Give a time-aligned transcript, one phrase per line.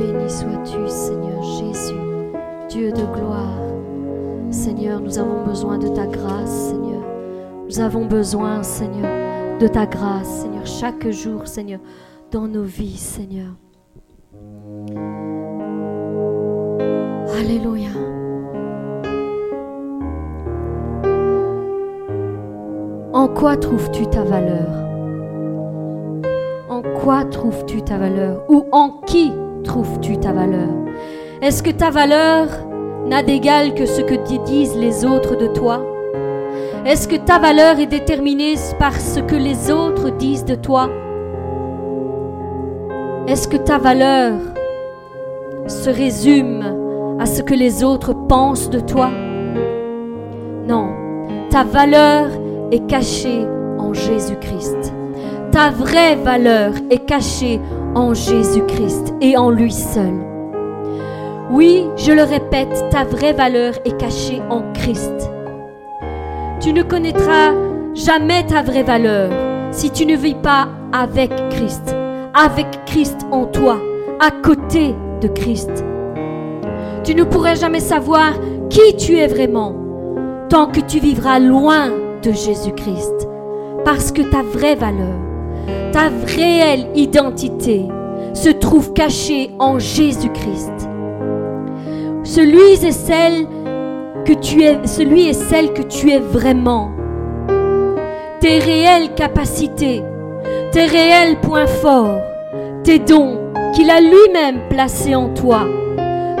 [0.00, 1.94] Béni sois-tu, Seigneur Jésus,
[2.70, 3.60] Dieu de gloire.
[4.50, 7.02] Seigneur, nous avons besoin de ta grâce, Seigneur.
[7.66, 11.80] Nous avons besoin, Seigneur, de ta grâce, Seigneur, chaque jour, Seigneur,
[12.30, 13.52] dans nos vies, Seigneur.
[17.38, 17.90] Alléluia.
[23.12, 24.70] En quoi trouves-tu ta valeur?
[26.70, 28.44] En quoi trouves-tu ta valeur?
[28.48, 29.30] Ou en qui
[29.70, 30.68] trouves-tu ta valeur?
[31.42, 32.48] Est-ce que ta valeur
[33.06, 35.80] n'a d'égal que ce que disent les autres de toi?
[36.84, 40.90] Est-ce que ta valeur est déterminée par ce que les autres disent de toi?
[43.28, 44.32] Est-ce que ta valeur
[45.68, 46.64] se résume
[47.20, 49.08] à ce que les autres pensent de toi?
[50.66, 50.88] Non,
[51.48, 52.26] ta valeur
[52.72, 53.46] est cachée
[53.78, 54.92] en Jésus-Christ.
[55.52, 57.79] Ta vraie valeur est cachée en
[58.14, 60.14] Jésus-Christ et en lui seul.
[61.50, 65.30] Oui, je le répète, ta vraie valeur est cachée en Christ.
[66.60, 67.52] Tu ne connaîtras
[67.94, 69.30] jamais ta vraie valeur
[69.70, 71.94] si tu ne vis pas avec Christ,
[72.34, 73.78] avec Christ en toi,
[74.20, 75.84] à côté de Christ.
[77.04, 78.32] Tu ne pourras jamais savoir
[78.68, 79.74] qui tu es vraiment
[80.48, 81.90] tant que tu vivras loin
[82.22, 83.28] de Jésus-Christ.
[83.84, 85.29] Parce que ta vraie valeur,
[85.92, 87.86] ta réelle identité
[88.32, 90.88] se trouve cachée en Jésus-Christ.
[92.22, 93.46] Celui et celle
[94.24, 96.90] que tu es, celui et celle que tu es vraiment.
[98.40, 100.02] Tes réelles capacités,
[100.72, 102.20] tes réels points forts,
[102.84, 103.38] tes dons
[103.74, 105.66] qu'il a lui-même placés en toi,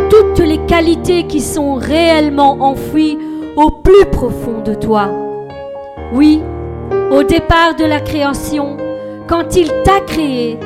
[0.08, 3.18] toutes les qualités qui sont réellement enfouies
[3.56, 5.08] au plus profond de toi.
[6.12, 6.40] Oui,
[7.10, 8.76] au départ de la création,
[9.30, 10.58] quand il t'a créé,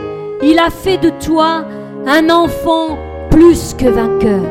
[0.42, 1.66] il a fait de toi
[2.06, 2.96] un enfant
[3.30, 4.42] plus que vainqueur.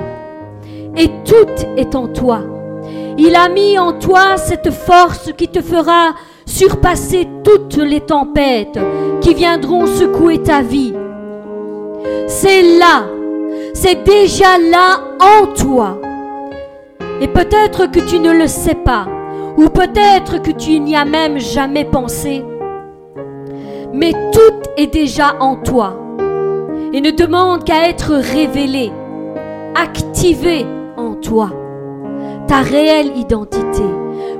[0.95, 2.41] Et tout est en toi.
[3.17, 6.13] Il a mis en toi cette force qui te fera
[6.45, 8.79] surpasser toutes les tempêtes
[9.19, 10.93] qui viendront secouer ta vie.
[12.27, 13.05] C'est là,
[13.73, 15.97] c'est déjà là en toi.
[17.19, 19.07] Et peut-être que tu ne le sais pas,
[19.57, 22.43] ou peut-être que tu n'y as même jamais pensé.
[23.93, 25.95] Mais tout est déjà en toi
[26.93, 28.91] et ne demande qu'à être révélé,
[29.75, 30.65] activé
[30.97, 31.51] en toi.
[32.47, 33.83] Ta réelle identité.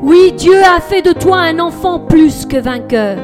[0.02, 3.18] Oui, Dieu a fait de toi un enfant plus que vainqueur.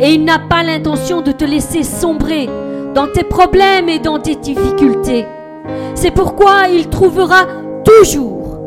[0.00, 2.48] Et il n'a pas l'intention de te laisser sombrer
[2.94, 5.26] dans tes problèmes et dans tes difficultés.
[5.94, 7.46] C'est pourquoi il trouvera
[7.84, 8.58] toujours,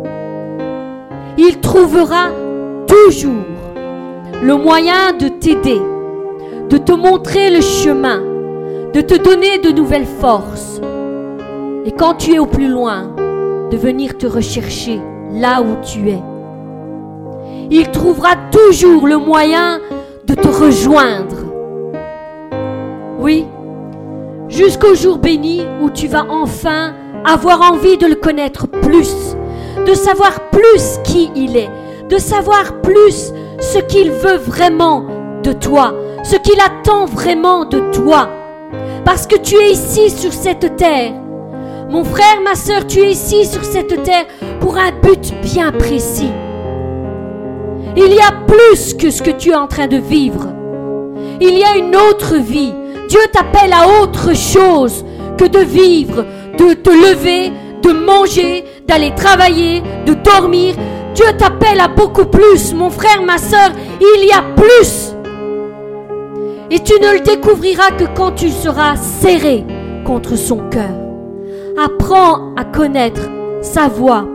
[1.38, 2.30] il trouvera
[2.88, 3.46] toujours
[4.42, 5.82] le moyen de t'aider,
[6.72, 8.22] de te montrer le chemin,
[8.94, 10.80] de te donner de nouvelles forces.
[11.86, 13.14] Et quand tu es au plus loin,
[13.70, 15.02] de venir te rechercher
[15.34, 16.22] là où tu es.
[17.70, 19.82] Il trouvera toujours le moyen
[20.26, 21.36] de te rejoindre.
[23.20, 23.46] Oui,
[24.48, 26.94] jusqu'au jour béni où tu vas enfin
[27.26, 29.36] avoir envie de le connaître plus,
[29.86, 31.70] de savoir plus qui il est,
[32.08, 35.04] de savoir plus ce qu'il veut vraiment
[35.44, 35.94] de toi,
[36.24, 38.30] ce qu'il attend vraiment de toi.
[39.06, 41.14] Parce que tu es ici sur cette terre.
[41.90, 44.26] Mon frère, ma soeur, tu es ici sur cette terre
[44.60, 46.32] pour un but bien précis.
[47.98, 50.48] Il y a plus que ce que tu es en train de vivre.
[51.42, 52.74] Il y a une autre vie.
[53.10, 55.04] Dieu t'appelle à autre chose
[55.38, 56.26] que de vivre,
[56.58, 57.52] de te lever,
[57.82, 60.76] de manger, d'aller travailler, de dormir,
[61.14, 65.14] Dieu t'appelle à beaucoup plus, mon frère, ma soeur, il y a plus.
[66.72, 69.66] Et tu ne le découvriras que quand tu seras serré
[70.06, 70.90] contre son cœur.
[71.78, 73.30] Apprends à connaître
[73.62, 74.26] sa voix.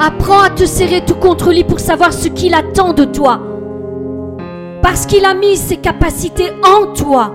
[0.00, 3.40] Apprends à te serrer tout contre lui pour savoir ce qu'il attend de toi.
[4.80, 7.34] Parce qu'il a mis ses capacités en toi.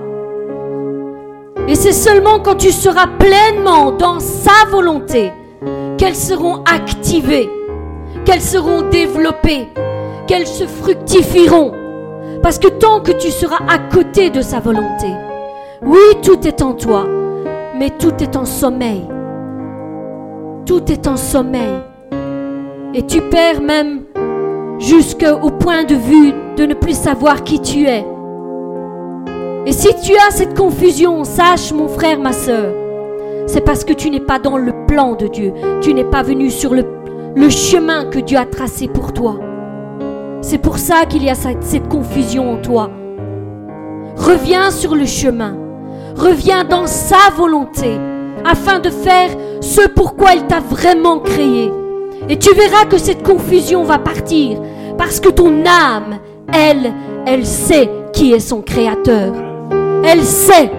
[1.68, 5.32] Et c'est seulement quand tu seras pleinement dans sa volonté
[5.98, 7.50] qu'elles seront activées
[8.28, 9.70] qu'elles seront développées,
[10.28, 11.72] qu'elles se fructifieront.
[12.48, 15.08] Parce que tant que tu seras à côté de sa volonté,
[15.86, 17.06] oui, tout est en toi,
[17.78, 19.06] mais tout est en sommeil.
[20.66, 21.84] Tout est en sommeil.
[22.94, 24.04] Et tu perds même
[24.80, 28.06] jusqu'au point de vue de ne plus savoir qui tu es.
[29.66, 32.74] Et si tu as cette confusion, sache mon frère, ma soeur,
[33.46, 35.52] c'est parce que tu n'es pas dans le plan de Dieu.
[35.82, 36.86] Tu n'es pas venu sur le
[37.36, 39.36] le chemin que Dieu a tracé pour toi.
[40.50, 42.90] C'est pour ça qu'il y a cette, confusion en toi.
[44.16, 45.58] Reviens sur le chemin.
[46.16, 48.00] Reviens dans sa volonté
[48.46, 49.30] afin de faire
[49.60, 51.70] ce pourquoi il t'a vraiment créé.
[52.30, 54.62] Et tu verras que cette confusion va partir
[54.98, 56.20] parce que ton âme,
[56.54, 56.94] elle,
[57.26, 59.34] elle sait qui est son créateur.
[60.06, 60.72] Elle sait.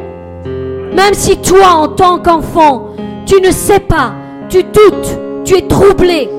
[0.94, 2.94] Même si toi, en tant qu'enfant,
[3.26, 4.14] tu ne sais pas,
[4.49, 6.31] tu doutes, tu es troublé.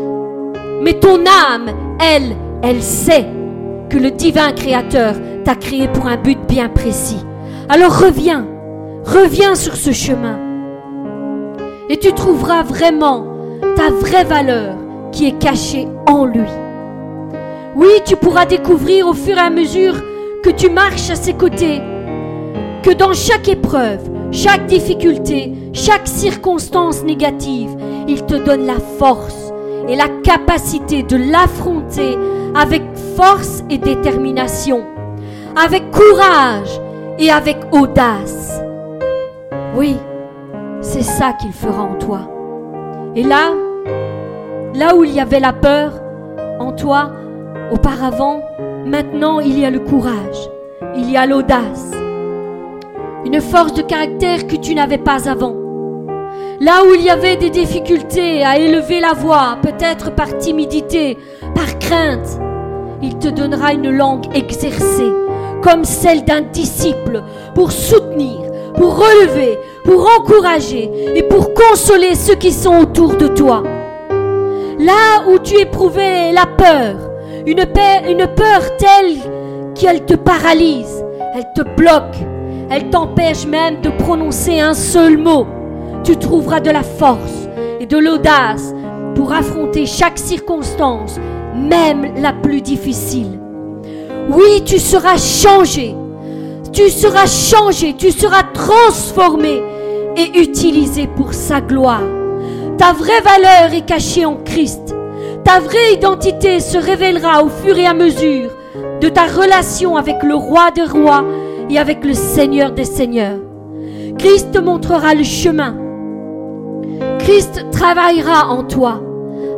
[0.81, 3.25] Mais ton âme, elle, elle sait
[3.89, 7.23] que le divin créateur t'a créé pour un but bien précis.
[7.69, 8.45] Alors reviens,
[9.05, 10.37] reviens sur ce chemin.
[11.89, 13.25] Et tu trouveras vraiment
[13.75, 14.75] ta vraie valeur
[15.11, 16.49] qui est cachée en lui.
[17.75, 19.95] Oui, tu pourras découvrir au fur et à mesure
[20.43, 21.81] que tu marches à ses côtés,
[22.83, 24.01] que dans chaque épreuve,
[24.31, 27.75] chaque difficulté, chaque circonstance négative,
[28.07, 29.48] il te donne la force
[29.89, 32.15] et la capacité de l'affronter
[32.55, 32.83] avec
[33.15, 34.85] force et détermination,
[35.55, 36.79] avec courage
[37.17, 38.61] et avec audace.
[39.75, 39.97] Oui,
[40.81, 42.21] c'est ça qu'il fera en toi.
[43.15, 43.51] Et là,
[44.75, 45.93] là où il y avait la peur
[46.59, 47.11] en toi
[47.71, 48.41] auparavant,
[48.85, 50.49] maintenant il y a le courage,
[50.95, 51.91] il y a l'audace,
[53.25, 55.58] une force de caractère que tu n'avais pas avant.
[56.61, 61.17] Là où il y avait des difficultés à élever la voix, peut-être par timidité,
[61.55, 62.37] par crainte,
[63.01, 65.13] il te donnera une langue exercée,
[65.63, 67.23] comme celle d'un disciple,
[67.55, 68.41] pour soutenir,
[68.75, 73.63] pour relever, pour encourager et pour consoler ceux qui sont autour de toi.
[74.79, 76.95] Là où tu éprouvais la peur,
[77.45, 79.15] une, peur, telle
[79.75, 82.17] qu'elle te paralyse, elle te bloque,
[82.69, 85.47] elle t'empêche même de prononcer un seul mot,
[86.03, 87.47] tu trouveras de la force
[87.79, 88.73] et de l'audace
[89.15, 91.19] pour affronter chaque circonstance,
[91.55, 93.39] même la plus difficile.
[94.29, 95.95] Oui, tu seras changé.
[96.71, 99.61] Tu seras changé, tu seras transformé
[100.15, 102.03] et utilisé pour sa gloire.
[102.77, 104.95] Ta vraie valeur est cachée en Christ.
[105.43, 108.51] Ta vraie identité se révélera au fur et à mesure
[109.01, 111.25] de ta relation avec le roi des rois
[111.69, 113.39] et avec le Seigneur des seigneurs.
[114.17, 115.88] Christ te montrera le chemin.
[117.29, 119.03] Christ travaillera en toi,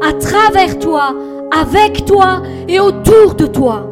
[0.06, 1.16] à travers toi,
[1.58, 3.90] avec toi et autour de toi.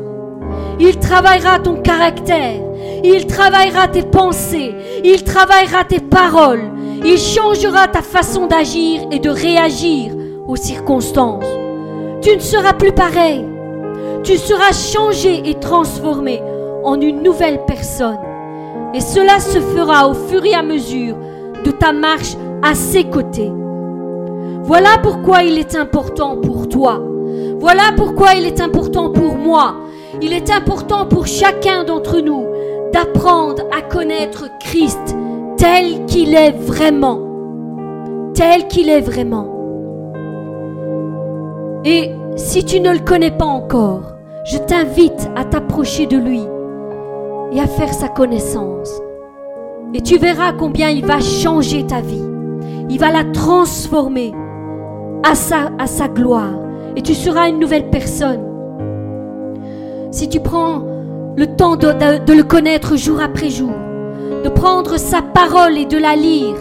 [0.81, 2.59] Il travaillera ton caractère.
[3.05, 4.75] Il travaillera tes pensées.
[5.05, 6.69] Il travaillera tes paroles.
[7.05, 10.11] Il changera ta façon d'agir et de réagir
[10.45, 11.45] aux circonstances.
[12.21, 13.45] Tu ne seras plus pareil.
[14.25, 16.41] Tu seras changé et transformé
[16.83, 18.19] en une nouvelle personne.
[18.93, 21.15] Et cela se fera au fur et à mesure
[21.63, 23.49] de ta marche à ses côtés.
[24.63, 27.01] Voilà pourquoi il est important pour toi
[27.59, 29.75] voilà pourquoi il est important pour moi,
[30.21, 32.45] il est important pour chacun d'entre nous
[32.93, 35.15] d'apprendre à connaître Christ
[35.57, 37.19] tel qu'il est vraiment.
[38.33, 39.55] Tel qu'il est vraiment.
[41.83, 44.13] Et si tu ne le connais pas encore,
[44.45, 46.41] je t'invite à t'approcher de lui
[47.51, 49.01] et à faire sa connaissance.
[49.93, 52.28] Et tu verras combien il va changer ta vie.
[52.89, 54.33] Il va la transformer
[55.23, 56.53] à sa, gloire.
[56.95, 58.41] Et tu seras une nouvelle personne.
[60.11, 60.83] Si tu prends
[61.35, 63.71] le temps de, le connaître jour après jour,
[64.43, 66.55] de prendre sa parole et de la lire,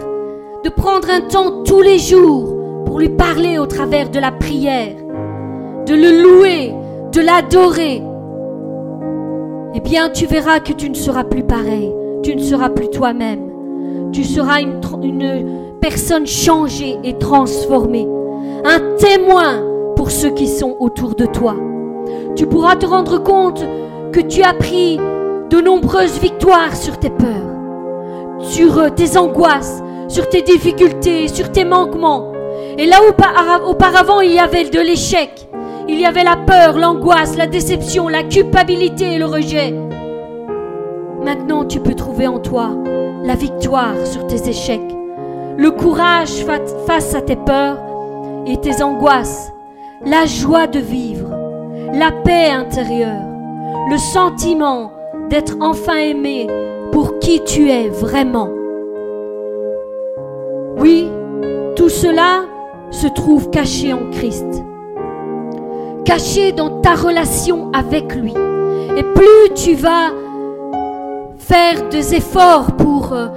[0.63, 2.55] de prendre un temps tous les jours
[2.85, 4.95] pour lui parler au travers de la prière,
[5.87, 6.73] de le louer,
[7.11, 8.03] de l'adorer,
[9.73, 13.49] eh bien tu verras que tu ne seras plus pareil, tu ne seras plus toi-même,
[14.11, 14.79] tu seras une
[15.79, 18.07] personne changée et transformée,
[18.65, 19.63] un témoin
[19.95, 21.55] pour ceux qui sont autour de toi.
[22.35, 23.63] Tu pourras te rendre compte
[24.11, 24.97] que tu as pris
[25.49, 31.65] de nombreuses victoires sur tes peurs, sur euh, tes angoisses, sur tes difficultés, sur tes
[31.65, 32.31] manquements.
[32.77, 35.47] Et là où auparavant il y avait de l'échec,
[35.87, 39.73] il y avait la peur, l'angoisse, la déception, la culpabilité et le rejet.
[41.23, 42.69] Maintenant tu peux trouver en toi
[43.23, 44.95] la victoire sur tes échecs,
[45.59, 46.45] le courage
[46.87, 47.77] face à tes peurs
[48.47, 49.51] et tes angoisses,
[50.05, 51.27] la joie de vivre,
[51.93, 53.25] la paix intérieure,
[53.89, 54.93] le sentiment
[55.29, 56.47] d'être enfin aimé
[56.93, 58.49] pour qui tu es vraiment.
[60.77, 61.09] Oui,
[61.75, 62.45] tout cela
[62.89, 64.63] se trouve caché en Christ,
[66.05, 68.33] caché dans ta relation avec lui.
[68.95, 70.11] Et plus tu vas
[71.37, 73.27] faire des efforts pour euh,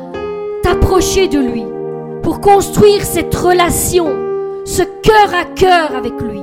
[0.62, 1.64] t'approcher de lui,
[2.22, 4.06] pour construire cette relation,
[4.64, 6.40] ce cœur à cœur avec lui,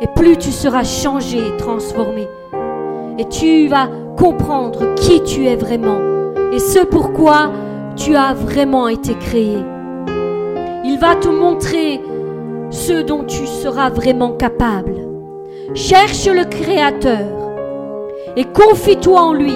[0.00, 2.28] et plus tu seras changé et transformé.
[3.18, 5.98] Et tu vas comprendre qui tu es vraiment
[6.52, 7.50] et ce pourquoi
[7.96, 9.58] tu as vraiment été créé.
[11.00, 12.00] va te montrer
[12.70, 14.94] ce dont tu seras vraiment capable.
[15.74, 17.26] Cherche le Créateur
[18.36, 19.54] et confie-toi en lui.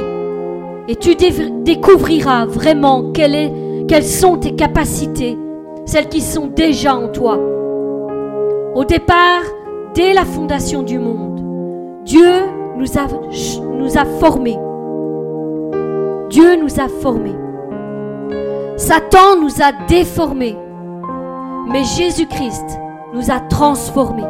[0.88, 3.12] Et tu découvriras vraiment
[3.88, 5.38] quelles sont tes capacités,
[5.84, 7.38] celles qui sont déjà en toi?
[8.74, 9.42] Au départ,
[9.94, 12.30] dès la fondation du monde, Dieu
[12.76, 14.58] nous a, formés.
[16.28, 17.34] Dieu nous a formés.
[18.76, 20.56] Satan nous a déformés.
[21.68, 22.78] Mais Jésus-Christ
[23.14, 24.24] nous a transformés.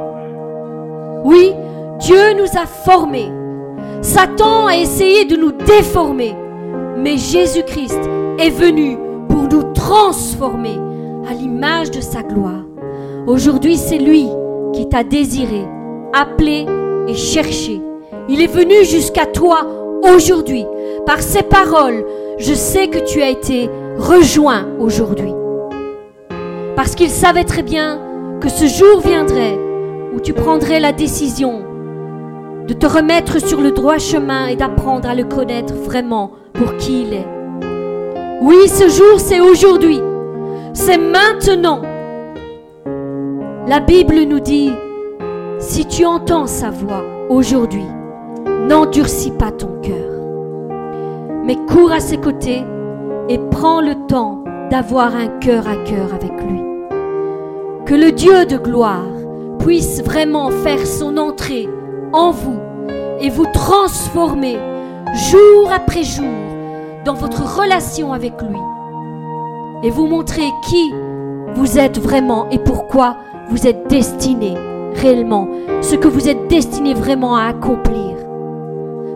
[1.24, 1.52] Oui,
[1.98, 3.32] Dieu nous a formés.
[4.00, 6.34] Satan a essayé de nous déformer.
[6.98, 8.00] Mais Jésus-Christ
[8.38, 8.96] est venu
[9.86, 10.80] transformer
[11.30, 12.64] à l'image de sa gloire.
[13.28, 14.26] Aujourd'hui, c'est lui
[14.72, 15.64] qui t'a désiré,
[16.12, 16.66] appelé
[17.06, 17.80] et cherché.
[18.28, 19.64] Il est venu jusqu'à toi
[20.02, 20.66] aujourd'hui.
[21.06, 22.04] Par ses paroles,
[22.36, 25.32] je sais que tu as été rejoint aujourd'hui.
[26.74, 28.00] Parce qu'il savait très bien
[28.40, 29.56] que ce jour viendrait
[30.16, 31.62] où tu prendrais la décision
[32.66, 37.02] de te remettre sur le droit chemin et d'apprendre à le connaître vraiment pour qui
[37.02, 37.35] il est.
[38.46, 40.00] Oui, ce jour, c'est aujourd'hui.
[40.72, 41.82] C'est maintenant.
[43.66, 44.70] La Bible nous dit,
[45.58, 47.88] si tu entends sa voix aujourd'hui,
[48.68, 50.22] n'endurcis pas ton cœur,
[51.42, 52.62] mais cours à ses côtés
[53.28, 56.62] et prends le temps d'avoir un cœur à cœur avec lui.
[57.84, 59.08] Que le Dieu de gloire
[59.58, 61.68] puisse vraiment faire son entrée
[62.12, 62.60] en vous
[63.20, 64.56] et vous transformer
[65.32, 66.45] jour après jour
[67.06, 68.58] dans votre relation avec lui
[69.84, 70.92] et vous montrer qui
[71.54, 73.16] vous êtes vraiment et pourquoi
[73.48, 74.54] vous êtes destiné
[74.94, 75.46] réellement,
[75.82, 78.16] ce que vous êtes destiné vraiment à accomplir.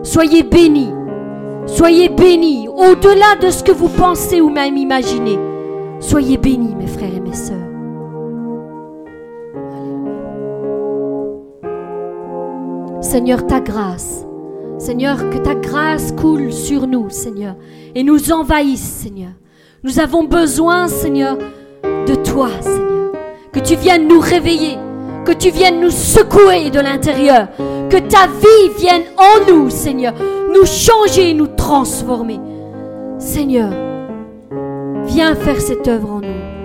[0.03, 0.93] Soyez bénis,
[1.65, 5.37] soyez bénis au-delà de ce que vous pensez ou même imaginez.
[5.99, 7.57] Soyez bénis mes frères et mes sœurs.
[13.01, 14.25] Seigneur, ta grâce.
[14.81, 17.55] Seigneur, que ta grâce coule sur nous, Seigneur,
[17.93, 19.29] et nous envahisse, Seigneur.
[19.83, 21.37] Nous avons besoin, Seigneur,
[21.83, 23.11] de toi, Seigneur.
[23.51, 24.79] Que tu viennes nous réveiller,
[25.23, 27.49] que tu viennes nous secouer de l'intérieur,
[27.91, 30.15] que ta vie vienne en nous, Seigneur,
[30.51, 32.39] nous changer, nous transformer.
[33.19, 33.69] Seigneur,
[35.05, 36.60] viens faire cette œuvre en nous.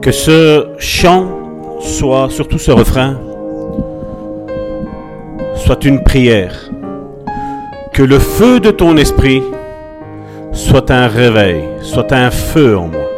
[0.00, 3.18] Que ce chant soit, surtout ce refrain,
[5.56, 6.70] soit une prière.
[7.92, 9.42] Que le feu de ton esprit
[10.52, 13.08] soit un réveil, soit un feu en moi.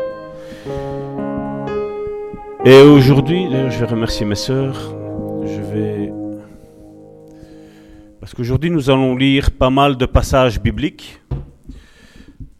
[2.64, 4.94] Et aujourd'hui, je vais remercier mes sœurs.
[5.44, 6.12] Je vais.
[8.20, 11.20] Parce qu'aujourd'hui, nous allons lire pas mal de passages bibliques.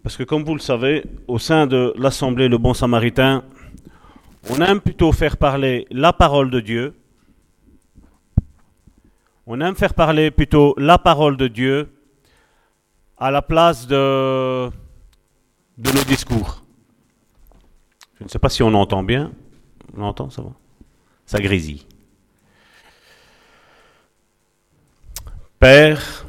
[0.03, 3.43] Parce que, comme vous le savez, au sein de l'Assemblée Le Bon Samaritain,
[4.49, 6.95] on aime plutôt faire parler la parole de Dieu.
[9.47, 11.93] On aime faire parler plutôt la parole de Dieu
[13.19, 14.71] à la place de,
[15.77, 16.63] nos discours.
[18.19, 19.33] Je ne sais pas si on entend bien.
[19.97, 20.53] On entend, ça va
[21.27, 21.87] Ça grésille.
[25.59, 26.25] Père,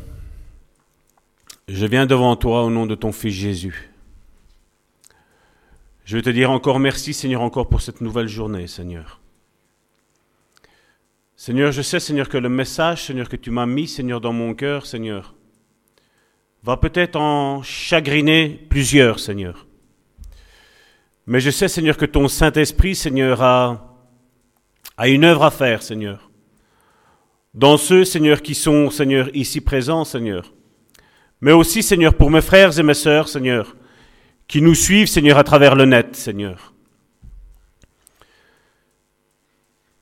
[1.67, 3.90] je viens devant toi au nom de ton Fils Jésus.
[6.11, 9.21] Je veux te dire encore merci, Seigneur, encore pour cette nouvelle journée, Seigneur.
[11.37, 14.53] Seigneur, je sais, Seigneur, que le message, Seigneur, que tu m'as mis, Seigneur, dans mon
[14.53, 15.33] cœur, Seigneur,
[16.63, 19.65] va peut-être en chagriner plusieurs, Seigneur.
[21.27, 23.97] Mais je sais, Seigneur, que ton Saint-Esprit, Seigneur, a,
[24.97, 26.29] a une œuvre à faire, Seigneur.
[27.53, 30.51] Dans ceux, Seigneur, qui sont, Seigneur, ici présents, Seigneur.
[31.39, 33.77] Mais aussi, Seigneur, pour mes frères et mes sœurs, Seigneur,
[34.51, 36.73] qui nous suivent, Seigneur, à travers le net, Seigneur.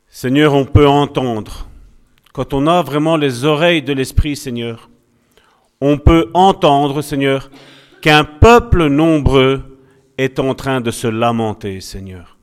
[0.08, 1.68] Seigneur, on peut entendre,
[2.34, 4.90] quand on a vraiment les oreilles de l'Esprit, Seigneur,
[5.80, 7.52] on peut entendre, Seigneur,
[8.02, 9.62] qu'un peuple nombreux
[10.18, 12.36] est en train de se lamenter, Seigneur.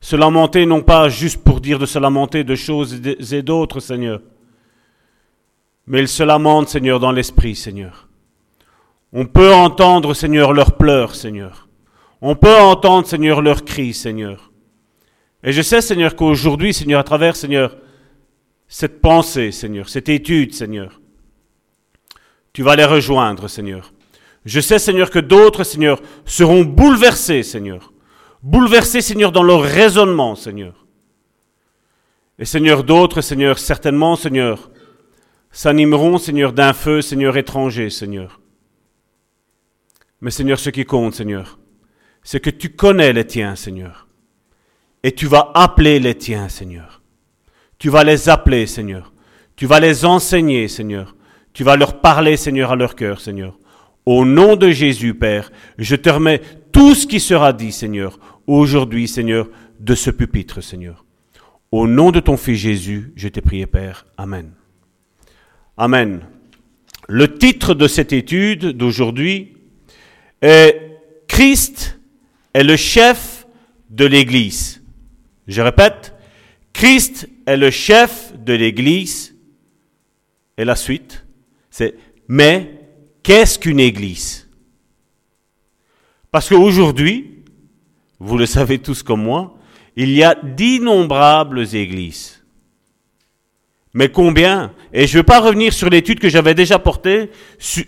[0.00, 4.22] Se lamenter non pas juste pour dire de se lamenter de choses et d'autres, Seigneur,
[5.86, 8.08] mais il se lamente, Seigneur, dans l'Esprit, Seigneur.
[9.16, 11.68] On peut entendre, Seigneur, leurs pleurs, Seigneur.
[12.20, 14.50] On peut entendre, Seigneur, leurs cris, Seigneur.
[15.44, 17.76] Et je sais, Seigneur, qu'aujourd'hui, Seigneur, à travers, Seigneur,
[18.66, 21.00] cette pensée, Seigneur, cette étude, Seigneur,
[22.52, 23.92] tu vas les rejoindre, Seigneur.
[24.44, 27.92] Je sais, Seigneur, que d'autres, Seigneur, seront bouleversés, Seigneur.
[28.42, 30.86] Bouleversés, Seigneur, dans leur raisonnement, Seigneur.
[32.40, 34.70] Et Seigneur, d'autres, Seigneur, certainement, Seigneur,
[35.52, 38.40] s'animeront, Seigneur, d'un feu, Seigneur, étranger, Seigneur.
[40.24, 41.58] Mais Seigneur, ce qui compte, Seigneur,
[42.22, 44.08] c'est que tu connais les tiens, Seigneur.
[45.02, 47.02] Et tu vas appeler les tiens, Seigneur.
[47.78, 49.12] Tu vas les appeler, Seigneur.
[49.54, 51.14] Tu vas les enseigner, Seigneur.
[51.52, 53.58] Tu vas leur parler, Seigneur, à leur cœur, Seigneur.
[54.06, 56.40] Au nom de Jésus, Père, je te remets
[56.72, 61.04] tout ce qui sera dit, Seigneur, aujourd'hui, Seigneur, de ce pupitre, Seigneur.
[61.70, 64.06] Au nom de ton Fils Jésus, je t'ai prié, Père.
[64.16, 64.52] Amen.
[65.76, 66.22] Amen.
[67.08, 69.53] Le titre de cette étude d'aujourd'hui
[70.44, 71.98] et Christ
[72.52, 73.46] est le chef
[73.88, 74.82] de l'Église.
[75.46, 76.14] Je répète,
[76.74, 79.34] Christ est le chef de l'Église.
[80.58, 81.24] Et la suite,
[81.70, 81.94] c'est
[82.28, 82.78] mais
[83.22, 84.46] qu'est-ce qu'une Église?
[86.30, 87.42] Parce qu'aujourd'hui,
[88.18, 89.56] vous le savez tous comme moi,
[89.96, 92.33] il y a d'innombrables églises.
[93.94, 94.72] Mais combien?
[94.92, 97.30] Et je ne veux pas revenir sur l'étude que j'avais déjà portée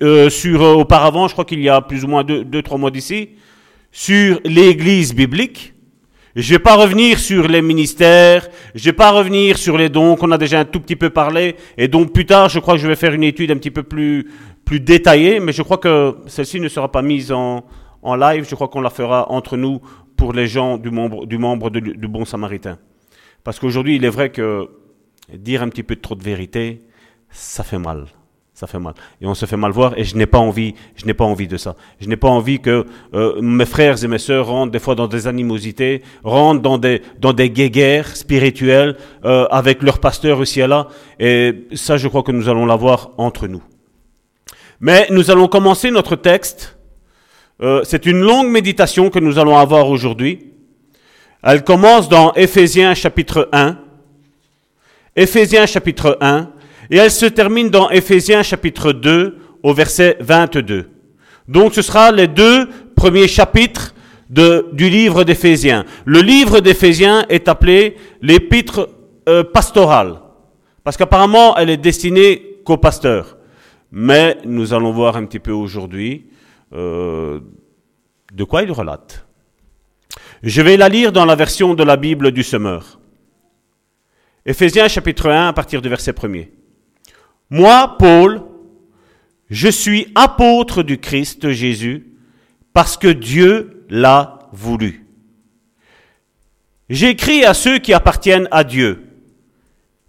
[0.03, 2.79] euh, sur euh, auparavant, je crois qu'il y a plus ou moins deux, deux trois
[2.79, 3.31] mois d'ici,
[3.91, 5.75] sur l'Église biblique.
[6.37, 9.89] Je ne vais pas revenir sur les ministères, je ne vais pas revenir sur les
[9.89, 12.75] dons qu'on a déjà un tout petit peu parlé, et donc plus tard, je crois
[12.75, 14.31] que je vais faire une étude un petit peu plus,
[14.65, 17.65] plus détaillée, mais je crois que celle-ci ne sera pas mise en,
[18.03, 19.81] en live, je crois qu'on la fera entre nous
[20.17, 22.79] pour les gens du membre du, membre du Bon Samaritain.
[23.43, 24.69] Parce qu'aujourd'hui, il est vrai que
[25.33, 26.83] dire un petit peu trop de vérité,
[27.31, 28.07] ça fait mal.
[28.57, 28.95] Ça fait mal.
[29.21, 31.47] Et on se fait mal voir et je n'ai pas envie, je n'ai pas envie
[31.47, 31.77] de ça.
[32.01, 35.09] Je n'ai pas envie que euh, mes frères et mes sœurs rentrent des fois dans
[35.09, 40.67] des animosités, rentrent dans des, dans des guéguerres spirituelles euh, avec leur pasteur aussi et
[40.67, 40.89] là.
[41.21, 43.63] Et ça, je crois que nous allons l'avoir entre nous.
[44.81, 46.79] Mais nous allons commencer notre texte.
[47.61, 50.53] Euh, c'est une longue méditation que nous allons avoir aujourd'hui.
[51.43, 53.77] Elle commence dans Éphésiens chapitre 1.
[55.17, 56.51] Éphésiens chapitre 1.
[56.91, 60.89] Et elle se termine dans Éphésiens chapitre 2 au verset 22.
[61.49, 63.95] Donc ce sera les deux premiers chapitres
[64.29, 65.85] du livre d'Éphésiens.
[66.05, 68.89] Le livre d'Éphésiens est appelé l'épître
[69.29, 70.21] euh, pastorale,
[70.85, 73.37] parce qu'apparemment elle est destinée qu'aux pasteurs.
[73.93, 76.27] Mais nous allons voir un petit peu aujourd'hui
[76.73, 77.41] euh,
[78.33, 79.27] de quoi il relate.
[80.43, 82.99] Je vais la lire dans la version de la Bible du semeur.
[84.49, 86.51] Éphésiens chapitre 1 à partir du verset 1er.
[87.51, 88.43] Moi, Paul,
[89.51, 92.13] je suis apôtre du Christ Jésus
[92.73, 95.05] parce que Dieu l'a voulu.
[96.89, 99.09] J'écris à ceux qui appartiennent à Dieu,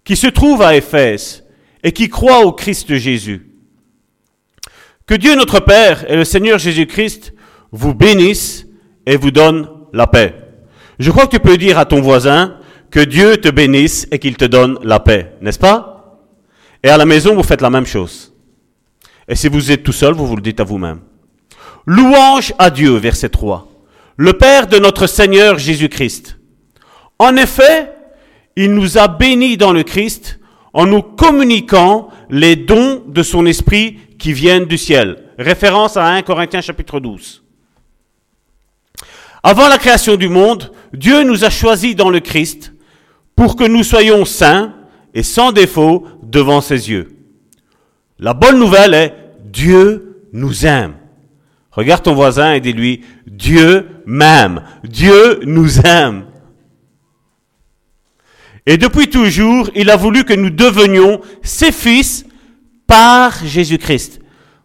[0.04, 1.44] qui se trouvent à Éphèse
[1.82, 3.50] et qui croient au Christ Jésus.
[5.06, 7.34] Que Dieu notre Père et le Seigneur Jésus-Christ
[7.72, 8.66] vous bénissent
[9.04, 10.36] et vous donnent la paix.
[11.00, 12.57] Je crois que tu peux dire à ton voisin
[12.90, 16.20] que Dieu te bénisse et qu'il te donne la paix, n'est-ce pas?
[16.82, 18.32] Et à la maison, vous faites la même chose.
[19.28, 21.00] Et si vous êtes tout seul, vous vous le dites à vous-même.
[21.86, 23.68] Louange à Dieu, verset 3.
[24.16, 26.38] Le Père de notre Seigneur Jésus-Christ.
[27.18, 27.92] En effet,
[28.56, 30.38] il nous a bénis dans le Christ
[30.72, 35.24] en nous communiquant les dons de son esprit qui viennent du ciel.
[35.38, 37.42] Référence à 1 Corinthiens chapitre 12.
[39.42, 42.72] Avant la création du monde, Dieu nous a choisis dans le Christ
[43.38, 44.74] pour que nous soyons saints
[45.14, 47.10] et sans défaut devant ses yeux.
[48.18, 50.94] La bonne nouvelle est Dieu nous aime.
[51.70, 54.62] Regarde ton voisin et dis-lui Dieu m'aime.
[54.82, 56.24] Dieu nous aime.
[58.66, 62.26] Et depuis toujours, il a voulu que nous devenions ses fils
[62.88, 64.20] par Jésus-Christ.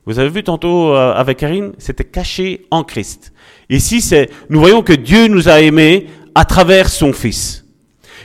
[0.07, 3.33] Vous avez vu tantôt euh, avec Karine, c'était caché en Christ.
[3.69, 7.62] Ici, c'est, nous voyons que Dieu nous a aimés à travers son Fils.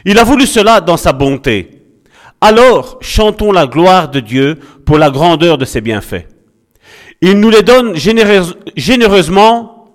[0.04, 1.78] Il a voulu cela dans sa bonté.
[2.40, 4.56] Alors chantons la gloire de Dieu
[4.87, 6.28] pour la grandeur de ses bienfaits.
[7.20, 7.94] Il nous les donne
[8.76, 9.92] généreusement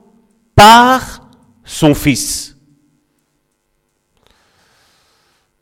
[0.55, 1.29] par
[1.63, 2.57] son Fils.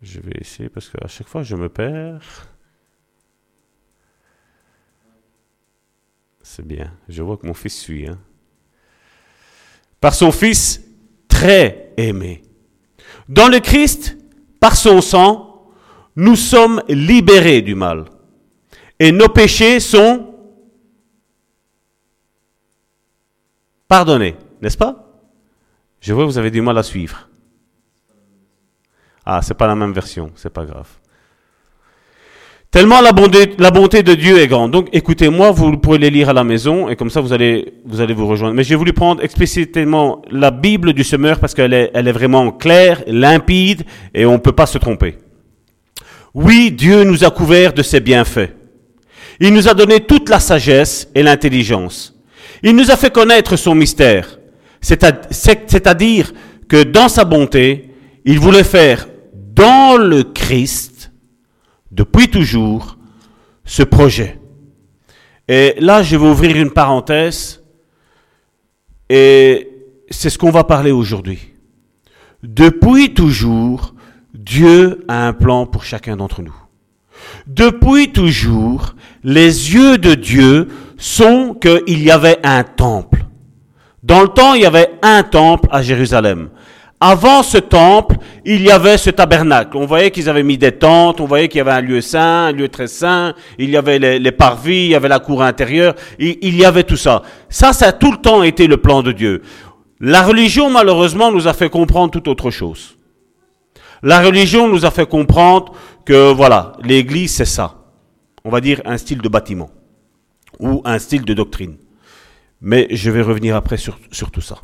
[0.02, 2.48] Je vais essayer parce qu'à chaque fois je me perds.
[6.42, 8.08] C'est bien, je vois que mon fils suit.
[8.08, 8.20] Hein.
[10.02, 10.82] Par son Fils
[11.30, 12.42] très aimé.
[13.30, 14.18] Dans le Christ,
[14.62, 15.72] par son sang,
[16.16, 18.06] nous sommes libérés du mal.
[19.00, 20.36] Et nos péchés sont
[23.88, 25.12] pardonnés, n'est-ce pas?
[26.00, 27.28] Je vois que vous avez du mal à suivre.
[29.26, 31.01] Ah, c'est pas la même version, c'est pas grave.
[32.72, 34.72] Tellement la bonté, de Dieu est grande.
[34.72, 38.00] Donc, écoutez-moi, vous pourrez les lire à la maison et comme ça vous allez, vous
[38.00, 38.56] allez vous rejoindre.
[38.56, 43.04] Mais j'ai voulu prendre explicitement la Bible du semeur parce qu'elle elle est vraiment claire,
[43.08, 45.18] limpide et on ne peut pas se tromper.
[46.34, 48.52] Oui, Dieu nous a couverts de ses bienfaits.
[49.42, 52.16] Il nous a donné toute la sagesse et l'intelligence.
[52.64, 54.40] Il nous a fait connaître son mystère,
[54.80, 56.32] c'est-à-dire
[56.70, 57.90] que dans sa bonté,
[58.24, 61.11] il voulait faire dans le Christ,
[61.92, 62.98] depuis toujours,
[63.66, 64.40] ce projet.
[65.48, 67.64] Et là, je vais ouvrir une parenthèse,
[69.10, 69.70] et
[70.10, 71.40] c'est ce qu'on va parler aujourd'hui.
[72.44, 73.94] Depuis toujours,
[74.34, 76.56] Dieu a un plan pour chacun d'entre nous.
[77.46, 83.26] Depuis toujours, les yeux de Dieu sont qu'il y avait un temple.
[84.04, 86.50] Dans le temps, il y avait un temple à Jérusalem.
[87.04, 89.76] Avant ce temple, il y avait ce tabernacle.
[89.76, 92.46] On voyait qu'ils avaient mis des tentes, on voyait qu'il y avait un lieu saint,
[92.46, 95.96] un lieu très saint, il y avait les, parvis, il y avait la cour intérieure,
[96.20, 97.24] il, y avait tout ça.
[97.50, 99.42] Ça, ça a tout le temps été le plan de Dieu.
[100.00, 103.00] La religion, malheureusement, nous a fait comprendre tout autre chose.
[104.04, 105.74] La religion nous a fait comprendre
[106.06, 107.78] que voilà, l'Église c'est ça.
[108.46, 109.72] On va dire un style de bâtiment
[110.60, 111.78] ou un style de doctrine.
[112.62, 113.98] Mais je vais revenir après sur
[114.32, 114.58] tout ça.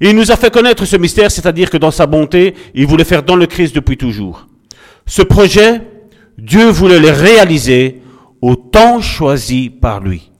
[0.00, 3.22] Il nous a fait connaître ce mystère, c'est-à-dire que dans sa bonté, il voulait faire
[3.22, 4.46] dans le Christ depuis toujours.
[5.06, 5.82] Ce projet,
[6.38, 8.00] Dieu voulait le réaliser
[8.40, 10.30] au temps choisi par lui.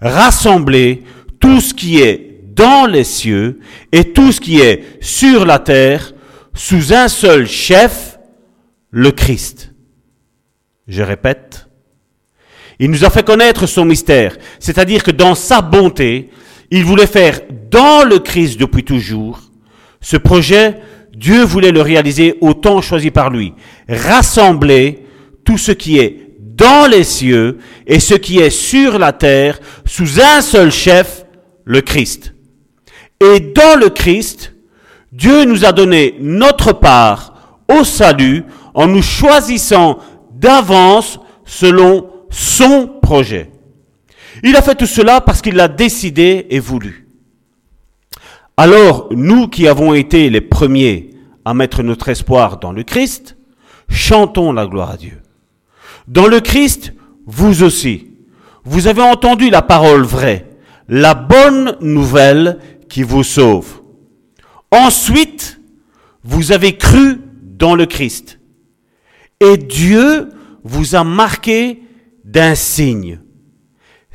[0.00, 1.04] Rassembler
[1.38, 3.60] tout ce qui est dans les cieux
[3.92, 6.12] et tout ce qui est sur la terre
[6.54, 8.18] sous un seul chef,
[8.90, 9.72] le Christ.
[10.88, 11.68] Je répète,
[12.78, 16.30] il nous a fait connaître son mystère, c'est-à-dire que dans sa bonté,
[16.70, 19.40] il voulait faire dans le Christ depuis toujours.
[20.00, 20.76] Ce projet,
[21.14, 23.54] Dieu voulait le réaliser au temps choisi par lui,
[23.88, 25.04] rassembler
[25.44, 30.20] tout ce qui est dans les cieux et ce qui est sur la terre sous
[30.20, 31.24] un seul chef,
[31.64, 32.34] le Christ.
[33.20, 34.54] Et dans le Christ,
[35.12, 39.98] Dieu nous a donné notre part au salut en nous choisissant
[40.34, 43.50] d'avance selon son projet.
[44.42, 47.08] Il a fait tout cela parce qu'il l'a décidé et voulu.
[48.56, 51.10] Alors, nous qui avons été les premiers
[51.44, 53.36] à mettre notre espoir dans le Christ,
[53.88, 55.20] chantons la gloire à Dieu.
[56.08, 56.92] Dans le Christ,
[57.26, 58.08] vous aussi,
[58.64, 60.48] vous avez entendu la parole vraie,
[60.88, 63.80] la bonne nouvelle qui vous sauve.
[64.70, 65.60] Ensuite,
[66.24, 68.38] vous avez cru dans le Christ.
[69.40, 70.30] Et Dieu
[70.64, 71.82] vous a marqué
[72.24, 73.20] d'un signe.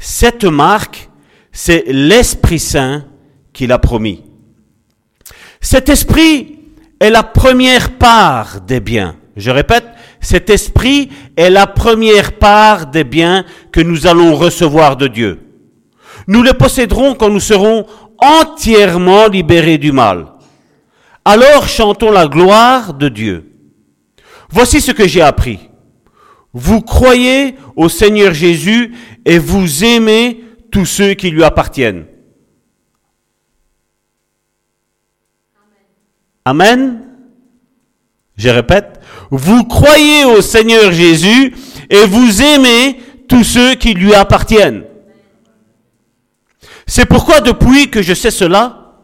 [0.04, 1.10] Cette marque,
[1.52, 3.06] c'est l'Esprit Saint
[3.54, 4.24] qu'il a promis.
[5.62, 6.58] Cet esprit
[7.00, 9.16] est la première part des biens.
[9.38, 9.86] Je répète,
[10.20, 15.40] cet esprit est la première part des biens que nous allons recevoir de Dieu.
[16.28, 17.86] Nous le posséderons quand nous serons
[18.18, 20.26] entièrement libérés du mal.
[21.24, 23.52] Alors chantons la gloire de Dieu.
[24.50, 25.60] Voici ce que j'ai appris.
[26.54, 28.94] Vous croyez au Seigneur Jésus
[29.26, 32.06] et vous aimez tous ceux qui lui appartiennent.
[36.44, 37.08] Amen.
[38.36, 41.54] Je répète, vous croyez au Seigneur Jésus
[41.90, 44.84] et vous aimez tous ceux qui lui appartiennent.
[46.88, 48.98] C'est pourquoi depuis que je sais cela,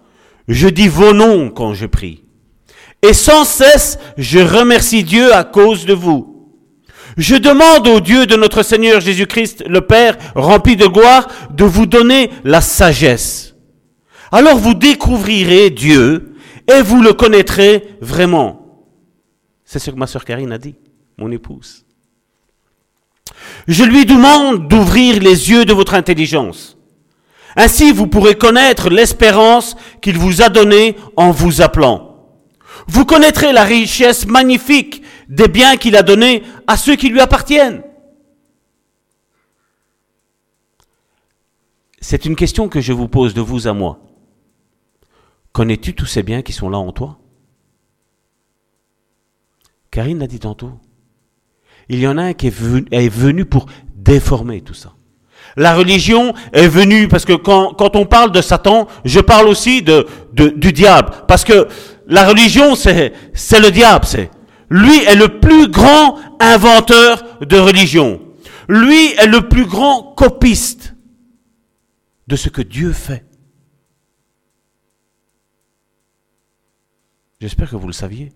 [0.48, 2.24] je dis vos noms quand je prie.
[3.02, 6.37] Et sans cesse, je remercie Dieu à cause de vous.
[7.18, 11.88] Je demande au Dieu de notre Seigneur Jésus-Christ, le Père, rempli de gloire, de vous
[11.88, 13.56] donner la sagesse.
[14.32, 16.36] Alors vous découvrirez Dieu
[16.68, 18.84] et vous le connaîtrez vraiment.
[19.66, 20.76] C'est ce que ma sœur Karine a dit,
[21.18, 21.86] mon épouse.
[23.68, 26.78] Je lui demande d'ouvrir les yeux de votre intelligence.
[27.56, 32.16] Ainsi vous pourrez connaître l'espérance qu'il vous a donnée en vous appelant.
[32.88, 37.84] Vous connaîtrez la richesse magnifique des biens qu'il a donnés à ceux qui lui appartiennent.
[42.00, 44.00] C'est une question que je vous pose de vous à moi.
[45.52, 47.20] Connais-tu tous ces biens qui sont là en toi?
[49.92, 50.72] Karine l'a dit tantôt.
[51.90, 54.94] Il y en a un qui est venu, pour déformer tout ça.
[55.56, 60.74] La religion est venue, parce que quand, on parle de Satan, je parle aussi du
[60.74, 61.12] diable.
[61.28, 61.68] Parce que
[62.06, 64.30] la religion, c'est, c'est le diable, c'est.
[64.70, 68.22] Lui est le plus grand inventeur de religion.
[68.68, 70.96] Lui est le plus grand copiste
[72.28, 73.26] de ce que Dieu fait.
[77.40, 78.34] J'espère que vous le saviez.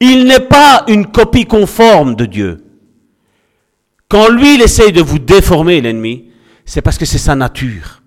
[0.00, 2.64] Il n'est pas une copie conforme de Dieu.
[4.08, 6.30] Quand lui, il essaye de vous déformer, l'ennemi,
[6.64, 8.02] c'est parce que c'est sa nature.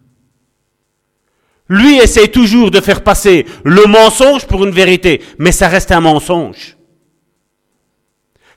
[1.69, 6.01] Lui essaye toujours de faire passer le mensonge pour une vérité, mais ça reste un
[6.01, 6.77] mensonge.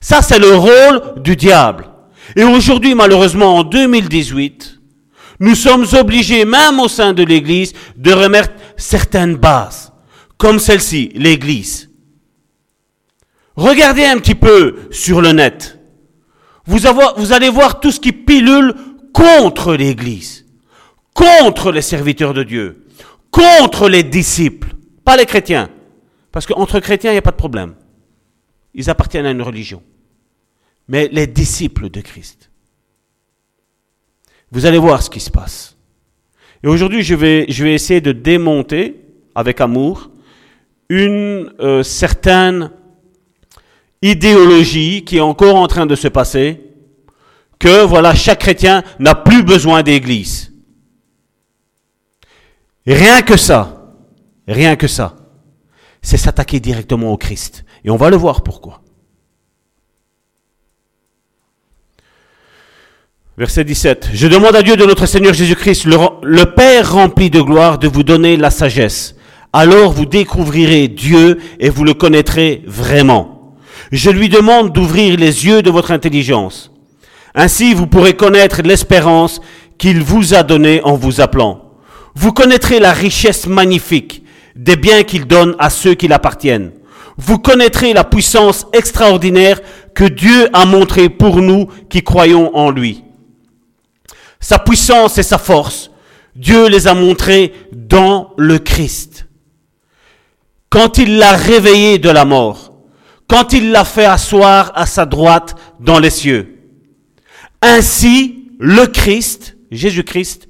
[0.00, 1.88] Ça, c'est le rôle du diable.
[2.36, 4.80] Et aujourd'hui, malheureusement, en 2018,
[5.40, 9.92] nous sommes obligés, même au sein de l'Église, de remettre certaines bases,
[10.38, 11.90] comme celle-ci, l'Église.
[13.56, 15.78] Regardez un petit peu sur le net.
[16.64, 16.78] Vous,
[17.16, 18.74] vous allez voir tout ce qui pilule
[19.12, 20.46] contre l'Église,
[21.12, 22.81] contre les serviteurs de Dieu,
[23.32, 25.68] contre les disciples, pas les chrétiens.
[26.30, 27.74] Parce qu'entre chrétiens, il n'y a pas de problème.
[28.74, 29.82] Ils appartiennent à une religion.
[30.86, 32.50] Mais les disciples de Christ.
[34.52, 35.76] Vous allez voir ce qui se passe.
[36.62, 39.00] Et aujourd'hui, je vais, je vais essayer de démonter,
[39.34, 40.10] avec amour,
[40.88, 42.70] une euh, certaine
[44.02, 46.60] idéologie qui est encore en train de se passer,
[47.58, 50.51] que voilà, chaque chrétien n'a plus besoin d'église.
[52.86, 53.94] Rien que ça,
[54.48, 55.16] rien que ça,
[56.02, 57.64] c'est s'attaquer directement au Christ.
[57.84, 58.80] Et on va le voir pourquoi.
[63.38, 64.10] Verset 17.
[64.12, 67.88] Je demande à Dieu de notre Seigneur Jésus-Christ, le, le, Père rempli de gloire, de
[67.88, 69.16] vous donner la sagesse.
[69.52, 73.56] Alors vous découvrirez Dieu et vous le connaîtrez vraiment.
[73.90, 76.72] Je lui demande d'ouvrir les yeux de votre intelligence.
[77.34, 79.40] Ainsi vous pourrez connaître l'espérance
[79.78, 81.71] qu'il vous a donnée en vous appelant.
[82.14, 86.72] Vous connaîtrez la richesse magnifique des biens qu'il donne à ceux qui l'appartiennent.
[87.16, 89.60] Vous connaîtrez la puissance extraordinaire
[89.94, 93.04] que Dieu a montrée pour nous qui croyons en lui.
[94.40, 95.90] Sa puissance et sa force,
[96.34, 99.26] Dieu les a montrées dans le Christ.
[100.70, 102.72] Quand il l'a réveillé de la mort,
[103.28, 106.58] quand il l'a fait asseoir à sa droite dans les cieux.
[107.60, 110.48] Ainsi, le Christ, Jésus-Christ,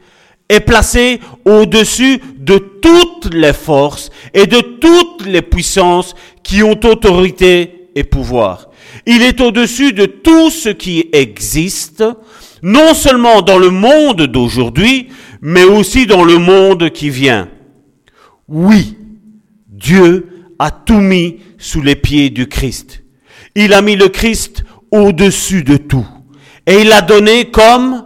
[0.52, 7.88] est placé au-dessus de toutes les forces et de toutes les puissances qui ont autorité
[7.94, 8.68] et pouvoir.
[9.06, 12.04] Il est au-dessus de tout ce qui existe,
[12.62, 15.08] non seulement dans le monde d'aujourd'hui,
[15.40, 17.48] mais aussi dans le monde qui vient.
[18.48, 18.96] Oui,
[19.68, 23.02] Dieu a tout mis sous les pieds du Christ.
[23.54, 26.06] Il a mis le Christ au-dessus de tout.
[26.66, 28.04] Et il l'a donné comme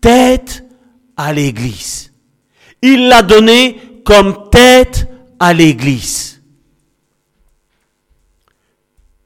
[0.00, 0.63] tête
[1.16, 2.12] à l'Église.
[2.82, 6.42] Il l'a donné comme tête à l'Église.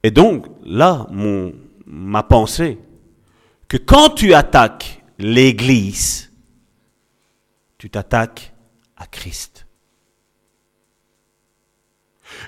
[0.02, 1.52] Et donc, là, mon,
[1.86, 2.78] ma pensée,
[3.66, 6.30] que quand tu attaques l'Église,
[7.78, 8.52] tu t'attaques
[8.96, 9.66] à Christ.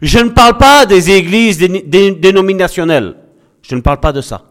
[0.03, 3.17] Je ne parle pas des églises dénominationnelles.
[3.63, 4.51] Je ne parle pas de ça.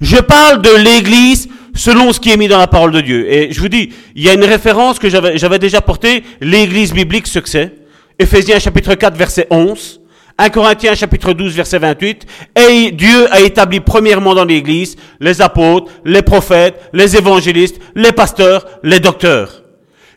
[0.00, 3.30] Je parle de l'église selon ce qui est mis dans la parole de Dieu.
[3.32, 7.26] Et je vous dis, il y a une référence que j'avais déjà portée, l'église biblique,
[7.26, 7.72] c'est.
[8.18, 10.00] Éphésiens chapitre 4, verset 11.
[10.36, 12.26] 1 Corinthiens chapitre 12, verset 28.
[12.56, 18.66] Et Dieu a établi premièrement dans l'église les apôtres, les prophètes, les évangélistes, les pasteurs,
[18.82, 19.62] les docteurs.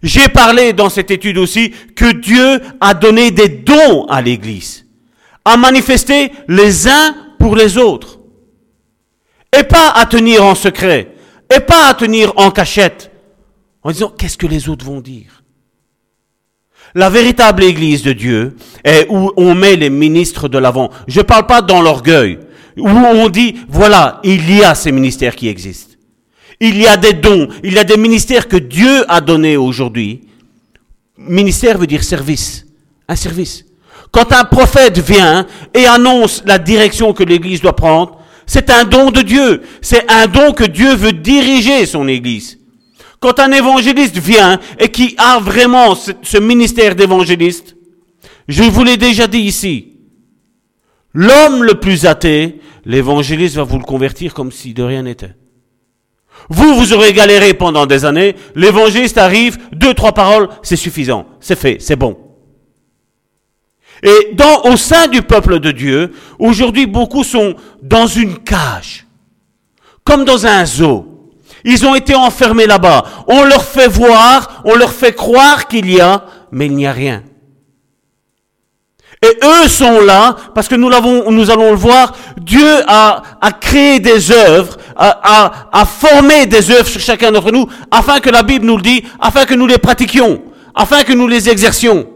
[0.03, 4.85] J'ai parlé dans cette étude aussi que Dieu a donné des dons à l'église,
[5.43, 8.19] a manifesté les uns pour les autres.
[9.57, 11.13] Et pas à tenir en secret,
[11.53, 13.11] et pas à tenir en cachette,
[13.83, 15.43] en disant qu'est-ce que les autres vont dire?
[16.95, 20.89] La véritable Église de Dieu est où on met les ministres de l'avant.
[21.07, 22.39] Je ne parle pas dans l'orgueil,
[22.77, 25.95] où on dit, voilà, il y a ces ministères qui existent.
[26.59, 30.21] Il y a des dons, il y a des ministères que Dieu a donnés aujourd'hui.
[31.17, 32.65] Ministère veut dire service,
[33.07, 33.65] un service.
[34.11, 38.16] Quand un prophète vient et annonce la direction que l'Église doit prendre,
[38.47, 39.61] c'est un don de Dieu.
[39.81, 42.57] C'est un don que Dieu veut diriger son Église.
[43.19, 47.75] Quand un évangéliste vient et qui a vraiment ce, ministère d'évangéliste,
[48.47, 49.97] je vous l'ai déjà dit ici,
[51.13, 55.35] l'homme le plus athée, l'évangéliste va vous le convertir comme si de rien n'était.
[56.49, 61.57] Vous, vous aurez galéré pendant des années, l'évangéliste arrive, deux, trois paroles, c'est suffisant, c'est
[61.57, 62.26] fait, c'est bon.
[64.03, 69.07] Et dans, au sein du peuple de Dieu, aujourd'hui, beaucoup sont dans une cage,
[70.03, 71.05] comme dans un zoo.
[71.63, 73.03] Ils ont été enfermés là-bas.
[73.27, 76.91] On leur fait voir, on leur fait croire qu'il y a, mais il n'y a
[76.91, 77.23] rien.
[79.23, 83.51] Et eux sont là, parce que nous l'avons, nous allons le voir, Dieu a, a
[83.51, 88.29] créé des œuvres, a, a, a formé des œuvres sur chacun d'entre nous, afin que
[88.29, 90.43] la Bible nous le dit, afin que nous les pratiquions,
[90.75, 92.07] afin que nous les exercions.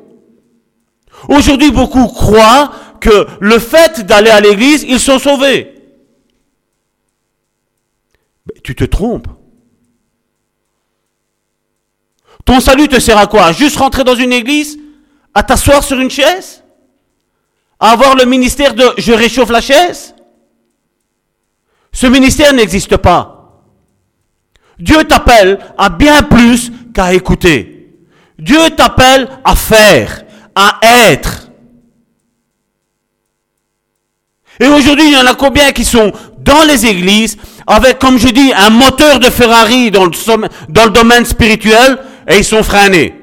[1.29, 5.73] Aujourd'hui, beaucoup croient que le fait d'aller à l'église, ils sont sauvés.
[8.45, 9.27] Mais tu te trompes.
[12.45, 13.51] Ton salut te sert à quoi?
[13.51, 14.79] Juste rentrer dans une église
[15.33, 16.63] À t'asseoir sur une chaise
[17.79, 20.15] À avoir le ministère de je réchauffe la chaise
[21.91, 23.63] Ce ministère n'existe pas.
[24.79, 27.95] Dieu t'appelle à bien plus qu'à écouter.
[28.39, 30.23] Dieu t'appelle à faire
[30.55, 30.79] à
[31.11, 31.49] être.
[34.59, 38.27] Et aujourd'hui, il y en a combien qui sont dans les églises avec, comme je
[38.27, 40.11] dis, un moteur de Ferrari dans le,
[40.69, 41.97] dans le domaine spirituel
[42.27, 43.15] et ils sont freinés.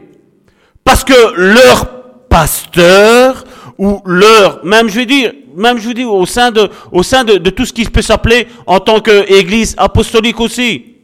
[0.85, 1.87] Parce que leur
[2.29, 3.45] pasteur
[3.79, 7.25] ou leur, même je vais dire, même je vous dis, au sein de, au sein
[7.25, 10.97] de, de tout ce qui peut s'appeler en tant qu'église apostolique aussi,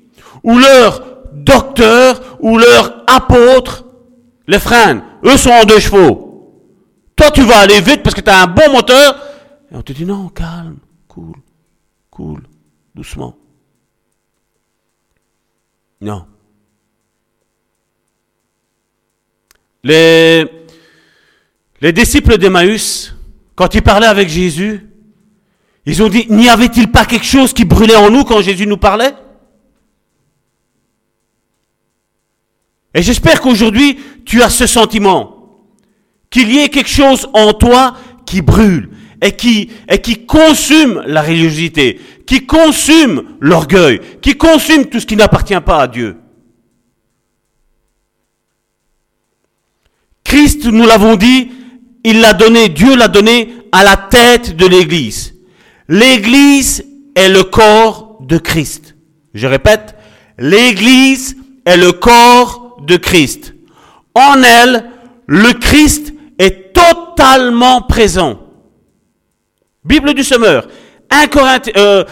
[0.43, 1.03] ou leur
[1.33, 3.85] docteur ou leur apôtre,
[4.47, 5.03] les freinent.
[5.25, 6.31] Eux sont en deux chevaux.
[7.16, 9.16] Toi, tu vas aller vite parce que tu as un bon moteur.
[9.70, 11.37] Et on te dit non, calme, cool,
[12.11, 12.43] cool,
[12.95, 13.37] doucement.
[16.01, 16.27] Non.
[19.83, 20.47] Les,
[21.81, 23.14] les disciples d'Emmaüs,
[23.55, 24.89] quand ils parlaient avec Jésus,
[25.87, 28.79] ils ont dit, n'y avait-il pas quelque chose qui brûlait en nous quand Jésus nous
[28.79, 29.14] parlait?
[32.95, 35.33] Et j'espère qu'aujourd'hui, tu as ce sentiment.
[36.31, 38.91] Qu'il y ait quelque chose en toi qui brûle
[39.21, 45.17] et qui, et qui consume la religiosité, qui consume l'orgueil, qui consume tout ce qui
[45.17, 46.17] n'appartient pas à Dieu.
[50.25, 51.51] Christ, nous l'avons dit,
[52.03, 55.35] il l'a donné, Dieu l'a donné à la tête de l'Église.
[55.89, 56.85] L'Église
[57.15, 58.97] est le corps de Christ.
[59.35, 59.95] Je répète,
[60.39, 63.55] l'Église est le corps de Christ.
[64.14, 64.91] En elle,
[65.26, 68.39] le Christ est totalement présent.
[69.85, 70.66] Bible du semeur,
[71.11, 72.05] 1 Corinthiens, euh,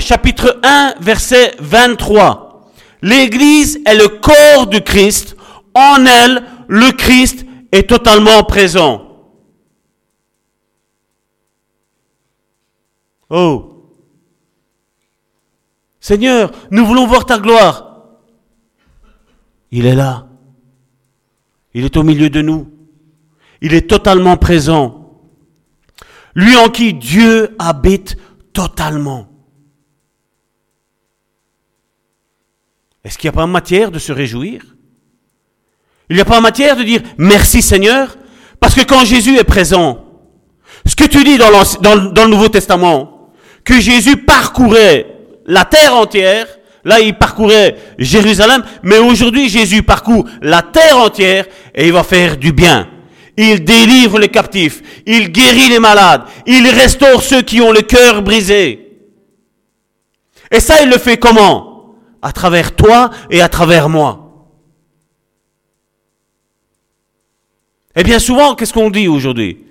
[0.00, 2.72] chapitre 1 verset 23.
[3.02, 5.36] L'Église est le corps du Christ.
[5.74, 9.02] En elle, le Christ est totalement présent.
[13.30, 13.90] Oh.
[16.00, 17.93] Seigneur, nous voulons voir ta gloire.
[19.76, 20.28] Il est là.
[21.74, 22.72] Il est au milieu de nous.
[23.60, 25.20] Il est totalement présent.
[26.36, 28.16] Lui en qui Dieu habite
[28.52, 29.26] totalement.
[33.02, 34.62] Est-ce qu'il n'y a pas matière de se réjouir?
[36.08, 38.16] Il n'y a pas matière de dire merci Seigneur
[38.60, 40.04] Parce que quand Jésus est présent,
[40.86, 43.32] ce que tu dis dans, le Nouveau Testament,
[43.64, 46.46] que Jésus parcourait la terre entière,
[46.84, 52.36] là il parcourait Jérusalem, mais aujourd'hui Jésus parcourt la terre entière et il va faire
[52.36, 52.88] du bien.
[53.36, 58.22] Il délivre les captifs, il guérit les malades, il restaure ceux qui ont le cœur
[58.22, 58.80] brisé.
[60.50, 61.96] Et ça, il le fait comment?
[62.22, 64.20] À travers toi et à travers moi.
[67.96, 69.64] Et bien souvent, qu'est-ce qu'on dit aujourd'hui?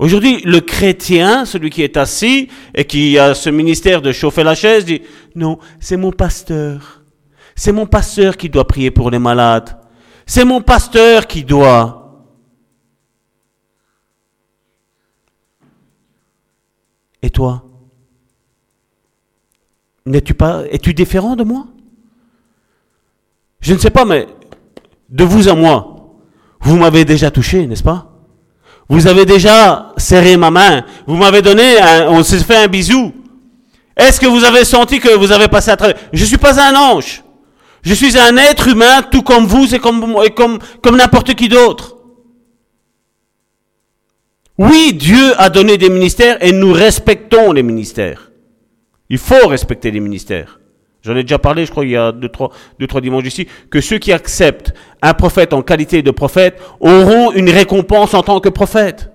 [0.00, 4.54] Aujourd'hui, le chrétien, celui qui est assis et qui a ce ministère de chauffer la
[4.54, 5.02] chaise, dit,
[5.34, 7.02] non, c'est mon pasteur.
[7.54, 9.78] C'est mon pasteur qui doit prier pour les malades.
[10.24, 12.24] C'est mon pasteur qui doit.
[17.20, 17.66] Et toi?
[20.06, 21.66] N'es-tu pas, es-tu différent de moi?
[23.60, 24.26] Je ne sais pas, mais
[25.10, 26.16] de vous à moi,
[26.60, 28.09] vous m'avez déjà touché, n'est-ce pas?
[28.90, 31.76] Vous avez déjà serré ma main, vous m'avez donné,
[32.08, 33.14] on s'est fait un bisou.
[33.96, 35.96] Est-ce que vous avez senti que vous avez passé à travers?
[36.12, 37.22] Je ne suis pas un ange.
[37.82, 41.96] Je suis un être humain, tout comme vous et comme, et comme n'importe qui d'autre.
[44.58, 48.30] Oui, Dieu a donné des ministères et nous respectons les ministères.
[49.08, 50.59] Il faut respecter les ministères.
[51.02, 53.48] J'en ai déjà parlé, je crois, il y a deux trois, deux, trois dimanches ici,
[53.70, 58.40] que ceux qui acceptent un prophète en qualité de prophète auront une récompense en tant
[58.40, 59.10] que prophète.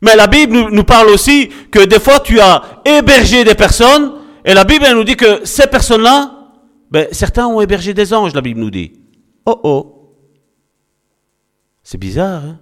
[0.00, 4.12] Mais la Bible nous, parle aussi que des fois tu as hébergé des personnes,
[4.44, 6.52] et la Bible nous dit que ces personnes-là,
[6.90, 8.92] ben, certains ont hébergé des anges, la Bible nous dit.
[9.44, 9.96] Oh oh.
[11.82, 12.60] C'est bizarre, hein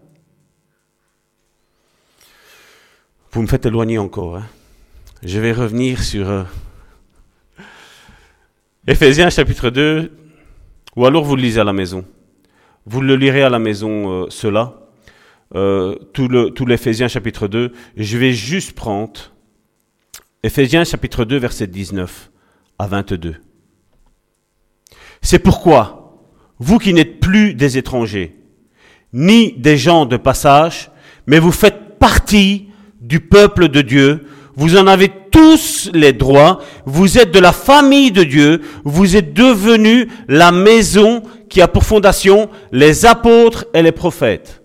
[3.33, 4.37] Vous me faites éloigner encore.
[4.37, 4.47] Hein
[5.25, 6.45] Je vais revenir sur euh,
[8.87, 10.13] Éphésiens chapitre 2,
[10.95, 12.05] ou alors vous le lisez à la maison.
[12.87, 14.75] Vous le lirez à la maison, euh, cela,
[15.57, 16.29] euh, tout,
[16.67, 17.73] l'Éphésiens chapitre 2.
[17.97, 19.33] Je vais juste prendre
[20.45, 22.31] Éphésiens chapitre 2, verset 19
[22.79, 23.35] à 22.
[25.21, 26.23] C'est pourquoi,
[26.61, 28.37] vous qui n'êtes plus des étrangers,
[29.13, 30.93] ni des gens de passage,
[31.27, 32.69] mais vous faites partie
[33.01, 34.25] du peuple de Dieu.
[34.59, 36.59] Vous en avez tous les droits.
[36.85, 38.61] Vous êtes de la famille de Dieu.
[38.85, 44.61] Vous êtes devenus la maison qui a pour fondation les apôtres et les prophètes.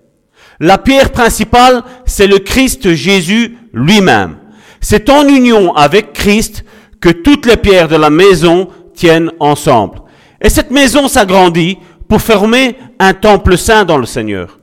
[0.60, 4.38] La pierre principale, c'est le Christ Jésus lui-même.
[4.82, 6.66] C'est en union avec Christ
[7.00, 10.02] que toutes les pierres de la maison tiennent ensemble.
[10.42, 11.78] Et cette maison s'agrandit
[12.10, 14.60] pour former un temple saint dans le Seigneur.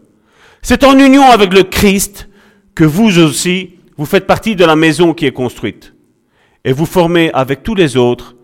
[0.60, 2.28] C'est en union avec le Christ
[2.74, 5.92] que vous aussi, vous faites partie de la maison qui est construite.
[6.64, 8.34] Et vous formez avec tous les autres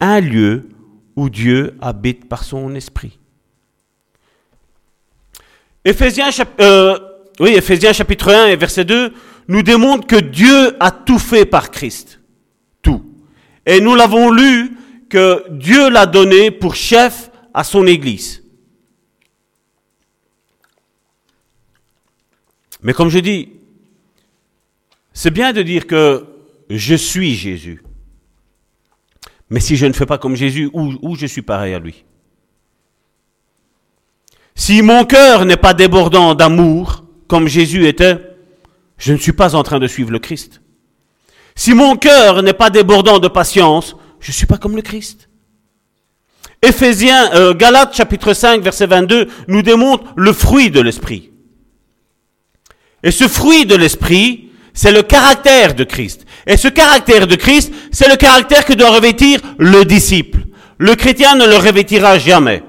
[0.00, 0.68] un lieu
[1.14, 3.20] où Dieu habite par son esprit.
[5.84, 6.98] Éphésiens, euh,
[7.92, 9.12] chapitre 1 et verset 2
[9.46, 12.20] nous démontre que Dieu a tout fait par Christ.
[12.82, 13.04] Tout.
[13.64, 14.72] Et nous l'avons lu
[15.08, 18.42] que Dieu l'a donné pour chef à son Église.
[22.82, 23.55] Mais comme je dis,
[25.16, 26.26] c'est bien de dire que
[26.68, 27.82] je suis Jésus.
[29.48, 32.04] Mais si je ne fais pas comme Jésus, où, je suis pareil à lui?
[34.54, 38.36] Si mon cœur n'est pas débordant d'amour, comme Jésus était,
[38.98, 40.60] je ne suis pas en train de suivre le Christ.
[41.54, 45.30] Si mon cœur n'est pas débordant de patience, je ne suis pas comme le Christ.
[46.60, 51.30] Éphésiens, euh, Galates chapitre 5 verset 22 nous démontre le fruit de l'esprit.
[53.02, 54.45] Et ce fruit de l'esprit,
[54.76, 56.26] c'est le caractère de Christ.
[56.46, 60.40] Et ce caractère de Christ, c'est le caractère que doit revêtir le disciple.
[60.78, 62.62] Le chrétien ne le revêtira jamais.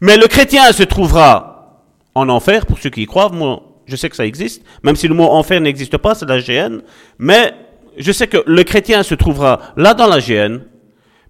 [0.00, 1.84] Mais le chrétien se trouvera
[2.16, 3.30] en enfer, pour ceux qui y croient.
[3.30, 6.40] Moi, je sais que ça existe, même si le mot enfer n'existe pas, c'est la
[6.40, 6.80] GN.
[7.18, 7.54] Mais
[7.96, 10.62] je sais que le chrétien se trouvera là dans la GN,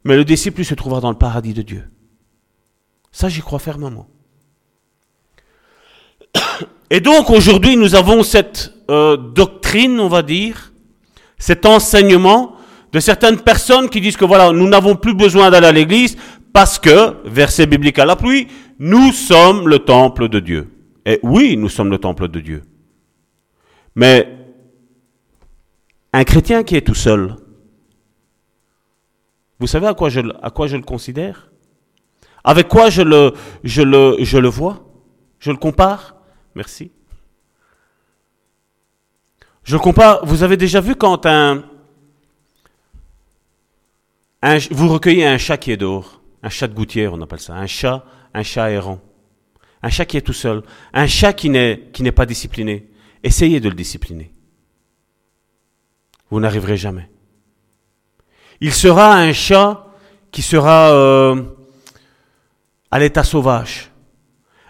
[0.04, 1.84] mais le disciple se trouvera dans le paradis de Dieu.
[3.12, 4.08] Ça, j'y crois fermement.
[6.92, 10.74] Et donc aujourd'hui, nous avons cette euh, doctrine, on va dire,
[11.38, 12.54] cet enseignement
[12.92, 16.18] de certaines personnes qui disent que voilà, nous n'avons plus besoin d'aller à l'église
[16.52, 18.46] parce que, verset biblique à la pluie,
[18.78, 20.68] nous sommes le temple de Dieu.
[21.06, 22.62] Et oui, nous sommes le temple de Dieu.
[23.96, 24.28] Mais
[26.12, 27.36] un chrétien qui est tout seul,
[29.58, 31.50] vous savez à quoi je, le considère?
[32.44, 33.32] Avec quoi je le,
[33.64, 34.84] je, le, je le vois?
[35.38, 36.16] Je le compare?
[36.54, 36.90] Merci.
[39.64, 41.64] Je compare, vous avez déjà vu quand un,
[44.42, 47.54] un, vous recueillez un chat qui est dehors, un chat de gouttière on appelle ça,
[47.54, 49.00] un chat, un chat errant,
[49.82, 52.88] un chat qui est tout seul, un chat qui n'est, qui n'est pas discipliné.
[53.22, 54.32] Essayez de le discipliner.
[56.28, 57.08] Vous n'arriverez jamais.
[58.60, 59.86] Il sera un chat
[60.30, 61.42] qui sera euh,
[62.90, 63.90] à l'état sauvage.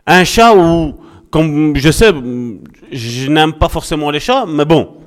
[0.07, 1.02] Un chat où,
[1.33, 2.13] comme je sais,
[2.93, 4.99] je n'aime pas forcément les chats, mais bon,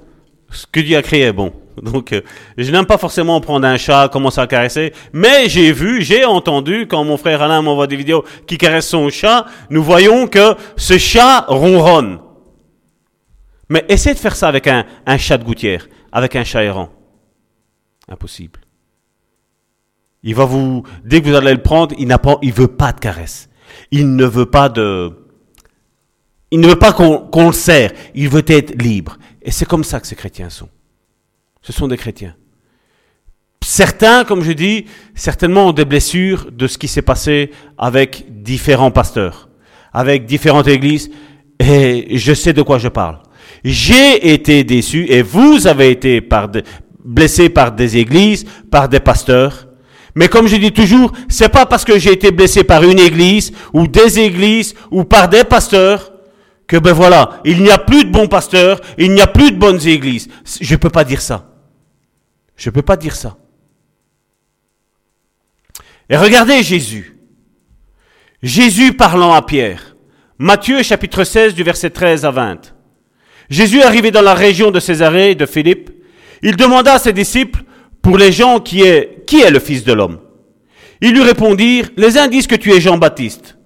[0.50, 1.54] ce que Dieu a créé est bon.
[1.82, 2.22] Donc, euh,
[2.58, 6.88] je n'aime pas forcément prendre un chat, commencer à caresser, mais j'ai vu, j'ai entendu,
[6.88, 10.98] quand mon frère Alain m'envoie des vidéos qui caresse son chat, nous voyons que ce
[10.98, 12.20] chat ronronne.
[13.70, 14.86] Mais essayez de faire ça avec un,
[15.18, 16.90] chat de gouttière, avec un chat errant.
[18.10, 18.62] Impossible.
[20.24, 22.94] Il va vous, dès que vous allez le prendre, il n'a pas, il veut pas
[22.94, 23.48] de caresse.
[23.92, 25.25] Il ne veut pas de,
[26.52, 27.92] il ne veut pas qu'on le serre.
[28.14, 29.18] Il veut être libre.
[29.42, 30.70] Et c'est comme ça que ces chrétiens sont.
[31.62, 32.36] Ce sont des chrétiens.
[33.64, 34.86] Certains, comme je dis,
[35.16, 39.50] certainement ont des blessures de ce qui s'est passé avec différents pasteurs,
[39.92, 41.10] avec différentes églises,
[41.60, 43.18] et je sais de quoi je parle.
[43.64, 46.22] J'ai été déçu, et vous avez été
[47.04, 49.68] blessé par des églises, par des pasteurs.
[50.14, 53.52] Mais comme je dis toujours, c'est pas parce que j'ai été blessé par une église,
[53.74, 56.12] ou des églises, ou par des pasteurs,
[56.68, 59.58] que ben voilà, il n'y a plus de bons pasteurs, il n'y a plus de
[59.58, 60.28] bonnes églises.
[60.62, 61.54] Je ne peux pas dire ça.
[62.56, 63.38] Je ne peux pas dire ça.
[66.10, 67.18] Et regardez Jésus.
[68.42, 69.96] Jésus parlant à Pierre.
[70.38, 72.76] Matthieu chapitre 16 du verset 13 à 20.
[73.50, 75.92] Jésus arrivé dans la région de Césarée de Philippe,
[76.42, 77.64] il demanda à ses disciples
[78.02, 80.20] pour les gens qui est, qui est le Fils de l'homme.
[81.02, 83.58] Ils lui répondirent, les uns disent que tu es Jean-Baptiste,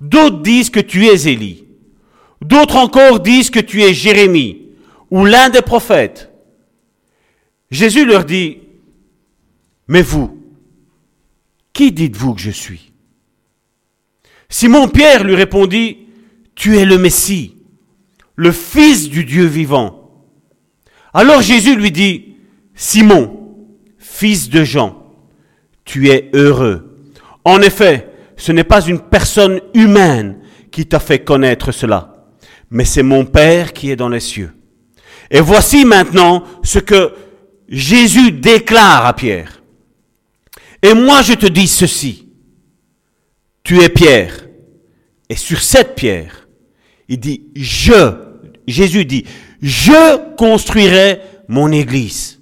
[0.00, 1.66] d'autres disent que tu es Élie,
[2.40, 4.68] d'autres encore disent que tu es Jérémie
[5.10, 6.30] ou l'un des prophètes.
[7.70, 8.58] Jésus leur dit,
[9.88, 10.42] mais vous,
[11.72, 12.92] qui dites-vous que je suis?
[14.48, 15.98] Simon-Pierre lui répondit,
[16.54, 17.56] tu es le Messie,
[18.36, 20.26] le Fils du Dieu vivant.
[21.12, 22.36] Alors Jésus lui dit,
[22.74, 23.40] Simon,
[23.98, 25.12] fils de Jean,
[25.84, 26.96] tu es heureux.
[27.44, 30.38] En effet, ce n'est pas une personne humaine
[30.70, 32.19] qui t'a fait connaître cela,
[32.70, 34.52] mais c'est mon Père qui est dans les cieux.
[35.30, 37.12] Et voici maintenant ce que
[37.68, 39.62] Jésus déclare à Pierre,
[40.82, 42.28] et moi je te dis ceci,
[43.62, 44.46] tu es Pierre,
[45.28, 46.48] et sur cette pierre,
[47.08, 48.14] il dit, je,
[48.66, 49.24] Jésus dit,
[49.62, 52.40] je construirai mon église.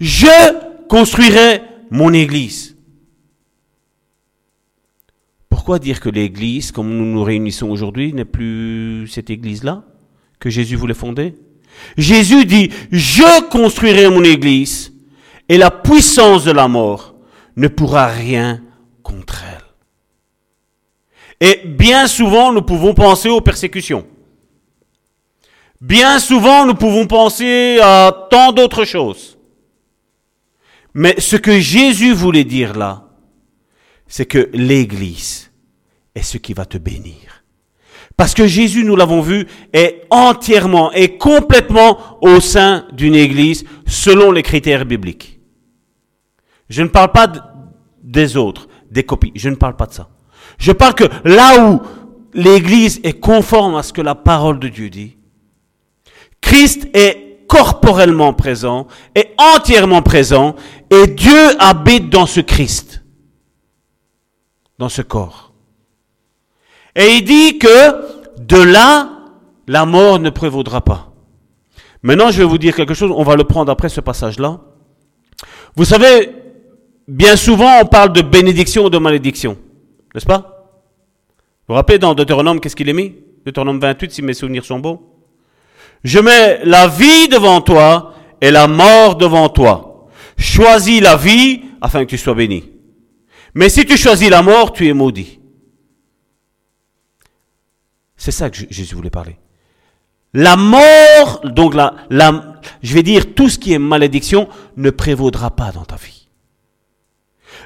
[0.00, 2.75] Je construirai mon église.
[5.66, 9.82] Pourquoi dire que l'église, comme nous nous réunissons aujourd'hui, n'est plus cette église-là
[10.38, 11.34] que Jésus voulait fonder?
[11.98, 14.92] Jésus dit, je construirai mon église
[15.48, 17.16] et la puissance de la mort
[17.56, 18.62] ne pourra rien
[19.02, 21.48] contre elle.
[21.48, 24.06] Et bien souvent, nous pouvons penser aux persécutions.
[25.80, 29.36] Bien souvent, nous pouvons penser à tant d'autres choses.
[30.94, 33.08] Mais ce que Jésus voulait dire là,
[34.06, 35.45] c'est que l'Église
[36.16, 37.44] est ce qui va te bénir.
[38.16, 44.32] Parce que Jésus, nous l'avons vu, est entièrement et complètement au sein d'une église selon
[44.32, 45.38] les critères bibliques.
[46.70, 47.30] Je ne parle pas
[48.02, 49.32] des autres, des copies.
[49.34, 50.08] Je ne parle pas de ça.
[50.58, 51.80] Je parle que là où
[52.32, 55.18] l'église est conforme à ce que la parole de Dieu dit,
[56.40, 60.56] Christ est corporellement présent, est entièrement présent,
[60.90, 63.04] et Dieu habite dans ce Christ,
[64.78, 65.45] dans ce corps.
[66.96, 69.10] Et il dit que de là,
[69.68, 71.12] la mort ne prévaudra pas.
[72.02, 74.60] Maintenant, je vais vous dire quelque chose, on va le prendre après ce passage-là.
[75.76, 76.32] Vous savez,
[77.06, 79.58] bien souvent, on parle de bénédiction ou de malédiction,
[80.14, 80.38] n'est-ce pas?
[81.68, 83.14] Vous vous rappelez dans Deutéronome, qu'est-ce qu'il est mis?
[83.44, 85.00] Deutéronome 28, si mes souvenirs sont bons.
[86.02, 90.08] Je mets la vie devant toi et la mort devant toi.
[90.38, 92.64] Choisis la vie afin que tu sois béni.
[93.54, 95.35] Mais si tu choisis la mort, tu es maudit.
[98.26, 99.36] C'est ça que Jésus voulait parler.
[100.34, 105.52] La mort, donc la, la, je vais dire tout ce qui est malédiction, ne prévaudra
[105.52, 106.26] pas dans ta vie.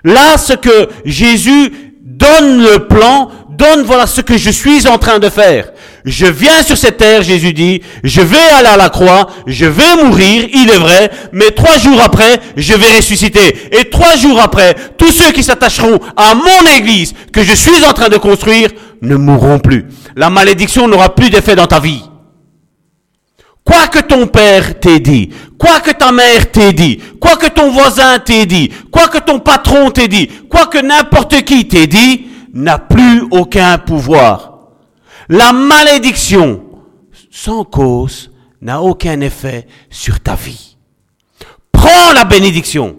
[0.05, 5.19] Là, ce que Jésus donne le plan, donne voilà ce que je suis en train
[5.19, 5.73] de faire.
[6.05, 10.05] Je viens sur cette terre, Jésus dit, je vais aller à la croix, je vais
[10.05, 13.57] mourir, il est vrai, mais trois jours après, je vais ressusciter.
[13.81, 17.95] Et trois jours après, tous ceux qui s'attacheront à mon église que je suis en
[17.95, 18.69] train de construire
[19.03, 19.87] ne mourront plus.
[20.17, 22.03] La malédiction n'aura plus d'effet dans ta vie.
[23.65, 27.71] Quoi que ton père t'ait dit, quoi que ta mère t'ait dit, quoi que ton
[27.71, 32.27] voisin t'ait dit, quoi que ton patron t'ait dit, quoi que n'importe qui t'ait dit,
[32.53, 34.59] n'a plus aucun pouvoir.
[35.29, 36.65] La malédiction,
[37.31, 38.31] sans cause,
[38.61, 40.77] n'a aucun effet sur ta vie.
[41.71, 42.97] Prends la bénédiction.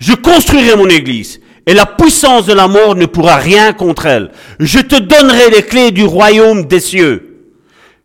[0.00, 4.32] Je construirai mon église et la puissance de la mort ne pourra rien contre elle.
[4.58, 7.26] Je te donnerai les clés du royaume des cieux.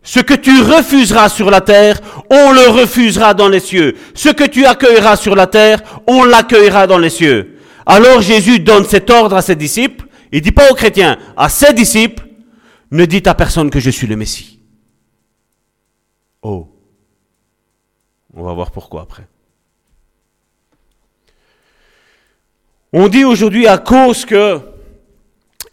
[0.04, 3.96] Ce que tu refuseras sur la terre, on le refusera dans les cieux.
[4.14, 7.58] Ce que tu accueilleras sur la terre, on l'accueillera dans les cieux.
[7.86, 10.06] Alors Jésus donne cet ordre à ses disciples.
[10.32, 12.28] Il dit pas aux chrétiens, à ses disciples,
[12.92, 14.60] ne dites à personne que je suis le Messie.
[16.42, 16.68] Oh.
[18.36, 19.28] On va voir pourquoi après.
[22.98, 24.58] On dit aujourd'hui à cause que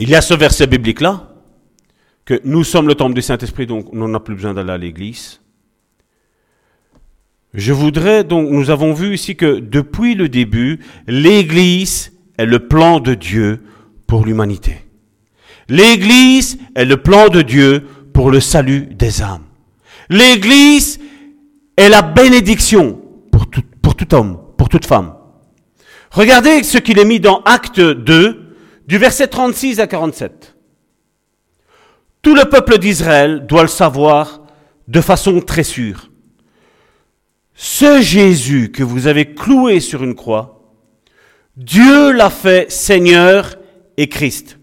[0.00, 1.28] il y a ce verset biblique là,
[2.24, 5.40] que nous sommes le temple du Saint-Esprit, donc on n'a plus besoin d'aller à l'église.
[7.54, 12.98] Je voudrais donc, nous avons vu ici que depuis le début, l'Église est le plan
[12.98, 13.62] de Dieu
[14.08, 14.78] pour l'humanité.
[15.68, 19.44] L'Église est le plan de Dieu pour le salut des âmes.
[20.10, 20.98] L'Église
[21.76, 23.00] est la bénédiction
[23.30, 25.14] pour tout, pour tout homme, pour toute femme.
[26.12, 28.56] Regardez ce qu'il est mis dans Acte 2,
[28.86, 30.54] du verset 36 à 47.
[32.22, 34.42] Tout le peuple d'Israël doit le savoir
[34.88, 36.12] de façon très sûre
[37.54, 40.74] ce Jésus que vous avez cloué sur une croix,
[41.56, 43.54] Dieu l'a fait Seigneur
[43.96, 44.58] et Christ.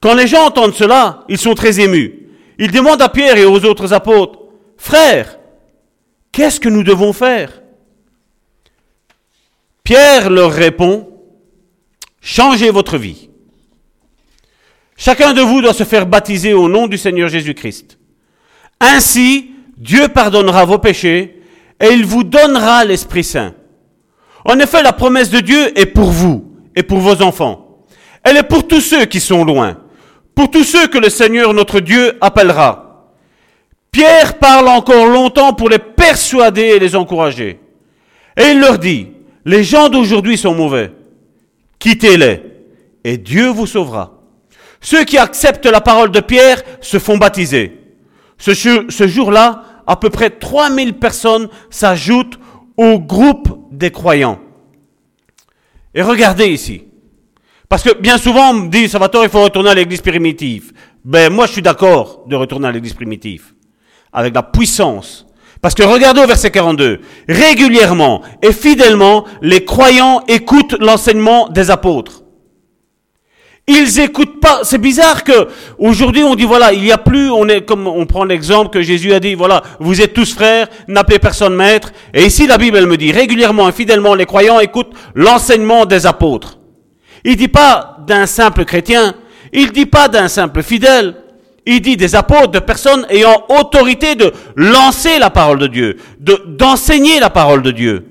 [0.00, 2.28] Quand les gens entendent cela, ils sont très émus.
[2.58, 4.40] Ils demandent à Pierre et aux autres apôtres,
[4.76, 5.38] Frères,
[6.32, 7.61] qu'est-ce que nous devons faire?
[9.92, 11.06] Pierre leur répond,
[12.22, 13.28] Changez votre vie.
[14.96, 17.98] Chacun de vous doit se faire baptiser au nom du Seigneur Jésus-Christ.
[18.80, 21.42] Ainsi, Dieu pardonnera vos péchés
[21.78, 23.52] et il vous donnera l'Esprit Saint.
[24.46, 27.84] En effet, la promesse de Dieu est pour vous et pour vos enfants.
[28.24, 29.76] Elle est pour tous ceux qui sont loin,
[30.34, 33.12] pour tous ceux que le Seigneur notre Dieu appellera.
[33.90, 37.60] Pierre parle encore longtemps pour les persuader et les encourager.
[38.38, 39.08] Et il leur dit,
[39.44, 40.92] les gens d'aujourd'hui sont mauvais.
[41.78, 42.42] Quittez-les
[43.04, 44.20] et Dieu vous sauvera.
[44.80, 47.78] Ceux qui acceptent la parole de Pierre se font baptiser.
[48.38, 52.38] Ce, jour-là, à peu près 3000 personnes s'ajoutent
[52.76, 54.40] au groupe des croyants.
[55.94, 56.84] Et regardez ici.
[57.68, 60.72] Parce que bien souvent, on me dit, Salvatore, il faut retourner à l'église primitive.
[61.04, 63.54] Ben, moi, je suis d'accord de retourner à l'église primitive.
[64.12, 65.26] Avec la puissance.
[65.62, 67.00] Parce que regardez au verset 42.
[67.28, 72.24] Régulièrement et fidèlement, les croyants écoutent l'enseignement des apôtres.
[73.68, 74.62] Ils écoutent pas.
[74.64, 75.46] C'est bizarre que
[75.78, 78.82] aujourd'hui on dit voilà, il y a plus, on est comme on prend l'exemple que
[78.82, 81.92] Jésus a dit voilà, vous êtes tous frères, n'appelez personne maître.
[82.12, 86.06] Et ici la Bible elle me dit régulièrement et fidèlement les croyants écoutent l'enseignement des
[86.06, 86.58] apôtres.
[87.24, 89.14] Il dit pas d'un simple chrétien,
[89.52, 91.21] il dit pas d'un simple fidèle.
[91.66, 96.42] Il dit des apôtres, de personnes ayant autorité de lancer la parole de Dieu, de,
[96.46, 98.06] d'enseigner la parole de Dieu.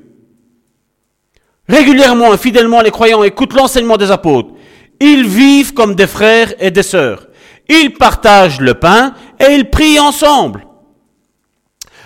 [1.68, 4.52] Régulièrement et fidèlement, les croyants écoutent l'enseignement des apôtres.
[5.00, 7.28] Ils vivent comme des frères et des sœurs.
[7.68, 10.66] Ils partagent le pain et ils prient ensemble.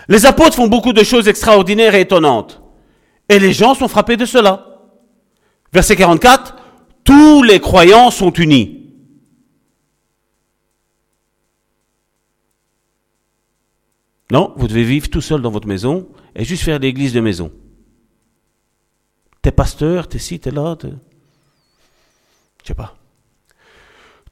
[0.07, 2.61] Les apôtres font beaucoup de choses extraordinaires et étonnantes.
[3.27, 4.65] Et les gens sont frappés de cela.
[5.73, 6.55] Verset 44,
[7.03, 8.84] tous les croyants sont unis.
[14.31, 17.51] Non, vous devez vivre tout seul dans votre maison et juste faire l'église de maison.
[19.41, 20.75] T'es pasteur, t'es ci, t'es là.
[20.75, 20.89] T'es...
[22.63, 22.95] Je sais pas.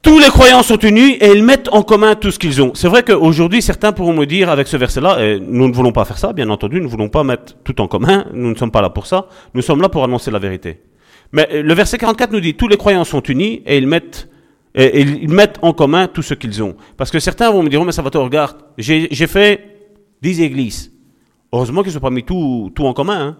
[0.02, 2.72] Tous les croyants sont unis et ils mettent en commun tout ce qu'ils ont.
[2.74, 6.04] C'est vrai qu'aujourd'hui, certains pourront me dire avec ce verset-là, et nous ne voulons pas
[6.04, 8.70] faire ça, bien entendu, nous ne voulons pas mettre tout en commun, nous ne sommes
[8.70, 10.82] pas là pour ça, nous sommes là pour annoncer la vérité.
[11.32, 14.28] Mais euh, le verset 44 nous dit, tous les croyants sont unis et ils mettent,
[14.74, 16.76] et, ils mettent en commun tout ce qu'ils ont.
[16.98, 19.73] Parce que certains vont me dire, oh, mais ça va te regarde, j'ai fait
[20.22, 20.92] dix églises.
[21.52, 23.20] Heureusement qu'ils n'ont pas mis tout, tout en commun.
[23.20, 23.38] Hein.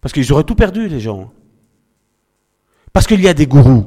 [0.00, 1.32] Parce qu'ils auraient tout perdu, les gens.
[2.92, 3.86] Parce qu'il y a des gourous.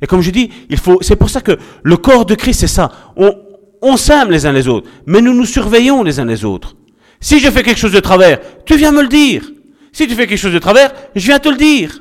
[0.00, 2.66] Et comme je dis, il faut, c'est pour ça que le corps de Christ, c'est
[2.66, 2.92] ça.
[3.16, 3.34] On,
[3.82, 6.76] on s'aime les uns les autres, mais nous nous surveillons les uns les autres.
[7.20, 9.50] Si je fais quelque chose de travers, tu viens me le dire.
[9.92, 12.00] Si tu fais quelque chose de travers, je viens te le dire.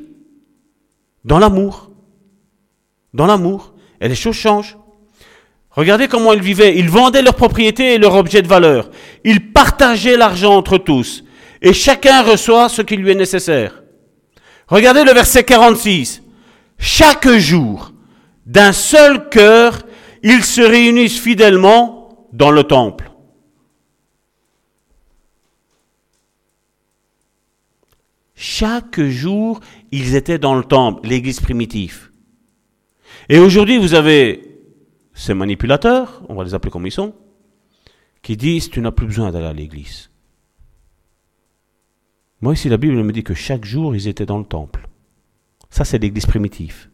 [1.26, 1.92] Dans l'amour.
[3.14, 3.74] Dans l'amour.
[4.00, 4.78] Et les choses changent.
[5.78, 6.76] Regardez comment ils vivaient.
[6.76, 8.90] Ils vendaient leurs propriétés et leurs objets de valeur.
[9.24, 11.24] Ils partageaient l'argent entre tous.
[11.62, 13.84] Et chacun reçoit ce qui lui est nécessaire.
[14.68, 16.24] Regardez le verset 46.
[16.80, 17.94] Chaque jour,
[18.48, 19.84] d'un seul cœur,
[20.24, 23.12] ils se réunissent fidèlement dans le temple.
[28.34, 29.60] Chaque jour,
[29.92, 32.10] ils étaient dans le temple, l'église primitive.
[33.30, 34.57] Et aujourd'hui, vous avez
[35.18, 37.14] ces manipulateurs, on va les appeler comme ils sont,
[38.22, 40.12] qui disent tu n'as plus besoin d'aller à l'église.
[42.40, 44.88] Moi, ici, la Bible me dit que chaque jour, ils étaient dans le temple.
[45.72, 46.90] Ça, c'est l'église primitive.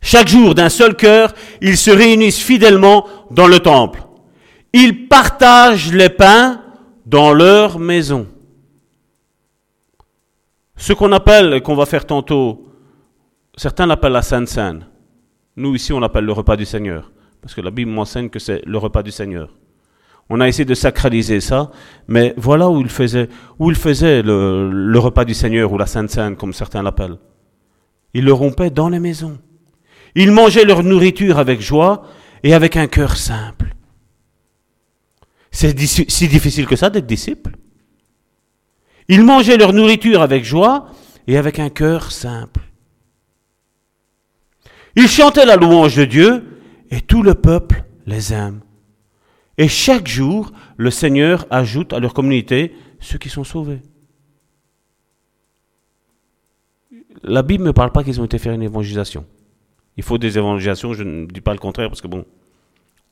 [0.00, 4.02] Chaque jour, d'un seul cœur, ils se réunissent fidèlement dans le temple.
[4.72, 6.62] Ils partagent les pains
[7.04, 8.26] dans leur maison.
[10.76, 12.72] Ce qu'on appelle, qu'on va faire tantôt,
[13.58, 14.89] certains l'appellent la Sainte Seine.
[15.60, 17.12] Nous, ici, on l'appelle le repas du Seigneur.
[17.42, 19.54] Parce que la Bible m'enseigne que c'est le repas du Seigneur.
[20.30, 21.70] On a essayé de sacraliser ça,
[22.08, 23.28] mais voilà où il faisait,
[24.22, 27.18] le, repas du Seigneur ou la Sainte Seine, comme certains l'appellent.
[28.14, 29.38] Il le rompait dans les maisons.
[30.14, 32.04] Ils mangeaient leur nourriture avec joie
[32.42, 33.74] et avec un cœur simple.
[35.50, 37.54] C'est si difficile que ça d'être disciple.
[39.08, 40.86] Ils mangeaient leur nourriture avec joie
[41.26, 42.69] et avec un cœur simple.
[44.96, 46.44] Ils chantaient la louange de Dieu
[46.90, 48.60] et tout le peuple les aime.
[49.58, 53.82] Et chaque jour, le Seigneur ajoute à leur communauté ceux qui sont sauvés.
[57.22, 59.26] La Bible ne parle pas qu'ils ont été faire une évangélisation.
[59.96, 62.24] Il faut des évangélisations, je ne dis pas le contraire, parce que bon,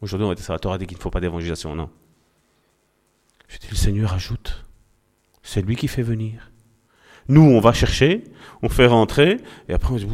[0.00, 1.90] aujourd'hui on va dire la Torah dit qu'il ne faut pas d'évangélisation, non.
[3.48, 4.64] Je dis, le Seigneur ajoute.
[5.42, 6.50] C'est lui qui fait venir.
[7.28, 8.24] Nous, on va chercher,
[8.62, 10.06] on fait rentrer, et après on dit,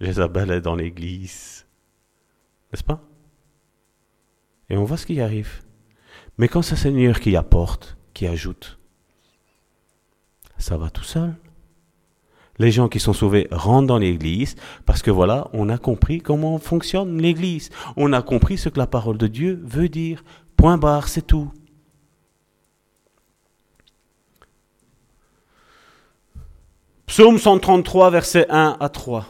[0.00, 1.66] Jézabel est dans l'église.
[2.72, 3.00] N'est-ce pas?
[4.68, 5.62] Et on voit ce qui arrive.
[6.38, 8.78] Mais quand c'est Seigneur qui apporte, qui ajoute,
[10.58, 11.34] ça va tout seul.
[12.58, 14.54] Les gens qui sont sauvés rentrent dans l'église
[14.86, 17.70] parce que voilà, on a compris comment fonctionne l'église.
[17.96, 20.22] On a compris ce que la parole de Dieu veut dire.
[20.56, 21.50] Point barre, c'est tout.
[27.06, 29.26] Psaume 133, versets 1 à 3.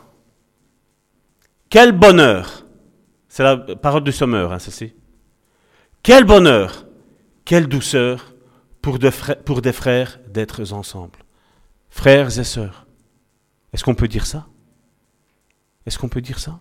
[1.69, 2.65] Quel bonheur
[3.29, 4.95] C'est la parole du sommeur, hein, ceci.
[6.03, 6.87] Quel bonheur,
[7.45, 8.35] quelle douceur
[8.81, 8.99] pour,
[9.45, 11.19] pour des frères d'être ensemble.
[11.91, 12.87] Frères et sœurs.
[13.73, 14.47] Est-ce qu'on peut dire ça?
[15.87, 16.61] Est-ce qu'on peut dire ça?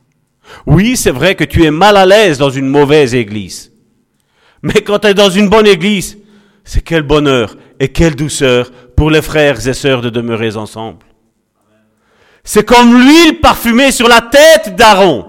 [0.66, 3.72] Oui, c'est vrai que tu es mal à l'aise dans une mauvaise église.
[4.61, 6.18] Mais quand tu es dans une bonne église,
[6.64, 11.05] c'est quel bonheur et quelle douceur pour les frères et sœurs de demeurer ensemble.
[12.43, 15.25] C'est comme l'huile parfumée sur la tête d'Aaron,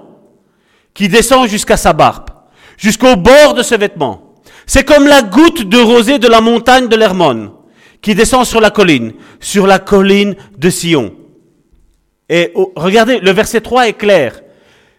[0.92, 2.30] qui descend jusqu'à sa barbe,
[2.76, 4.34] jusqu'au bord de ses vêtements.
[4.66, 7.52] C'est comme la goutte de rosée de la montagne de l'Hermone,
[8.00, 11.14] qui descend sur la colline, sur la colline de Sion.
[12.28, 14.40] Et regardez, le verset 3 est clair.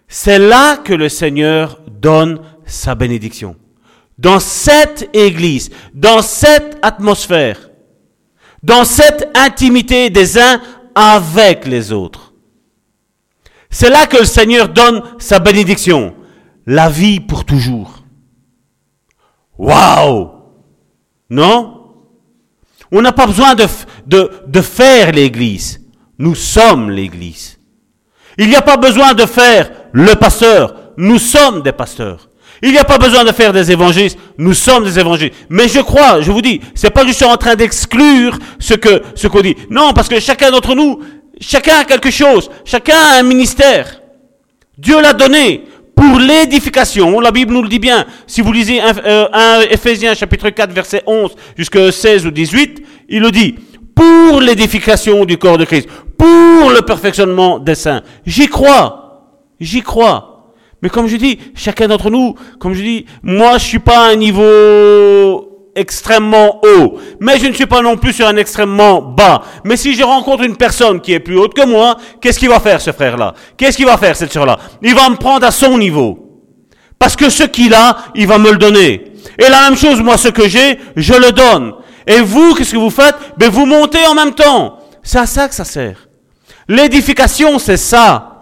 [0.08, 3.56] C'est là que le Seigneur donne sa bénédiction
[4.18, 7.70] dans cette église, dans cette atmosphère,
[8.66, 10.60] dans cette intimité des uns
[10.96, 12.34] avec les autres.
[13.70, 16.16] C'est là que le Seigneur donne sa bénédiction,
[16.66, 18.04] la vie pour toujours.
[19.60, 20.32] Waouh
[21.30, 21.94] Non?
[22.92, 23.66] On n'a pas besoin de,
[24.08, 25.82] de, de faire l'église.
[26.18, 27.60] Nous sommes l'église.
[28.40, 30.92] Il n'y a pas besoin de faire le pasteur.
[30.98, 32.30] Nous sommes des pasteurs.
[32.62, 34.18] Il n'y a pas besoin de faire des évangélistes.
[34.38, 35.38] Nous sommes des évangélistes.
[35.50, 38.74] Mais je crois, je vous dis, c'est pas que je suis en train d'exclure ce
[38.74, 39.56] que, ce qu'on dit.
[39.70, 41.00] Non, parce que chacun d'entre nous,
[41.40, 42.50] chacun a quelque chose.
[42.64, 44.02] Chacun a un ministère.
[44.78, 45.64] Dieu l'a donné
[45.96, 47.20] pour l'édification.
[47.20, 48.06] La Bible nous le dit bien.
[48.28, 53.22] Si vous lisez 1, euh, Ephésiens chapitre 4 verset 11 jusqu'à 16 ou 18, il
[53.22, 53.56] le dit.
[53.96, 55.88] Pour l'édification du corps de Christ.
[56.18, 58.02] Pour le perfectionnement des saints.
[58.26, 59.32] J'y crois.
[59.60, 60.35] J'y crois.
[60.86, 64.12] Mais comme je dis, chacun d'entre nous, comme je dis, moi je suis pas à
[64.12, 69.42] un niveau extrêmement haut, mais je ne suis pas non plus sur un extrêmement bas.
[69.64, 72.60] Mais si je rencontre une personne qui est plus haute que moi, qu'est-ce qu'il va
[72.60, 73.34] faire ce frère-là?
[73.58, 74.60] Qu'est-ce qu'il va faire cette sœur-là?
[74.84, 76.20] Il va me prendre à son niveau.
[77.00, 79.12] Parce que ce qu'il a, il va me le donner.
[79.40, 81.74] Et la même chose, moi, ce que j'ai, je le donne.
[82.06, 83.16] Et vous, qu'est-ce que vous faites?
[83.40, 84.78] Ben vous montez en même temps.
[85.02, 86.08] C'est à ça que ça sert.
[86.68, 88.34] L'édification, c'est ça.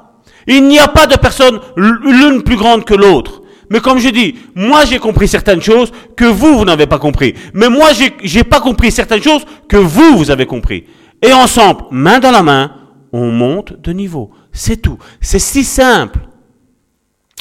[0.47, 3.41] Il n'y a pas de personne l'une plus grande que l'autre.
[3.69, 7.33] Mais comme je dis, moi j'ai compris certaines choses que vous, vous n'avez pas compris.
[7.53, 7.89] Mais moi
[8.23, 10.85] j'ai pas compris certaines choses que vous, vous avez compris.
[11.21, 12.71] Et ensemble, main dans la main,
[13.11, 14.31] on monte de niveau.
[14.51, 14.97] C'est tout.
[15.21, 16.19] C'est si simple.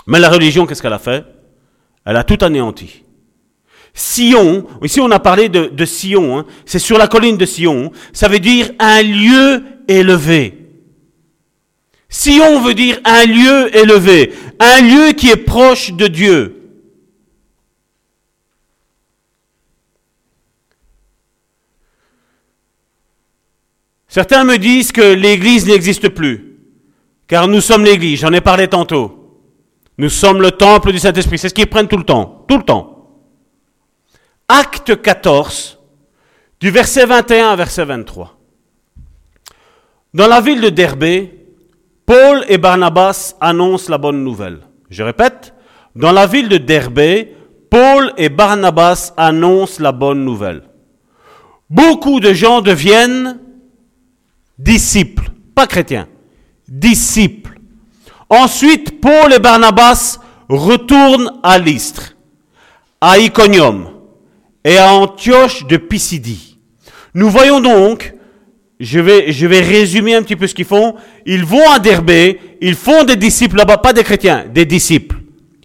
[0.06, 1.24] Mais la religion, qu'est-ce qu'elle a fait?
[2.04, 3.02] Elle a tout anéanti.
[3.94, 6.46] Sion, ici on a parlé de, Sion, hein.
[6.64, 10.61] c'est sur la colline de Sion, ça veut dire un lieu élevé.
[12.12, 16.58] Sion veut dire un lieu élevé, un lieu qui est proche de Dieu.
[24.08, 26.58] Certains me disent que l'Église n'existe plus,
[27.26, 29.40] car nous sommes l'Église, j'en ai parlé tantôt.
[29.96, 32.62] Nous sommes le temple du Saint-Esprit, c'est ce qu'ils prennent tout le temps, tout le
[32.62, 33.22] temps.
[34.48, 35.78] Acte 14,
[36.60, 38.38] du verset 21 à verset 23.
[40.12, 41.41] Dans la ville de Derbé,
[42.12, 44.58] Paul et Barnabas annoncent la bonne nouvelle.
[44.90, 45.54] Je répète,
[45.96, 47.34] dans la ville de Derbé,
[47.70, 50.64] Paul et Barnabas annoncent la bonne nouvelle.
[51.70, 53.38] Beaucoup de gens deviennent
[54.58, 56.06] disciples, pas chrétiens,
[56.68, 57.58] disciples.
[58.28, 60.18] Ensuite, Paul et Barnabas
[60.50, 62.14] retournent à Lystre,
[63.00, 63.88] à Iconium
[64.64, 66.58] et à Antioche de Pisidie.
[67.14, 68.12] Nous voyons donc
[68.82, 70.96] je vais, résumer un petit peu ce qu'ils font.
[71.24, 75.18] Ils vont à Derbé, ils font des disciples là-bas, pas des chrétiens, des disciples.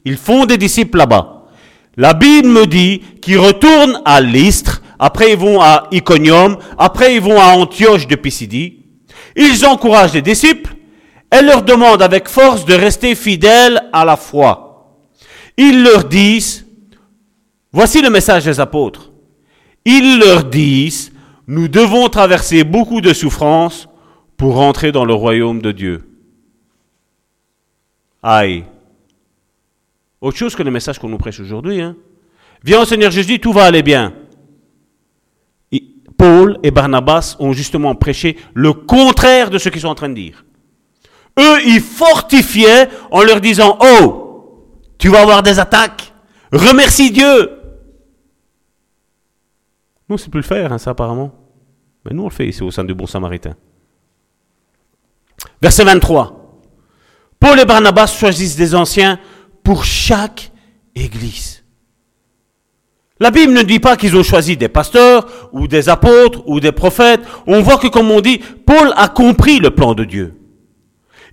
[0.05, 1.47] Ils font des disciples là-bas.
[1.97, 7.22] La Bible me dit qu'ils retournent à Lystre, après ils vont à Iconium, après ils
[7.22, 8.86] vont à Antioche de Pisidie.
[9.36, 10.76] Ils encouragent les disciples
[11.36, 14.95] et leur demandent avec force de rester fidèles à la foi.
[15.57, 16.68] Ils leur disent,
[17.74, 19.11] voici le message des apôtres.
[19.86, 21.11] Ils leur disent,
[21.48, 23.88] nous devons traverser beaucoup de souffrances
[24.36, 26.10] pour rentrer dans le royaume de Dieu.
[28.22, 28.66] Aïe.
[30.20, 31.82] Autre chose que le message qu'on nous prêche aujourd'hui.
[31.82, 31.95] Hein.
[32.64, 34.14] Viens au Seigneur Jésus, tout va aller bien.
[36.18, 40.16] Paul et Barnabas ont justement prêché le contraire de ce qu'ils sont en train de
[40.16, 40.45] dire.
[41.39, 44.66] Eux, ils fortifiaient en leur disant, oh,
[44.98, 46.12] tu vas avoir des attaques,
[46.52, 47.58] remercie Dieu,
[50.10, 51.32] nous, c'est plus le faire, hein, ça apparemment.
[52.08, 53.55] Mais nous, on le fait ici au sein du Bon Samaritain.
[55.62, 56.62] Verset 23.
[57.39, 59.20] Paul et Barnabas choisissent des anciens
[59.64, 60.51] pour chaque
[60.95, 61.64] église.
[63.20, 66.72] La Bible ne dit pas qu'ils ont choisi des pasteurs ou des apôtres ou des
[66.72, 67.22] prophètes.
[67.45, 70.36] On voit que, comme on dit, Paul a compris le plan de Dieu.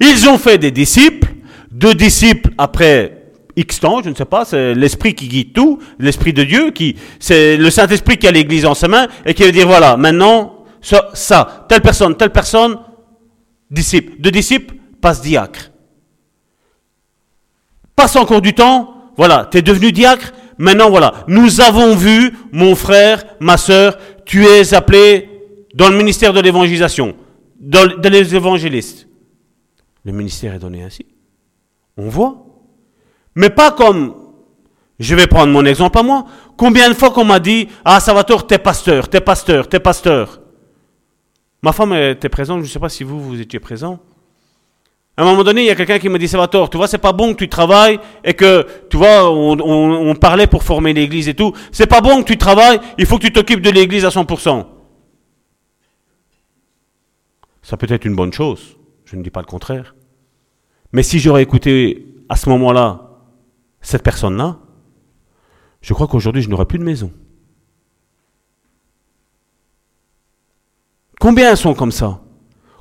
[0.01, 1.29] Ils ont fait des disciples,
[1.71, 3.25] deux disciples après
[3.57, 6.97] X temps, je ne sais pas, c'est l'esprit qui guide tout, l'esprit de Dieu, qui,
[7.21, 10.54] c'est le Saint-Esprit qui a l'église en sa main et qui veut dire voilà, maintenant,
[10.85, 12.79] ça, telle personne, telle personne,
[13.71, 14.21] disciple.
[14.21, 15.71] De disciple, passe diacre.
[17.97, 22.75] Passe encore du temps, voilà, tu es devenu diacre, maintenant voilà, nous avons vu, mon
[22.75, 25.31] frère, ma soeur, tu es appelé
[25.75, 27.17] dans le ministère de l'évangélisation,
[27.59, 29.09] dans, dans les évangélistes.
[30.05, 31.07] Le ministère est donné ainsi.
[31.97, 32.45] On voit.
[33.35, 34.15] Mais pas comme,
[34.99, 36.27] je vais prendre mon exemple à moi.
[36.57, 40.41] Combien de fois qu'on m'a dit, ah Salvatore, t'es pasteur, t'es pasteur, t'es pasteur.
[41.65, 43.99] Ma femme était présente, je ne sais pas si vous, vous étiez présent.
[45.17, 46.99] À un moment donné, il y a quelqu'un qui m'a dit, Salvatore, tu vois, c'est
[46.99, 51.33] pas bon que tu travailles et que, tu vois, on, parlait pour former l'église et
[51.33, 51.55] tout.
[51.73, 54.67] C'est pas bon que tu travailles, il faut que tu t'occupes de l'église à 100%.
[57.63, 59.95] Ça peut être une bonne chose, je ne dis pas le contraire.
[60.93, 63.09] Mais si j'aurais écouté à ce moment-là
[63.81, 64.59] cette personne-là,
[65.81, 67.11] je crois qu'aujourd'hui, je n'aurai plus de maison.
[71.25, 72.21] Combien sont comme ça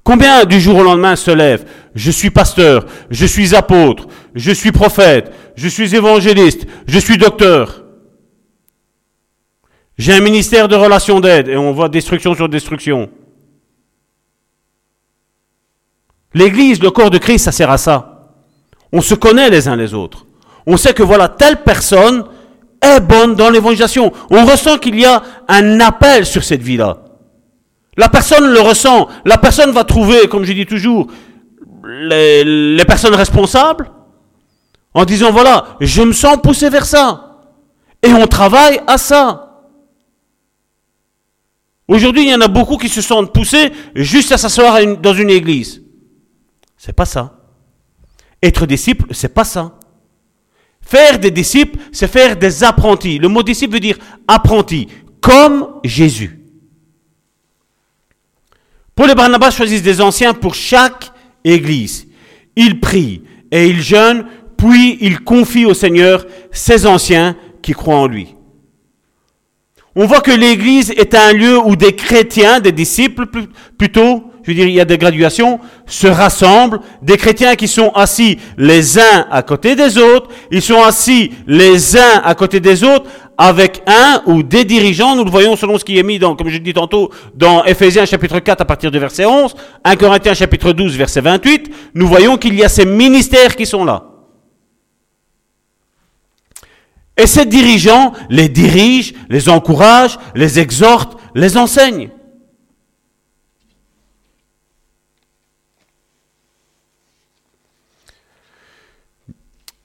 [0.03, 1.65] Combien du jour au lendemain se lèvent
[1.95, 7.85] Je suis pasteur, je suis apôtre, je suis prophète, je suis évangéliste, je suis docteur.
[9.97, 13.09] J'ai un ministère de relations d'aide et on voit destruction sur destruction.
[16.33, 18.33] L'Église, le corps de Christ, ça sert à ça.
[18.91, 20.25] On se connaît les uns les autres
[20.65, 22.25] on sait que voilà, telle personne
[22.81, 24.11] est bonne dans l'évangélisation.
[24.29, 27.03] On ressent qu'il y a un appel sur cette vie-là.
[27.97, 29.07] La personne le ressent.
[29.25, 31.07] La personne va trouver, comme je dis toujours,
[31.85, 33.91] les, personnes responsables
[34.93, 37.41] en disant, voilà, je me sens poussé vers ça.
[38.01, 39.49] Et on travaille à ça.
[41.87, 45.29] Aujourd'hui, il y en a beaucoup qui se sentent poussés juste à s'asseoir dans une
[45.29, 45.81] église.
[46.77, 47.39] C'est pas ça.
[48.41, 49.77] Être disciple, c'est pas ça.
[50.81, 53.17] Faire des disciples, c'est faire des apprentis.
[53.17, 54.89] Le mot disciple veut dire apprenti,
[55.21, 56.42] comme Jésus.
[58.95, 61.11] Paul et Barnabas choisissent des anciens pour chaque
[61.43, 62.07] église.
[62.55, 64.25] Ils prient et ils jeûnent,
[64.57, 68.35] puis ils confient au Seigneur ces anciens qui croient en lui.
[69.95, 73.25] On voit que l'église est un lieu où des chrétiens, des disciples
[73.77, 77.89] plutôt, je veux dire, il y a des graduations, se rassemblent, des chrétiens qui sont
[77.89, 82.83] assis les uns à côté des autres, ils sont assis les uns à côté des
[82.83, 83.05] autres
[83.37, 86.49] avec un ou des dirigeants, nous le voyons selon ce qui est mis dans, comme
[86.49, 90.71] je dit tantôt, dans Ephésiens chapitre 4 à partir du verset 11, 1 Corinthiens chapitre
[90.71, 94.03] 12 verset 28, nous voyons qu'il y a ces ministères qui sont là.
[97.15, 102.09] Et ces dirigeants les dirigent, les encouragent, les exhortent, les enseignent.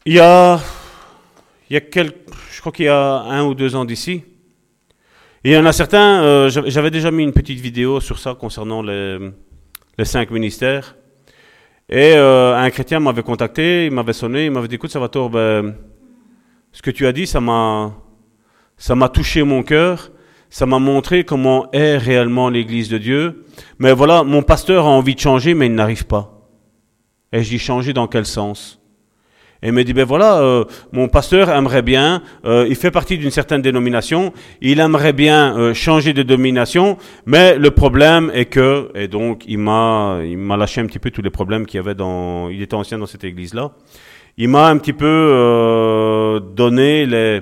[0.06, 0.58] Il y a,
[1.68, 2.27] il y a quelques,
[2.58, 4.24] je crois qu'il y a un ou deux ans d'ici,
[5.44, 8.82] il y en a certains, euh, j'avais déjà mis une petite vidéo sur ça concernant
[8.82, 9.30] les,
[10.02, 10.96] cinq ministères.
[11.88, 15.76] Et euh, un chrétien m'avait contacté, il m'avait sonné, il m'avait dit écoute Salvatore, ben,
[16.72, 17.94] ce que tu as dit, ça m'a,
[18.76, 20.10] ça m'a touché mon cœur,
[20.50, 23.44] ça m'a montré comment est réellement l'Église de Dieu.
[23.78, 26.50] Mais voilà, mon pasteur a envie de changer, mais il n'arrive pas.
[27.32, 28.77] Et je dis changer dans quel sens?
[29.60, 33.18] Et il me dit, ben voilà, euh, mon pasteur aimerait bien, euh, il fait partie
[33.18, 36.96] d'une certaine dénomination, il aimerait bien euh, changer de domination,
[37.26, 41.10] mais le problème est que, et donc il m'a, il m'a lâché un petit peu
[41.10, 43.72] tous les problèmes qu'il y avait dans, il était ancien dans cette église-là,
[44.36, 47.40] il m'a un petit peu donné les,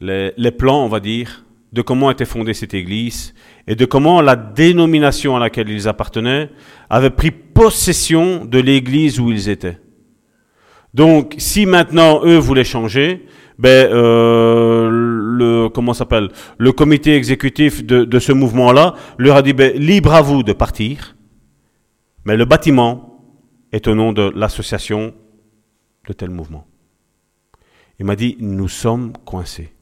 [0.00, 3.34] les, les plans, on va dire, de comment était fondée cette église
[3.66, 6.50] et de comment la dénomination à laquelle ils appartenaient
[6.88, 9.78] avait pris possession de l'église où ils étaient.
[10.94, 13.26] Donc, si maintenant eux voulaient changer,
[13.58, 19.76] ben euh, le comment s'appelle le comité exécutif de, ce mouvement-là leur a dit ben,
[19.76, 21.16] libre à vous de partir,
[22.24, 23.22] mais le bâtiment
[23.70, 25.14] est au nom de l'association
[26.08, 26.66] de tel mouvement.
[27.98, 29.74] Il m'a dit nous sommes coincés.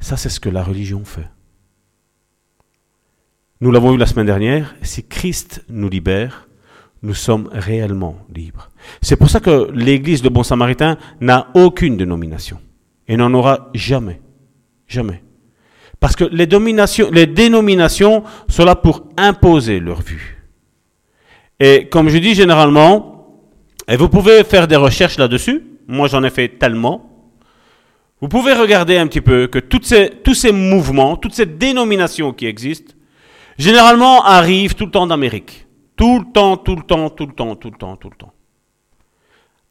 [0.00, 1.30] Ça, c'est ce que la religion fait.
[3.60, 4.74] Nous l'avons eu la semaine dernière.
[4.82, 6.46] Si Christ nous libère,
[7.04, 8.70] nous sommes réellement libres.
[9.02, 12.58] C'est pour ça que l'Église de Bon Samaritain n'a aucune dénomination
[13.06, 14.20] et n'en aura jamais.
[14.88, 15.22] Jamais.
[16.00, 16.46] Parce que les,
[17.26, 20.44] dénominations sont là pour imposer leur vue.
[21.60, 23.42] Et comme je dis généralement,
[23.86, 27.10] et vous pouvez faire des recherches là-dessus, moi j'en ai fait tellement,
[28.20, 32.94] vous pouvez regarder un petit peu que tous ces mouvements, toutes ces dénominations qui existent,
[33.58, 35.63] généralement arrivent tout le temps d'Amérique.
[35.96, 38.32] Tout le temps, tout le temps, tout le temps, tout le temps, tout le temps.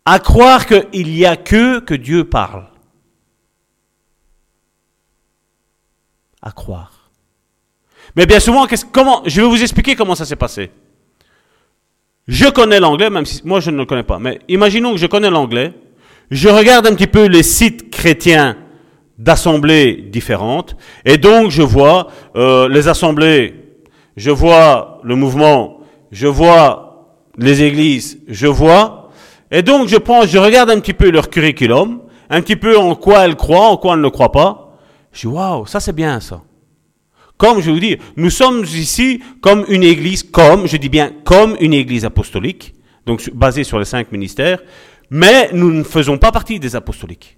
[0.06, 2.68] À croire qu'il n'y a que Dieu parle.
[6.42, 7.12] À croire.
[8.16, 10.72] Mais bien souvent, comment, je vais vous expliquer comment ça s'est passé.
[12.28, 14.20] Je connais l'anglais, même si moi je ne le connais pas.
[14.20, 15.74] Mais imaginons que je connais l'anglais.
[16.32, 18.58] Je regarde un petit peu les sites chrétiens
[19.18, 20.76] d'assemblées différentes.
[21.06, 23.56] Et donc je vois euh, les assemblées,
[24.16, 25.80] je vois le mouvement
[26.14, 29.10] je vois les églises, je vois,
[29.50, 32.96] et donc je prends, je regarde un petit peu leur curriculum, un petit peu en
[32.96, 34.78] quoi elles croient, en quoi elles ne croient pas.
[35.12, 36.42] Je dis, waouh, ça c'est bien ça.
[37.38, 41.58] Comme je vous dis, nous sommes ici comme une église, comme, je dis bien comme
[41.60, 42.76] une église apostolique,
[43.08, 44.60] donc basée sur les cinq ministères,
[45.10, 47.38] mais nous ne faisons pas partie des apostoliques.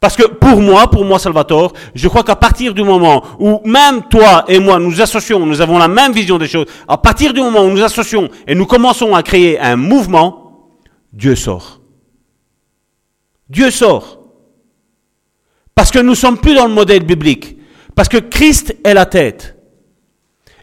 [0.00, 4.02] Parce que pour moi, pour moi Salvatore, je crois qu'à partir du moment où même
[4.08, 7.40] toi et moi nous associons, nous avons la même vision des choses, à partir du
[7.40, 10.70] moment où nous associons et nous commençons à créer un mouvement,
[11.12, 11.80] Dieu sort.
[13.48, 14.20] Dieu sort.
[15.74, 17.56] Parce que nous sommes plus dans le modèle biblique.
[17.94, 19.56] Parce que Christ est la tête.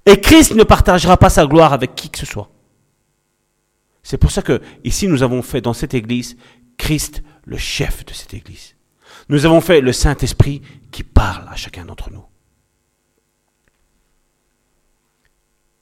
[0.05, 2.49] Et Christ ne partagera pas sa gloire avec qui que ce soit.
[4.03, 6.35] C'est pour ça que ici nous avons fait dans cette église
[6.77, 8.72] Christ le chef de cette église.
[9.29, 10.61] Nous avons fait le Saint-Esprit
[10.91, 12.23] qui parle à chacun d'entre nous.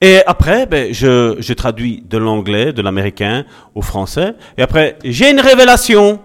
[0.01, 4.33] Et après, ben, je, je traduis de l'anglais, de l'américain au français.
[4.57, 6.19] Et après, j'ai une révélation.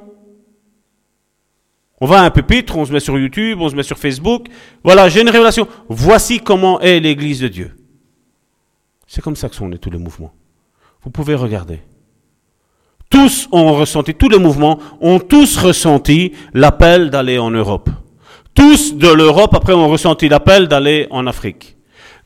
[2.01, 4.47] On va à un pupitre, on se met sur YouTube, on se met sur Facebook.
[4.83, 5.69] Voilà, j'ai une révélation.
[5.89, 7.77] Voici comment est l'Église de Dieu.
[9.07, 10.33] C'est comme ça que sont tous les mouvements.
[11.03, 11.81] Vous pouvez regarder.
[13.09, 17.89] Tous ont ressenti, tous les mouvements ont tous ressenti l'appel d'aller en Europe.
[18.55, 21.77] Tous de l'Europe, après, ont ressenti l'appel d'aller en Afrique.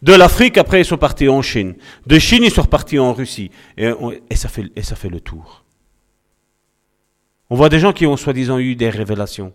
[0.03, 1.75] De l'Afrique, après, ils sont partis en Chine.
[2.07, 3.51] De Chine, ils sont repartis en Russie.
[3.77, 3.91] Et,
[4.35, 5.65] ça fait le tour.
[7.51, 9.53] On voit des gens qui ont soi-disant eu des révélations.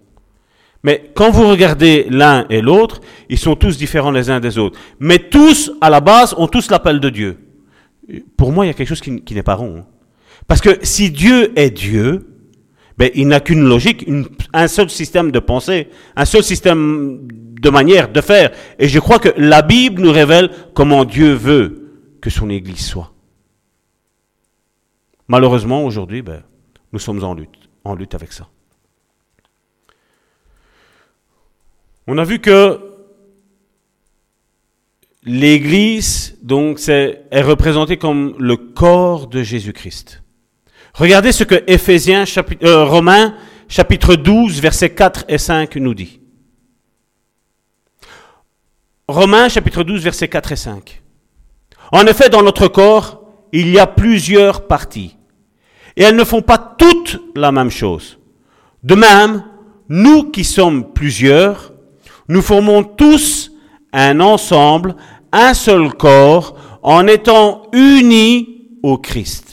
[0.83, 4.77] Mais quand vous regardez l'un et l'autre, ils sont tous différents les uns des autres.
[4.99, 7.39] Mais tous, à la base, ont tous l'appel de Dieu.
[8.37, 9.77] Pour moi, il y a quelque chose qui, n'est pas rond.
[9.79, 9.94] Hein.
[10.47, 12.27] Parce que si Dieu est Dieu,
[12.97, 14.07] ben, il n'a qu'une logique,
[14.53, 18.51] un seul système de pensée, un seul système de manière de faire.
[18.79, 23.11] Et je crois que la Bible nous révèle comment Dieu veut que son Église soit.
[25.27, 26.43] Malheureusement, aujourd'hui, ben,
[26.93, 28.47] nous sommes en lutte, en lutte avec ça.
[32.07, 32.79] On a vu que
[35.23, 40.21] l'Église, donc, est, est représentée comme le corps de Jésus-Christ.
[40.95, 42.23] Regardez ce que Éphésiens,
[42.63, 43.35] euh, Romains,
[43.67, 46.21] chapitre 12, versets 4 et 5 nous dit.
[49.09, 51.01] Romains, chapitre 12, versets 4 et 5.
[51.91, 55.17] En effet, dans notre corps, il y a plusieurs parties.
[55.97, 58.17] Et elles ne font pas toutes la même chose.
[58.81, 59.43] De même,
[59.89, 61.73] nous qui sommes plusieurs,
[62.29, 63.51] nous formons tous
[63.91, 64.95] un ensemble,
[65.33, 69.44] un seul corps, en étant unis au Christ.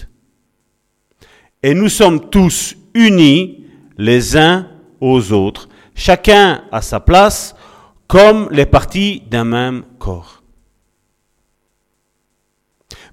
[1.62, 3.64] Et nous sommes tous unis
[3.96, 4.68] les uns
[5.00, 7.54] aux autres, chacun à sa place,
[8.08, 10.42] comme les parties d'un même corps.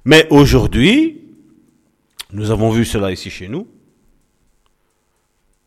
[0.04, 1.22] Mais aujourd'hui,
[2.32, 3.68] nous avons vu cela ici chez nous.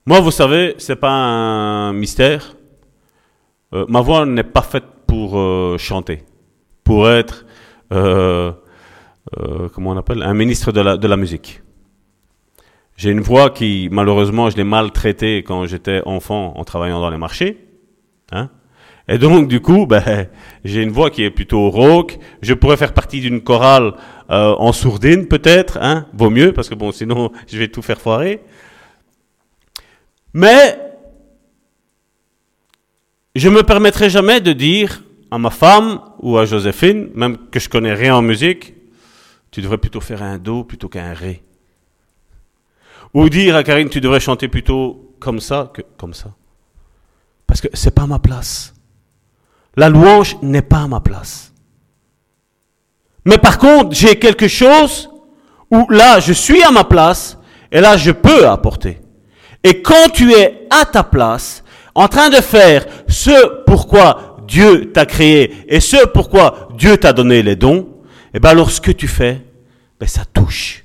[0.05, 2.57] Moi, vous savez, c'est pas un mystère.
[3.73, 6.25] Euh, ma voix n'est pas faite pour euh, chanter,
[6.83, 7.47] pour être,
[7.93, 8.53] euh,
[9.73, 11.63] comment on appelle, un ministre de la, de la musique.
[12.97, 17.19] J'ai une voix qui, malheureusement, je l'ai maltraitée quand j'étais enfant en travaillant dans les
[17.19, 17.59] marchés.
[18.31, 18.51] Hein
[19.09, 20.29] et donc, du coup, ben,
[20.65, 22.19] j'ai une voix qui est plutôt rauque.
[22.41, 23.95] Je pourrais faire partie d'une chorale
[24.29, 25.79] en sourdine, peut-être.
[25.83, 28.41] Hein Vaut mieux, parce que bon, sinon, je vais tout faire foirer.
[30.35, 30.79] Mais
[33.35, 37.69] je me permettrai jamais de dire à ma femme ou à Joséphine, même que je
[37.69, 38.75] connais rien en musique,
[39.51, 41.43] tu devrais plutôt faire un do plutôt qu'un ré.
[43.15, 46.31] Ou dire à Karine, tu devrais chanter plutôt comme ça que comme ça.
[47.47, 48.75] Parce que c'est pas ma place.
[49.77, 51.53] La louange n'est pas ma place.
[53.25, 55.11] Mais par contre, j'ai quelque chose
[55.71, 57.39] où là, je suis à ma place
[57.71, 59.01] et là, je peux apporter.
[59.65, 61.63] Et quand tu es à ta place,
[61.95, 67.43] en train de faire ce pourquoi Dieu t'a créé et ce pourquoi Dieu t'a donné
[67.43, 67.89] les dons,
[68.35, 69.43] et eh bien alors ce que tu fais,
[70.01, 70.82] ben ça touche.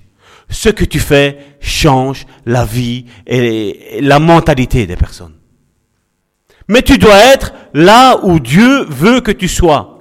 [0.49, 5.33] Ce que tu fais change la vie et la mentalité des personnes.
[6.67, 9.97] Mais tu dois être là où Dieu veut que tu sois.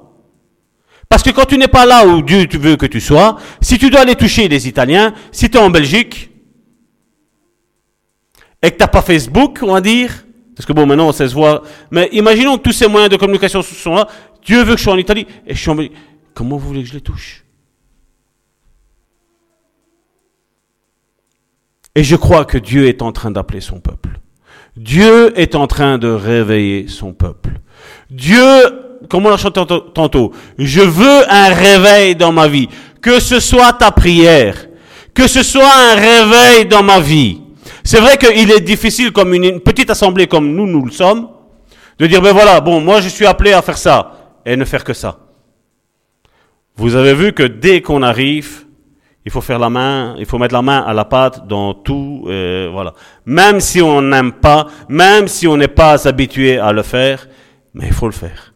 [1.08, 3.90] Parce que quand tu n'es pas là où Dieu veut que tu sois, si tu
[3.90, 6.30] dois aller toucher les Italiens, si tu es en Belgique,
[8.62, 10.26] et que tu n'as pas Facebook, on va dire,
[10.56, 11.62] parce que bon, maintenant, on sait se voir.
[11.90, 14.08] Mais imaginons que tous ces moyens de communication sont là.
[14.44, 15.76] Dieu veut que je sois en Italie et je suis en
[16.34, 17.45] Comment vous voulez que je les touche?
[21.96, 24.20] Et je crois que Dieu est en train d'appeler son peuple.
[24.76, 27.52] Dieu est en train de réveiller son peuple.
[28.10, 28.44] Dieu,
[29.08, 29.62] comme on l'a chanté
[29.94, 32.68] tantôt, je veux un réveil dans ma vie.
[33.00, 34.68] Que ce soit ta prière,
[35.14, 37.40] que ce soit un réveil dans ma vie.
[37.82, 41.30] C'est vrai qu'il est difficile, comme une, petite assemblée comme nous, nous le sommes,
[41.98, 44.84] de dire, ben voilà, bon, moi je suis appelé à faire ça, et ne faire
[44.84, 45.18] que ça.
[46.76, 48.65] Vous avez vu que dès qu'on arrive,
[49.26, 52.24] il faut faire la main, il faut mettre la main à la pâte dans tout,
[52.28, 52.94] euh, voilà.
[53.26, 57.26] Même si on n'aime pas, même si on n'est pas habitué à le faire,
[57.74, 58.54] mais il faut le faire.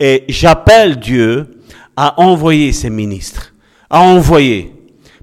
[0.00, 1.60] Et j'appelle Dieu
[1.96, 3.54] à envoyer ses ministres,
[3.88, 4.72] à envoyer.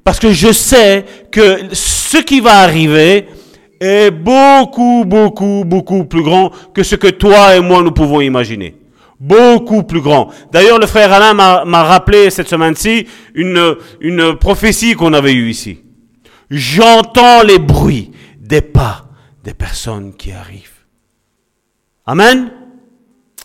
[0.05, 3.27] Parce que je sais que ce qui va arriver
[3.81, 8.80] est beaucoup, beaucoup, beaucoup plus grand que ce que toi et moi nous pouvons imaginer.
[9.21, 10.31] Beaucoup plus grand.
[10.51, 15.83] D'ailleurs, le frère Alain m'a rappelé cette semaine-ci une, une prophétie qu'on avait eue ici.
[16.49, 19.05] J'entends les bruits des pas
[19.43, 20.85] des personnes qui arrivent.
[22.07, 22.51] Amen.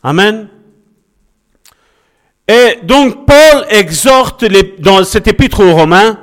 [0.02, 0.48] Amen.
[2.48, 4.46] Et donc Paul exhorte
[4.78, 6.18] dans cet épître aux Romains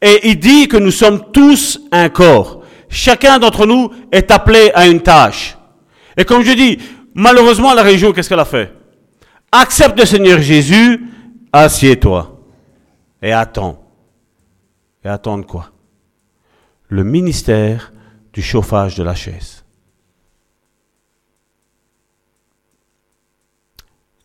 [0.00, 2.62] et il dit que nous sommes tous un corps.
[2.88, 5.58] Chacun d'entre nous est appelé à une tâche.
[6.16, 6.78] Et comme je dis,
[7.18, 8.72] malheureusement, la région, qu'est-ce qu'elle a fait?
[9.50, 11.04] Accepte le Seigneur Jésus,
[11.52, 12.40] assieds-toi
[13.20, 13.84] et attends.
[15.04, 15.70] Et attends quoi?
[16.88, 17.92] Le ministère
[18.32, 19.64] du chauffage de la chaise.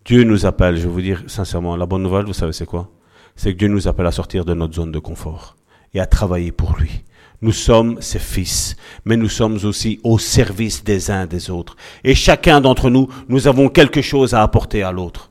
[0.06, 2.92] Dieu nous appelle, je vais vous dire sincèrement, la bonne nouvelle, vous savez c'est quoi?
[3.36, 5.56] C'est que Dieu nous appelle à sortir de notre zone de confort
[5.94, 7.04] et à travailler pour lui.
[7.44, 11.76] Nous sommes ses fils, mais nous sommes aussi au service des uns des autres.
[12.06, 15.30] Et chacun d'entre nous, nous avons quelque chose à apporter à l'autre.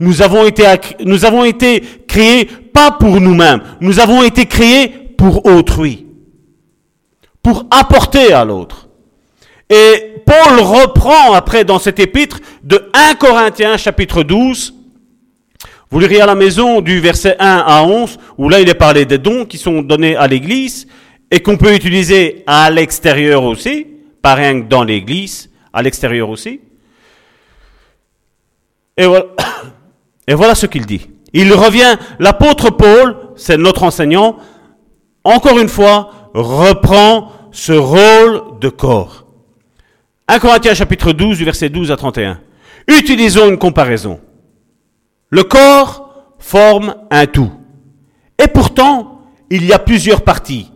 [0.00, 0.66] Nous avons été,
[1.02, 6.04] nous avons été créés pas pour nous-mêmes, nous avons été créés pour autrui,
[7.42, 8.90] pour apporter à l'autre.
[9.70, 14.74] Et Paul reprend après dans cet épître de 1 Corinthiens chapitre 12,
[15.90, 19.06] vous lirez à la maison du verset 1 à 11, où là il est parlé
[19.06, 20.86] des dons qui sont donnés à l'église
[21.30, 23.86] et qu'on peut utiliser à l'extérieur aussi,
[24.22, 26.60] pas rien que dans l'église, à l'extérieur aussi.
[30.26, 30.54] Et voilà.
[30.54, 31.08] Ce qu'il dit.
[31.32, 34.36] Il revient, l'apôtre Paul, c'est notre enseignant,
[35.24, 39.26] encore une fois, reprend ce rôle de corps.
[40.28, 42.40] 1 Corinthiens chapitre 12, du verset 12 à 31.
[42.88, 44.20] Utilisons une comparaison.
[45.28, 47.52] Le corps forme un tout.
[48.42, 50.70] Et pourtant, il y a plusieurs parties.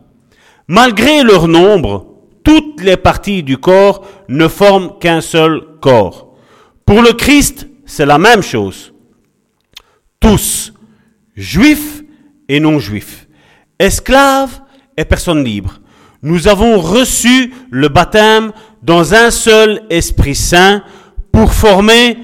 [0.66, 2.07] Malgré leur nombre,
[2.43, 6.35] toutes les parties du corps ne forment qu'un seul corps.
[6.86, 8.95] Pour le Christ, c'est la même chose
[10.24, 10.73] tous,
[11.36, 12.03] juifs
[12.49, 13.28] et non juifs,
[13.78, 14.62] esclaves
[14.97, 15.81] et personnes libres.
[16.23, 20.82] Nous avons reçu le baptême dans un seul Esprit Saint
[21.31, 22.16] pour former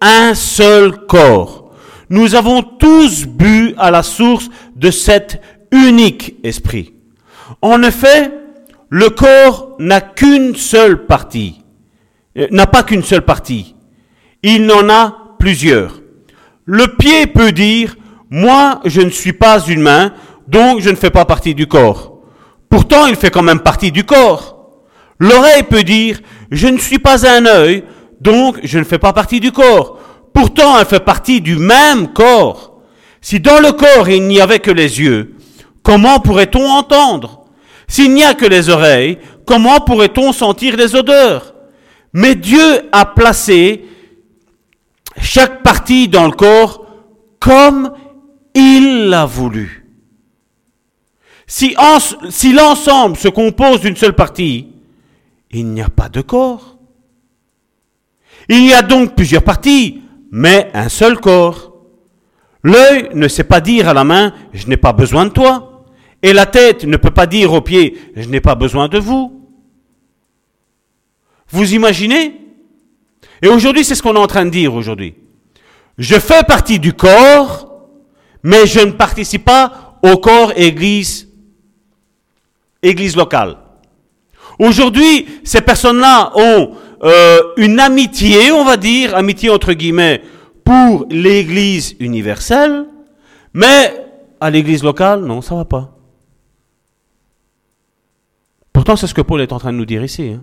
[0.00, 1.72] un seul corps.
[2.10, 5.42] Nous avons tous bu à la source de cet
[5.72, 6.94] unique esprit.
[7.62, 8.32] En effet,
[8.90, 11.62] le corps n'a qu'une seule partie,
[12.36, 13.74] euh, n'a pas qu'une seule partie.
[14.42, 16.00] Il n'en a plusieurs.
[16.64, 17.96] Le pied peut dire,
[18.30, 20.12] moi, je ne suis pas une main,
[20.46, 22.18] donc je ne fais pas partie du corps.
[22.68, 24.58] Pourtant, il fait quand même partie du corps.
[25.18, 26.20] L'oreille peut dire,
[26.50, 27.84] je ne suis pas un œil,
[28.20, 29.98] donc je ne fais pas partie du corps.
[30.32, 32.80] Pourtant, elle fait partie du même corps.
[33.20, 35.34] Si dans le corps il n'y avait que les yeux,
[35.88, 37.46] comment pourrait-on entendre?
[37.86, 39.16] S'il n'y a que les oreilles,
[39.46, 41.54] comment pourrait-on sentir les odeurs?
[42.12, 43.86] Mais Dieu a placé
[45.18, 46.84] chaque partie dans le corps
[47.40, 47.92] comme
[48.52, 49.86] il l'a voulu.
[51.46, 51.74] Si,
[52.52, 54.68] l'ensemble se compose d'une seule partie,
[55.50, 56.76] il n'y a pas de corps.
[58.50, 61.72] Il y a donc plusieurs parties, mais un seul corps.
[62.62, 65.67] L'œil ne sait pas dire à la main, je n'ai pas besoin de toi.
[66.22, 69.46] Et la tête ne peut pas dire aux pieds, je n'ai pas besoin de vous.
[71.50, 72.40] Vous imaginez?
[73.40, 75.14] Et aujourd'hui, c'est ce qu'on est en train de dire aujourd'hui.
[75.96, 77.88] Je fais partie du corps,
[78.42, 81.28] mais je ne participe pas au corps église,
[82.82, 83.56] église locale.
[84.58, 86.72] Aujourd'hui, ces personnes-là ont
[87.04, 90.22] euh, une amitié, on va dire, amitié entre guillemets,
[90.64, 92.86] pour l'église universelle,
[93.54, 93.94] mais
[94.40, 95.97] à l'église locale, non, ça va pas.
[98.96, 100.30] C'est ce que Paul est en train de nous dire ici.
[100.34, 100.42] Hein.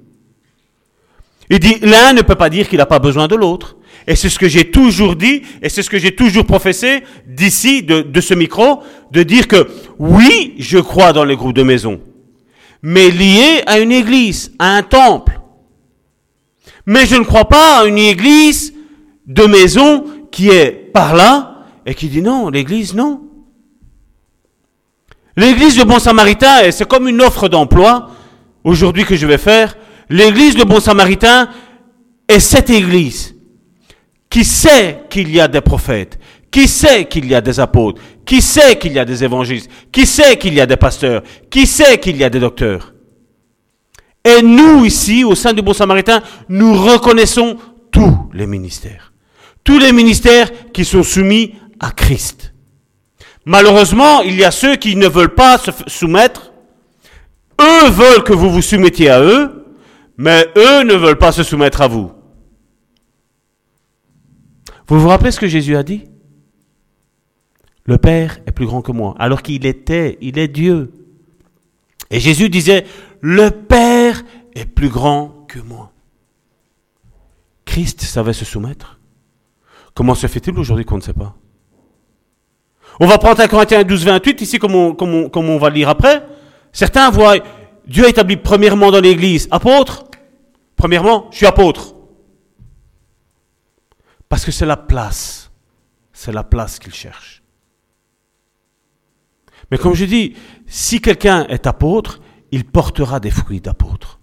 [1.50, 3.78] Il dit, l'un ne peut pas dire qu'il n'a pas besoin de l'autre.
[4.08, 7.82] Et c'est ce que j'ai toujours dit, et c'est ce que j'ai toujours professé d'ici,
[7.84, 9.68] de, de, ce micro, de dire que
[9.98, 12.00] oui, je crois dans les groupes de maison,
[12.84, 15.40] mais lié à une église, à un temple.
[16.86, 18.74] Mais je ne crois pas à une église
[19.26, 23.22] de maison qui est par là et qui dit non, l'église non.
[25.36, 28.12] L'église de Bon Samaritain, c'est comme une offre d'emploi
[28.66, 29.78] aujourd'hui que je vais faire
[30.10, 31.50] l'église de Bon Samaritain
[32.28, 33.36] est cette église
[34.30, 36.20] qui sait qu'il y a des prophètes,
[36.52, 40.06] qui sait qu'il y a des apôtres, qui sait qu'il y a des évangélistes, qui
[40.06, 42.94] sait qu'il y a des pasteurs, qui sait qu'il y a des docteurs?
[44.26, 47.58] Et nous, ici, au sein du Bon Samaritain, nous reconnaissons
[47.92, 49.14] tous les ministères.
[49.64, 52.54] Tous les ministères qui sont soumis à Christ.
[53.46, 56.52] Malheureusement, il y a ceux qui ne veulent pas se soumettre.
[57.62, 59.66] Eux veulent que vous vous soumettiez à eux,
[60.18, 62.12] mais eux ne veulent pas se soumettre à vous.
[64.88, 66.06] Vous vous rappelez ce que Jésus a dit?
[67.86, 70.92] Le Père est plus grand que moi, alors qu'il était, il est Dieu.
[72.10, 72.86] Et Jésus disait,
[73.22, 74.24] le Père
[74.56, 75.92] est plus grand que moi.
[77.66, 79.00] Christ savait se soumettre.
[79.94, 81.36] Comment se fait-il aujourd'hui qu'on ne sait pas?
[83.00, 85.90] On va prendre un Corinthiens 12, 28, ici comme on, comme, comme on va lire
[85.90, 86.24] après.
[86.76, 87.38] Certains voient
[87.88, 90.04] Dieu établi premièrement dans l'Église apôtre.
[90.76, 91.96] Premièrement, je suis apôtre.
[94.28, 95.52] Parce que c'est la place.
[96.12, 97.44] C'est la place qu'il cherche.
[99.72, 100.36] Mais comme je dis,
[100.68, 102.20] si quelqu'un est apôtre,
[102.52, 104.20] il portera des fruits d'apôtre.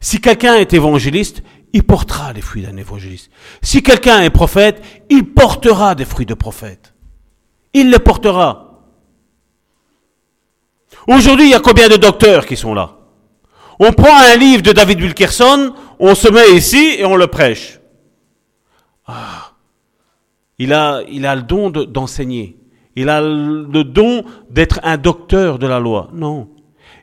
[0.00, 1.42] Si quelqu'un est évangéliste,
[1.72, 3.30] il portera les fruits d'un évangéliste.
[3.62, 6.92] Si quelqu'un est prophète, il portera des fruits de prophète.
[7.72, 8.69] Il les portera.
[11.10, 12.92] Aujourd'hui, il y a combien de docteurs qui sont là?
[13.80, 17.80] On prend un livre de David Wilkerson, on se met ici et on le prêche.
[19.06, 19.54] Ah,
[20.56, 22.58] il a, le don d'enseigner.
[22.94, 26.10] il a le don d'être un docteur de la loi.
[26.12, 26.48] Non.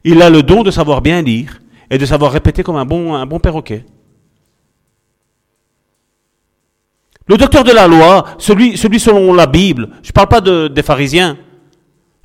[0.06, 1.60] Il a le don de savoir bien lire
[1.90, 3.86] et de savoir répéter comme un bon, perroquet.
[7.28, 10.82] Le docteur de la loi, celui, selon la Bible, je ne parle pas de, des
[10.82, 11.38] pharisiens,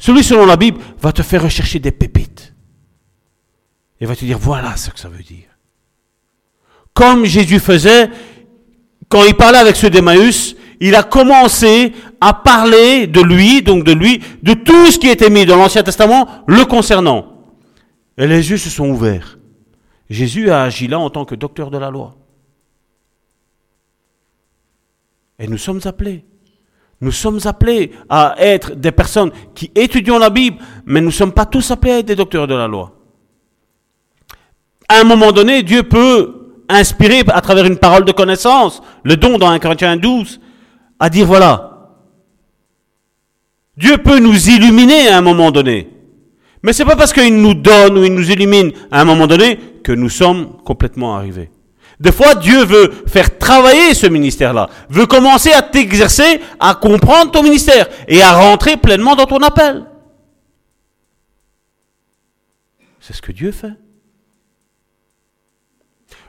[0.03, 2.55] celui selon la Bible va te faire rechercher des pépites.
[4.01, 5.47] Et va te dire, voilà ce que ça veut dire.
[6.93, 8.11] Comme Jésus faisait,
[9.09, 13.93] quand il parlait avec ceux d'Emmaüs, il a commencé à parler de lui, donc de
[13.93, 17.37] lui, de tout ce qui était mis dans l'Ancien Testament le concernant.
[18.19, 19.39] Et les yeux se sont ouverts.
[20.11, 22.17] Jésus a agi là en tant que docteur de la loi.
[25.39, 26.25] Et nous sommes appelés.
[27.03, 31.33] Nous sommes appelés à être des personnes qui étudions la Bible, mais nous ne sommes
[31.33, 32.93] pas tous appelés à être des docteurs de la loi.
[34.89, 39.37] À un moment donné, Dieu peut inspirer à travers une parole de connaissance, le don
[39.37, 40.41] dans 1 Corinthiens 12,
[41.01, 41.91] à dire voilà.
[43.77, 45.91] Dieu peut nous illuminer à un moment donné.
[46.63, 49.59] Mais c'est pas parce qu'il nous donne ou il nous illumine à un moment donné
[49.83, 51.51] que nous sommes complètement arrivés.
[52.03, 57.45] Des fois, Dieu veut faire travailler ce ministère-là, veut commencer à t'exercer, à comprendre ton
[57.45, 59.85] ministère et à rentrer pleinement dans ton appel.
[62.99, 63.75] C'est ce que Dieu fait.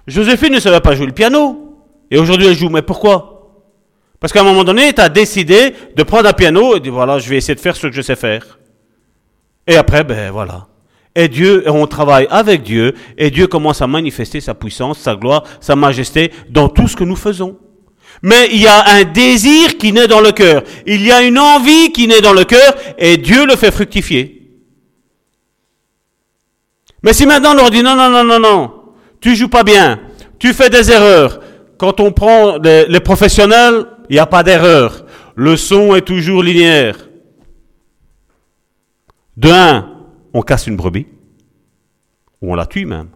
[0.06, 1.76] Joséphine ne savait pas jouer le piano.
[2.12, 2.70] Et aujourd'hui, elle joue.
[2.70, 3.64] Mais pourquoi?
[4.20, 6.94] Parce qu'à un moment donné, tu as décidé de prendre un piano et de dire
[6.94, 8.60] voilà, je vais essayer de faire ce que je sais faire.
[9.66, 10.68] Et après, ben voilà.
[11.16, 15.44] Et Dieu, on travaille avec Dieu, et Dieu commence à manifester sa puissance, sa gloire,
[15.62, 17.58] sa majesté dans tout ce que nous faisons.
[18.24, 20.64] Mais il y a un désir qui naît dans le cœur.
[20.88, 24.40] Il y a une envie qui naît dans le cœur, et Dieu le fait fructifier.
[27.04, 28.72] Mais si maintenant on leur dit non, non, non, non, non,
[29.20, 30.00] tu joues pas bien,
[30.40, 31.42] tu fais des erreurs.
[31.78, 35.06] Quand on prend les, les professionnels, il n'y a pas d'erreur.
[35.36, 36.96] Le son est toujours linéaire.
[39.36, 39.93] De un,
[40.34, 41.08] on casse une brebis,
[42.42, 43.10] ou on la tue même.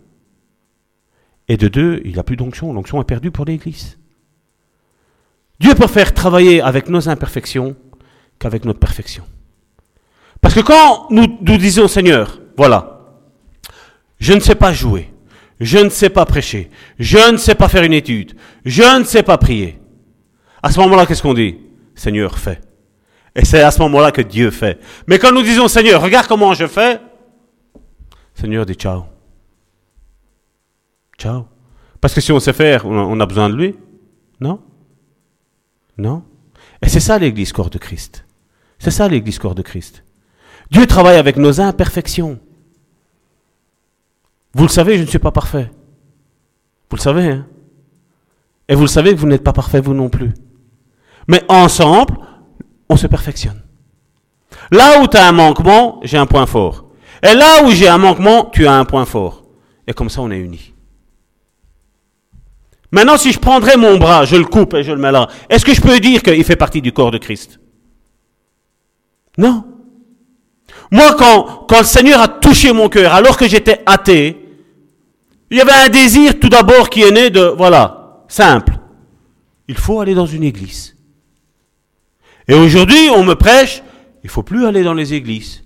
[1.48, 3.98] Et de deux, il n'y a plus d'onction, l'onction est perdue pour l'Église.
[5.60, 7.76] Dieu faire travailler avec nos imperfections
[8.40, 9.24] qu'avec notre perfection.
[10.42, 13.02] Parce que quand nous, nous disons Seigneur, voilà,
[14.20, 15.12] je ne sais pas jouer,
[15.60, 16.70] je ne sais pas prêcher,
[17.00, 18.36] je ne sais pas faire une étude,
[18.66, 19.80] je ne sais pas prier.
[20.62, 21.58] À ce moment-là, qu'est-ce qu'on dit?
[21.96, 22.62] Seigneur, fais.
[23.38, 24.80] Et c'est à ce moment-là que Dieu fait.
[25.06, 27.00] Mais quand nous disons Seigneur, regarde comment je fais,
[28.34, 29.04] Seigneur dit ciao.
[31.20, 31.46] Ciao.
[32.02, 33.76] Parce que si on sait faire, on a besoin de lui.
[34.42, 34.60] Non
[36.00, 36.24] Non
[36.84, 38.26] Et c'est ça l'église corps de Christ.
[38.80, 40.04] C'est ça l'église corps de Christ.
[40.72, 42.40] Dieu travaille avec nos imperfections.
[44.54, 45.70] Vous le savez, je ne suis pas parfait.
[46.90, 47.48] Vous le savez, hein
[48.68, 50.34] Et vous le savez que vous n'êtes pas parfait, vous non plus.
[51.28, 52.18] Mais ensemble,
[52.90, 53.62] on se perfectionne.
[54.72, 56.86] Là où tu as un manquement, j'ai un point fort.
[57.24, 59.44] Et là où j'ai un manquement, tu as un point fort.
[59.88, 60.74] Et comme ça, on est unis.
[62.92, 65.66] Maintenant, si je prendrais mon bras, je le coupe et je le mets là, est-ce
[65.66, 67.60] que je peux dire qu'il fait partie du corps de Christ?
[69.38, 69.66] Non.
[70.92, 74.46] Moi, quand, quand le Seigneur a touché mon cœur, alors que j'étais athée,
[75.50, 78.78] il y avait un désir tout d'abord qui est né de, voilà, simple.
[79.68, 80.97] Il faut aller dans une église.
[82.48, 83.84] Et aujourd'hui, on me prêche,
[84.24, 85.64] il faut plus aller dans les églises.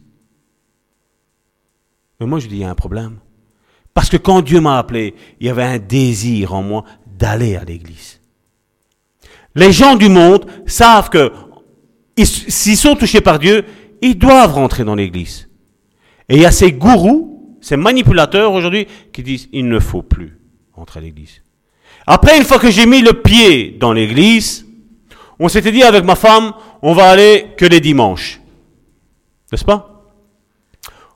[2.19, 3.19] Mais moi, je dis, il y a un problème.
[3.93, 7.63] Parce que quand Dieu m'a appelé, il y avait un désir en moi d'aller à
[7.63, 8.19] l'église.
[9.55, 11.31] Les gens du monde savent que
[12.17, 13.65] s'ils sont touchés par Dieu,
[14.01, 15.49] ils doivent rentrer dans l'église.
[16.29, 20.37] Et il y a ces gourous, ces manipulateurs aujourd'hui qui disent, il ne faut plus
[20.73, 21.41] rentrer à l'église.
[22.07, 24.65] Après, une fois que j'ai mis le pied dans l'église,
[25.41, 26.53] on s'était dit avec ma femme,
[26.83, 28.39] on va aller que les dimanches.
[29.51, 30.03] N'est-ce pas?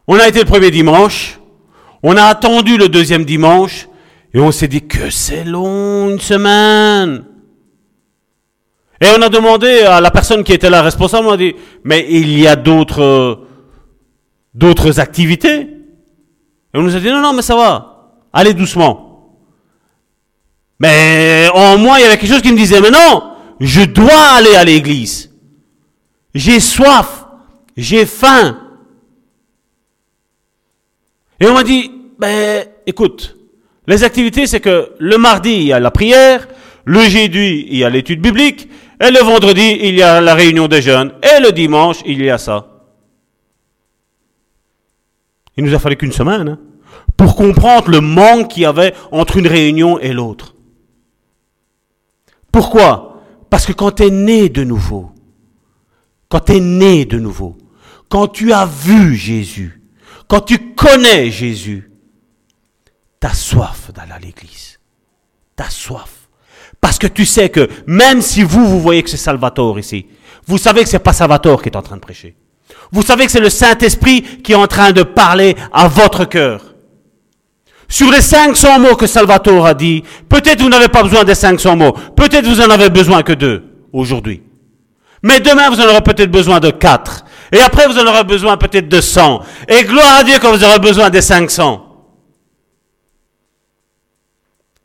[0.08, 1.40] On a été le premier dimanche,
[2.02, 3.88] on a attendu le deuxième dimanche,
[4.34, 7.24] et on s'est dit que c'est long, une semaine.
[9.00, 11.54] Et on a demandé à la personne qui était là responsable, on a dit,
[11.84, 13.46] mais il y a d'autres,
[14.56, 15.62] d'autres activités.
[15.62, 19.38] Et on nous a dit, non, non, mais ça va, allez doucement.
[20.80, 24.36] Mais en moi, il y avait quelque chose qui me disait, mais non, je dois
[24.38, 25.32] aller à l'église.
[26.34, 27.26] J'ai soif,
[27.78, 28.60] j'ai faim.
[31.40, 33.36] Et on m'a dit, ben, écoute,
[33.88, 36.48] Les activités, c'est que le mardi, il y a la prière,
[36.86, 38.68] le jeudi, il y a l'étude biblique,
[39.00, 42.30] et le vendredi, il y a la réunion des jeunes, et le dimanche, il y
[42.30, 42.68] a ça.
[45.58, 46.60] Il nous a fallu qu'une semaine hein,
[47.16, 50.56] pour comprendre le manque qu'il y avait entre une réunion et l'autre.
[52.52, 53.15] Pourquoi?
[53.56, 55.14] Parce que quand tu es né de nouveau,
[56.28, 57.58] quand tu es né de nouveau,
[58.10, 59.82] quand tu as vu Jésus,
[60.28, 61.90] quand tu connais Jésus,
[63.22, 64.78] tu as soif d'aller à l'église.
[65.56, 66.28] Tu as soif.
[66.82, 70.08] Parce que tu sais que même si vous, vous voyez que c'est Salvatore ici,
[70.46, 72.36] vous savez que c'est pas Salvatore qui est en train de prêcher.
[72.92, 76.75] Vous savez que c'est le Saint-Esprit qui est en train de parler à votre cœur.
[77.88, 81.76] Sur les 500 mots que Salvatore a dit, peut-être vous n'avez pas besoin des 500
[81.76, 83.64] mots, peut-être vous en avez besoin que deux
[83.94, 84.44] aujourd'hui.
[85.22, 87.26] Mais demain, vous en aurez peut-être besoin de quatre.
[87.52, 89.42] Et après, vous en aurez besoin peut-être de 100.
[89.68, 91.84] Et gloire à Dieu quand vous aurez besoin des 500.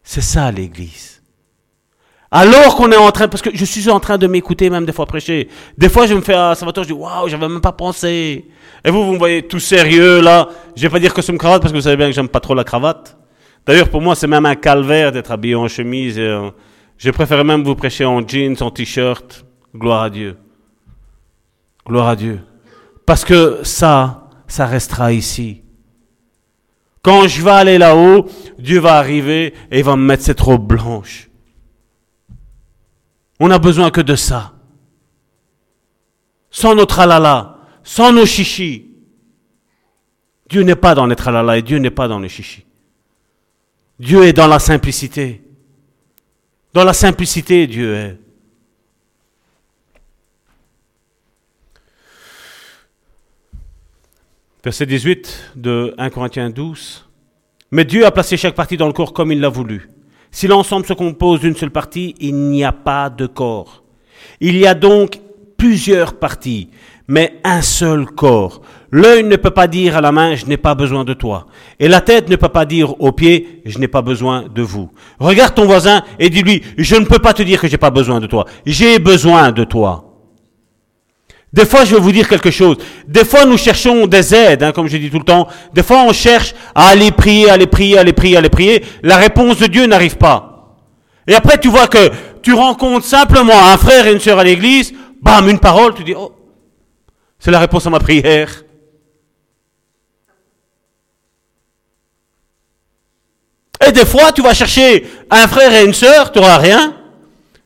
[0.02, 1.20] C'est ça l'Église.
[2.32, 4.93] Alors qu'on est en train, parce que je suis en train de m'écouter même des
[4.93, 5.48] fois prêcher.
[5.77, 8.47] Des fois, je me fais à Salvatore, je dis, waouh, j'avais même pas pensé.
[8.85, 10.48] Et vous, vous me voyez tout sérieux là.
[10.77, 12.55] Je vais pas dire costume cravate parce que vous savez bien que j'aime pas trop
[12.55, 13.19] la cravate.
[13.66, 16.19] D'ailleurs, pour moi, c'est même un calvaire d'être habillé en chemise.
[16.19, 16.39] Et,
[16.98, 19.44] je préfère même vous prêcher en jeans, en t-shirt.
[19.74, 20.36] Gloire à Dieu.
[21.86, 22.40] Gloire à Dieu.
[23.07, 25.62] Parce que ça, ça restera ici.
[27.02, 28.27] Quand je vais aller là-haut,
[28.59, 31.30] Dieu va arriver et il va me mettre cette robe blanche.
[33.41, 34.53] On n'a besoin que de ça.
[36.51, 38.87] Sans notre alala, sans nos chichis.
[40.49, 42.67] Dieu n'est pas dans les tralala et Dieu n'est pas dans les chichis.
[43.99, 45.43] Dieu est dans la simplicité.
[46.75, 48.19] Dans la simplicité, Dieu est.
[54.62, 57.09] Verset 18 de 1 Corinthiens 12.
[57.71, 59.89] Mais Dieu a placé chaque partie dans le corps comme il l'a voulu.
[60.31, 63.82] Si l'ensemble se compose d'une seule partie, il n'y a pas de corps.
[64.40, 65.20] Il y a donc
[65.57, 66.69] plusieurs parties,
[67.09, 68.62] mais un seul corps.
[68.93, 71.47] L'œil ne peut pas dire à la main, je n'ai pas besoin de toi.
[71.78, 74.90] Et la tête ne peut pas dire aux pieds, je n'ai pas besoin de vous.
[75.19, 78.20] Regarde ton voisin et dis-lui, je ne peux pas te dire que j'ai pas besoin
[78.20, 78.47] de toi.
[78.65, 80.10] J'ai besoin de toi.
[81.52, 82.77] Des fois, je vais vous dire quelque chose.
[83.09, 85.48] Des fois, nous cherchons des aides, hein, comme je dis tout le temps.
[85.72, 88.85] Des fois, on cherche à aller prier, aller prier, aller prier, aller prier.
[89.02, 90.77] La réponse de Dieu n'arrive pas.
[91.27, 92.10] Et après, tu vois que
[92.43, 96.14] tu rencontres simplement un frère et une sœur à l'église, bam, une parole, tu dis,
[96.16, 96.32] oh,
[97.39, 98.62] c'est la réponse à ma prière.
[103.86, 106.94] Et des fois, tu vas chercher un frère et une sœur, tu n'auras rien.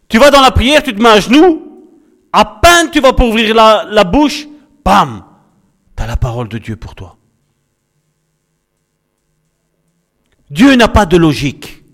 [0.09, 1.64] Tu vas dans la prière, tu te mets à genoux,
[2.37, 4.49] à peine tu vas pour ouvrir la, bouche,
[4.85, 5.23] bam,
[5.97, 7.17] tu as la parole de Dieu pour toi.
[10.51, 11.85] Dieu n'a pas de logique.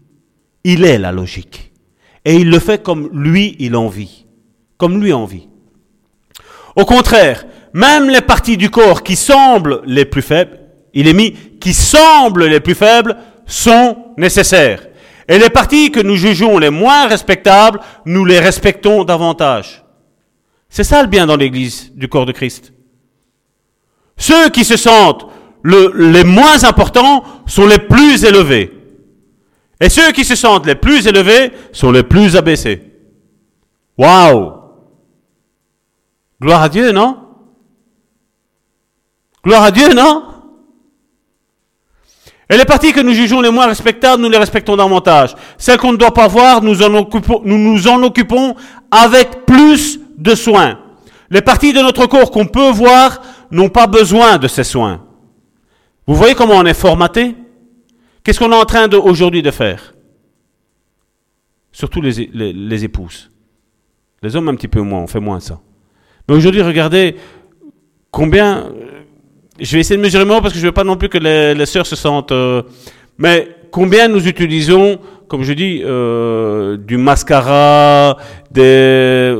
[0.64, 1.72] Il est la logique.
[2.24, 4.24] Et il le fait comme lui, il en vit.
[4.78, 5.48] Comme lui en vit.
[6.74, 7.44] Au contraire,
[7.74, 10.58] même les parties du corps qui semblent les plus faibles,
[10.94, 14.86] il est mis, qui semblent les plus faibles, sont nécessaires.
[15.28, 19.84] Et les parties que nous jugeons les moins respectables, nous les respectons davantage.
[20.70, 22.72] C'est ça le bien dans l'Église du corps de Christ.
[24.16, 25.26] Ceux qui se sentent
[25.64, 28.72] les moins importants sont les plus élevés.
[29.80, 32.82] Et ceux qui se sentent les plus élevés sont les plus abaissés.
[33.98, 34.52] Waouh
[36.40, 37.18] Gloire à Dieu, non?
[39.44, 40.24] Gloire à Dieu, non?
[42.48, 45.34] Et les parties que nous jugeons les moins respectables, nous les respectons davantage.
[45.58, 46.74] Celles qu'on ne doit pas voir, nous,
[47.44, 48.56] nous en occupons
[48.90, 50.78] avec plus de soins.
[51.30, 55.02] Les parties de notre corps qu'on peut voir n'ont pas besoin de ces soins.
[56.06, 57.34] Vous voyez comment on est formaté?
[58.22, 59.94] Qu'est-ce qu'on est en train aujourd'hui de faire?
[61.72, 63.30] Surtout les, les, épouses.
[64.22, 65.60] Les hommes un petit peu moins, on fait moins ça.
[66.28, 67.16] Mais aujourd'hui, regardez
[68.10, 68.70] combien...
[69.58, 71.18] Je vais essayer de mesurer moi parce que je ne veux pas non plus que
[71.18, 72.32] les, les sœurs se sentent...
[72.32, 72.62] Euh,
[73.18, 74.98] mais combien nous utilisons
[75.30, 78.16] comme je dis, euh, du mascara,
[78.50, 79.32] des,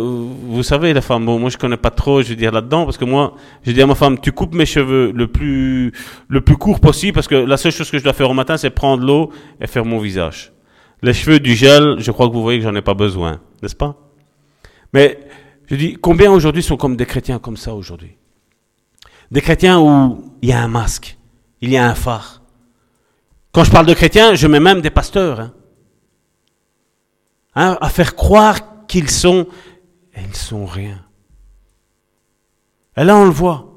[0.50, 1.24] vous savez, la femme.
[1.24, 3.80] Bon, moi je connais pas trop, je veux dire là-dedans, parce que moi, je dis
[3.80, 5.92] à ma femme, tu coupes mes cheveux le plus,
[6.28, 8.56] le plus court possible, parce que la seule chose que je dois faire au matin,
[8.56, 10.52] c'est prendre l'eau et faire mon visage.
[11.02, 13.76] Les cheveux, du gel, je crois que vous voyez que j'en ai pas besoin, n'est-ce
[13.76, 13.96] pas?
[14.92, 15.20] Mais
[15.66, 18.16] je dis, combien aujourd'hui sont comme des chrétiens comme ça aujourd'hui?
[19.30, 21.16] Des chrétiens où il y a un masque,
[21.60, 22.42] il y a un phare.
[23.52, 25.40] Quand je parle de chrétiens, je mets même des pasteurs.
[25.40, 25.52] Hein.
[27.54, 29.46] Hein, à faire croire qu'ils sont,
[30.20, 31.02] et ils sont rien.
[32.96, 33.72] Et là, on le voit.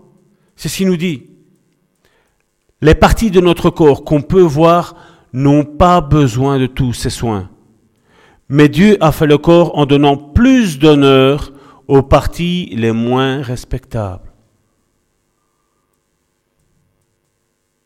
[0.56, 1.30] C'est ce qu'il nous dit.
[2.82, 4.96] Les parties de notre corps qu'on peut voir
[5.32, 7.50] n'ont pas besoin de tous ces soins.
[8.50, 11.54] Mais Dieu a fait le corps en donnant plus d'honneur
[11.88, 14.32] aux parties les moins respectables.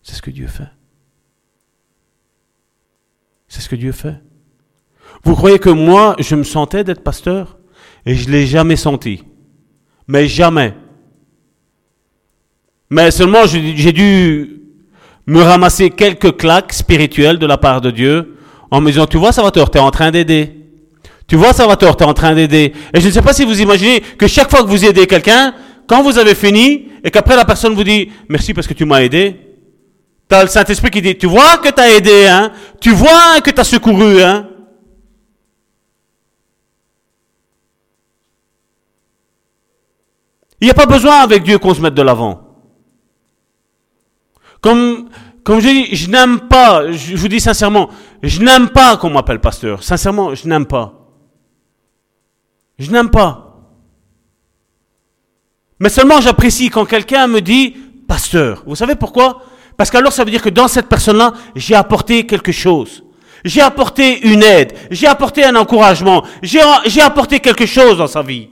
[0.01, 0.71] C'est ce que Dieu fait.
[3.47, 4.21] C'est ce que Dieu fait.
[5.23, 7.56] Vous croyez que moi, je me sentais d'être pasteur?
[8.07, 9.21] Et je ne l'ai jamais senti.
[10.07, 10.73] Mais jamais.
[12.89, 14.61] Mais seulement j'ai dû
[15.27, 18.37] me ramasser quelques claques spirituelles de la part de Dieu
[18.71, 20.53] en me disant, tu vois, Salvatore, tu es en train d'aider.
[21.27, 22.71] Tu vois, Salvatore, tu es en train d'aider.
[22.93, 25.53] Et je ne sais pas si vous imaginez que chaque fois que vous aidez quelqu'un,
[25.85, 29.01] quand vous avez fini, et qu'après la personne vous dit, merci parce que tu m'as
[29.01, 29.35] aidé,
[30.29, 33.41] tu as le Saint-Esprit qui dit, tu vois que tu as aidé, hein, tu vois
[33.43, 34.47] que tu as secouru, hein.
[40.59, 42.41] Il n'y a pas besoin avec Dieu qu'on se mette de l'avant.
[44.61, 45.09] Comme,
[45.43, 47.89] comme je dis, je n'aime pas, je vous dis sincèrement,
[48.23, 49.83] je n'aime pas qu'on m'appelle pasteur.
[49.83, 50.93] Sincèrement, je n'aime pas.
[52.79, 53.43] Je n'aime pas.
[55.79, 57.75] Mais seulement j'apprécie quand quelqu'un me dit
[58.07, 58.63] pasteur.
[58.65, 59.43] Vous savez pourquoi?
[59.77, 63.03] Parce qu'alors ça veut dire que dans cette personne-là, j'ai apporté quelque chose.
[63.45, 64.73] J'ai apporté une aide.
[64.89, 66.23] J'ai apporté un encouragement.
[66.41, 68.49] J'ai apporté quelque chose dans sa vie.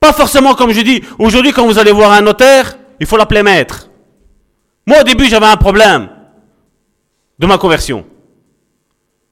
[0.00, 3.42] Pas forcément comme je dis, aujourd'hui quand vous allez voir un notaire, il faut l'appeler
[3.42, 3.90] maître.
[4.86, 6.08] Moi au début j'avais un problème
[7.38, 8.06] de ma conversion.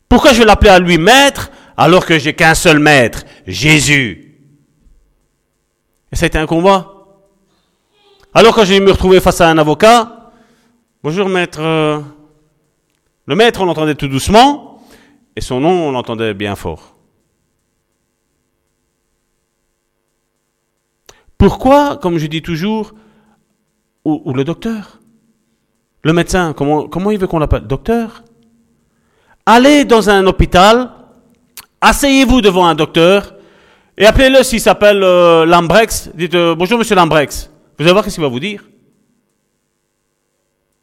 [0.08, 4.38] Pourquoi je l'appeler à lui maître alors que j'ai qu'un seul maître, Jésus?
[6.12, 6.92] Et ça a été un combat.
[8.34, 10.30] Alors quand j'ai me retrouver face à un avocat,
[11.02, 12.00] bonjour maître, euh,
[13.26, 14.82] le maître on l'entendait tout doucement
[15.34, 16.95] et son nom on l'entendait bien fort.
[21.38, 22.94] Pourquoi, comme je dis toujours,
[24.04, 25.00] ou, le docteur
[26.02, 28.22] Le médecin, comment, il veut qu'on l'appelle Docteur?
[29.44, 30.90] Allez dans un hôpital,
[31.80, 33.34] asseyez-vous devant un docteur
[33.98, 36.10] et appelez-le s'il s'appelle euh, Lambrex.
[36.14, 37.50] Dites euh, bonjour monsieur Lambrex.
[37.78, 38.64] Vous allez voir ce qu'il va vous dire.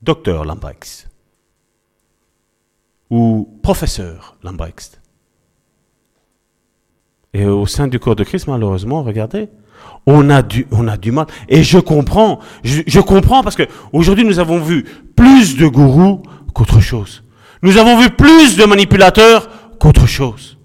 [0.02, 1.08] Docteur Lambrex.
[3.10, 5.00] Ou professeur Lambrex.
[7.34, 9.50] Et au sein du corps de Christ, malheureusement, regardez,
[10.06, 10.66] on a du,
[11.12, 11.28] mal.
[11.48, 14.84] Et je comprends, je, comprends parce que aujourd'hui nous avons vu
[15.16, 16.24] plus de gourous
[16.54, 17.24] qu'autre chose.
[17.62, 19.50] Nous avons vu plus de manipulateurs
[19.80, 20.58] qu'autre chose.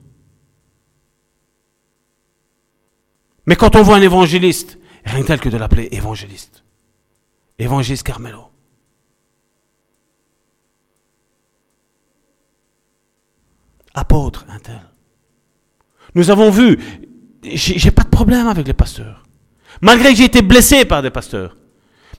[3.47, 6.65] Mais quand on voit un évangéliste, rien tel que de l'appeler évangéliste.
[7.59, 8.45] Évangéliste Carmelo.
[13.95, 14.81] Apôtre, un tel.
[16.15, 16.78] Nous avons vu,
[17.43, 19.24] j'ai pas de problème avec les pasteurs.
[19.81, 21.56] Malgré que j'ai été blessé par des pasteurs.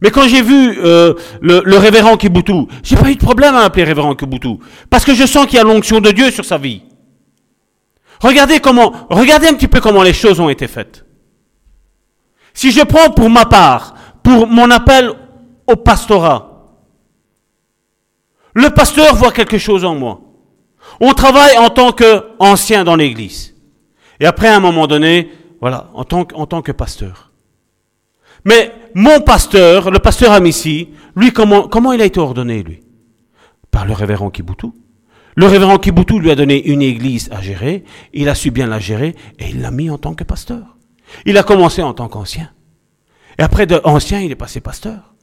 [0.02, 3.64] Mais quand j'ai vu euh, le, le, révérend Kibutu, j'ai pas eu de problème à
[3.66, 4.56] appeler révérend Kibutu.
[4.90, 6.84] Parce que je sens qu'il y a l'onction de Dieu sur sa vie.
[8.22, 11.06] Regardez comment, regardez un petit peu comment les choses ont été faites.
[12.54, 13.94] Si je prends pour ma part,
[14.24, 15.12] pour mon appel
[15.68, 16.50] au pastorat,
[18.54, 20.22] le pasteur voit quelque chose en moi.
[21.00, 23.49] On travaille en tant qu'ancien dans l'église.
[24.20, 25.30] Et après, à un moment donné,
[25.62, 27.32] voilà, en tant, en tant que pasteur.
[28.46, 32.82] Mais mon pasteur, le pasteur Amici, lui, comment, comment il a été ordonné, lui?
[33.72, 34.68] Par le révérend Kibutu.
[35.36, 37.84] Le révérend Kibutu lui a donné une église à gérer,
[38.14, 40.78] il a su bien la gérer, et il l'a mis en tant que pasteur.
[41.26, 42.52] Il a commencé en tant qu'ancien.
[43.38, 45.14] Et après de ancien, il est passé pasteur.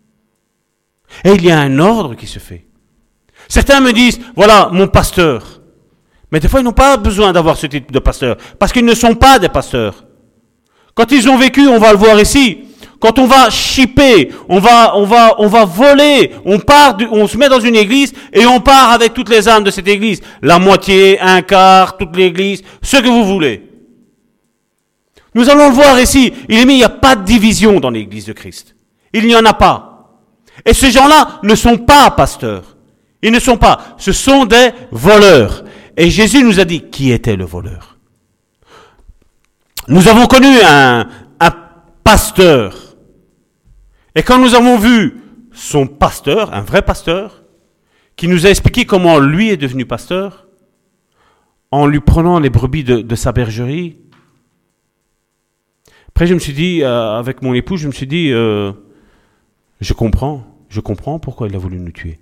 [1.24, 2.66] Et il y a un ordre qui se fait.
[3.48, 5.60] Certains me disent, voilà, mon pasteur.
[6.36, 8.94] Mais des fois, ils n'ont pas besoin d'avoir ce titre de pasteur, parce qu'ils ne
[8.94, 10.04] sont pas des pasteurs.
[10.94, 12.58] Quand ils ont vécu, on va le voir ici,
[13.00, 17.38] quand on va chipper, on va, on va, on va voler, on part, on se
[17.38, 20.20] met dans une église et on part avec toutes les âmes de cette église.
[20.42, 23.70] La moitié, un quart, toute l'église, ce que vous voulez.
[25.34, 26.34] Nous allons le voir ici.
[26.50, 28.76] Il est mis, il n'y a pas de division dans l'église de Christ.
[29.14, 30.20] Il n'y en a pas.
[30.66, 32.76] Et ces gens-là ne sont pas pasteurs.
[33.22, 33.96] Ils ne sont pas.
[33.96, 35.64] Ce sont des voleurs.
[35.96, 37.96] Et Jésus nous a dit qui était le voleur?
[39.88, 41.08] Nous avons connu un,
[42.04, 42.86] pasteur
[44.14, 45.16] et quand nous avons vu
[45.52, 47.42] son pasteur, un vrai pasteur,
[48.16, 50.46] qui nous a expliqué comment lui est devenu pasteur,
[51.70, 53.98] en lui prenant les brebis de, sa bergerie,
[56.08, 58.72] après je me suis dit, euh, avec mon époux, je me suis dit, euh,
[59.82, 62.18] je comprends, je comprends pourquoi il a voulu nous tuer.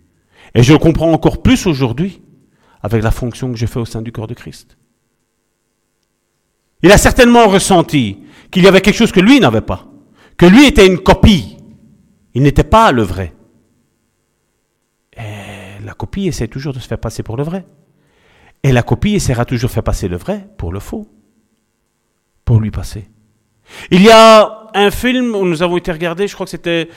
[0.56, 2.22] Et je le comprends encore plus aujourd'hui,
[2.84, 4.76] avec la fonction que j'ai fait au sein du corps de Christ.
[6.84, 8.18] Il a certainement ressenti
[8.52, 9.88] qu'il y avait quelque chose que lui n'avait pas,
[10.36, 11.54] que lui était une copie
[12.34, 13.32] il n'était pas le vrai.
[15.16, 17.64] Et la copie essaie toujours de se faire passer pour le vrai.
[18.64, 21.06] Et la copie essaiera toujours de faire passer le vrai pour le faux.
[22.44, 23.08] Pour lui passer.
[23.90, 26.88] Il y a un film où nous avons été regardés, je crois que c'était.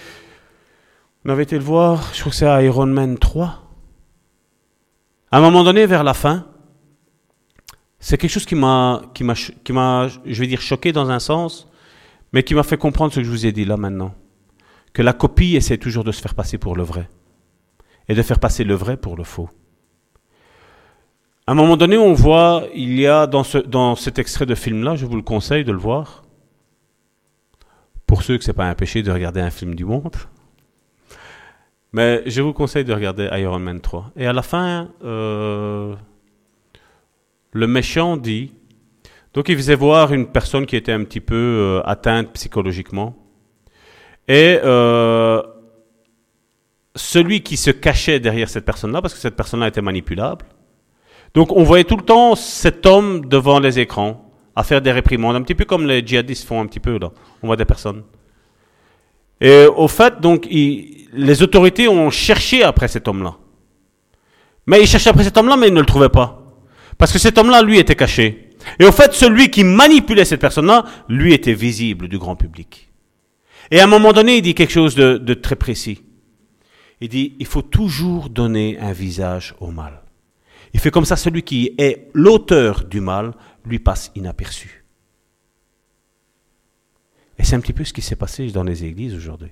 [1.23, 3.66] On avait été le voir, je crois que c'est Iron Man 3.
[5.31, 6.45] À un moment donné, vers la fin,
[7.99, 11.67] c'est quelque chose qui m'a, qui m'a, je vais dire, choqué dans un sens,
[12.31, 14.13] mais qui m'a fait comprendre ce que je vous ai dit là maintenant.
[14.93, 17.09] Que la copie essaie toujours de se faire passer pour le vrai.
[18.07, 19.49] Et de faire passer le vrai pour le faux.
[21.45, 24.55] À un moment donné, on voit, il y a dans, ce, dans cet extrait de
[24.55, 26.23] film-là, je vous le conseille de le voir.
[28.05, 30.15] Pour ceux que ce n'est pas un péché de regarder un film du monde.
[31.93, 34.11] Mais je vous conseille de regarder Iron Man 3.
[34.17, 35.95] Et à la fin, euh,
[37.51, 38.53] le méchant dit,
[39.33, 43.15] donc il faisait voir une personne qui était un petit peu euh, atteinte psychologiquement.
[44.27, 45.41] Et euh,
[46.95, 50.45] celui qui se cachait derrière cette personne-là, parce que cette personne-là était manipulable.
[51.33, 55.35] Donc on voyait tout le temps cet homme devant les écrans à faire des réprimandes,
[55.35, 57.11] un petit peu comme les djihadistes font un petit peu là.
[57.43, 58.03] On voit des personnes.
[59.39, 60.47] Et au fait, donc,
[61.17, 63.37] les autorités ont cherché après cet homme-là.
[64.67, 66.43] Mais ils cherchaient après cet homme-là, mais ils ne le trouvaient pas.
[66.97, 68.49] Parce que cet homme-là, lui, était caché.
[68.79, 72.91] Et au fait, celui qui manipulait cette personne-là, lui, était visible du grand public.
[73.71, 76.01] Et à un moment donné, il dit quelque chose de, très précis.
[77.01, 80.01] Il dit, il faut toujours donner un visage au mal.
[80.73, 83.33] Il fait comme ça, celui qui est l'auteur du mal
[83.65, 84.83] lui passe inaperçu.
[87.39, 89.51] Et c'est un petit peu ce qui s'est passé dans les églises aujourd'hui.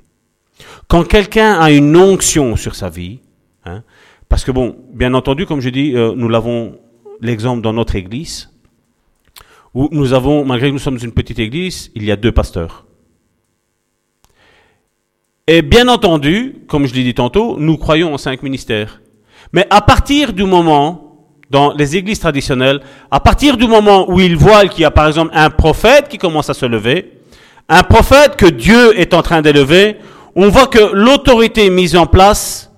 [0.88, 3.20] Quand quelqu'un a une onction sur sa vie,
[3.66, 3.84] hein,
[4.30, 6.80] parce que bon, bien entendu, comme je dis, euh, nous l'avons
[7.22, 8.50] l'exemple dans notre église,
[9.74, 12.86] où nous avons, malgré que nous sommes une petite église, il y a deux pasteurs.
[15.48, 19.02] Et bien entendu, comme je l'ai dit tantôt, nous croyons en cinq ministères.
[19.54, 24.36] Mais à partir du moment, dans les églises traditionnelles, à partir du moment où ils
[24.36, 27.20] voient qu'il y a par exemple un prophète qui commence à se lever,
[27.70, 29.98] un prophète que Dieu est en train d'élever,
[30.36, 32.72] on voit que l'autorité mise en place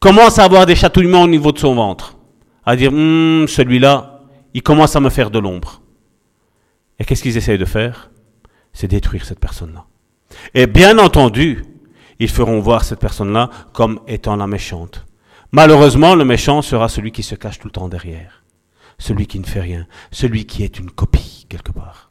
[0.00, 2.16] commence à avoir des chatouillements au niveau de son ventre.
[2.66, 4.22] À dire, hum, celui-là,
[4.52, 5.80] il commence à me faire de l'ombre.
[6.98, 8.10] Et qu'est-ce qu'ils essayent de faire?
[8.72, 9.86] C'est détruire cette personne-là.
[10.54, 11.64] Et bien entendu,
[12.18, 15.06] ils feront voir cette personne-là comme étant la méchante.
[15.52, 18.44] Malheureusement, le méchant sera celui qui se cache tout le temps derrière.
[18.98, 19.86] Celui qui ne fait rien.
[20.12, 22.10] Celui qui est une copie, quelque part.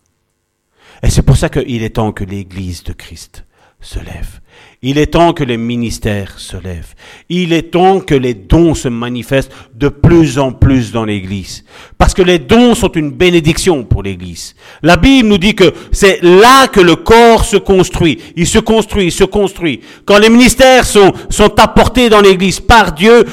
[1.03, 3.45] Et c'est pour ça qu'il est temps que l'Église de Christ
[3.81, 4.39] se lève.
[4.81, 6.95] Il est temps que les ministères se lèvent.
[7.29, 11.65] Il est temps que les dons se manifestent de plus en plus dans l'Église.
[11.97, 14.55] Parce que les dons sont une bénédiction pour l'Église.
[14.81, 18.19] La Bible nous dit que c'est là que le corps se construit.
[18.35, 19.81] Il se construit, il se construit.
[20.05, 23.25] Quand les ministères sont, sont apportés dans l'Église par Dieu,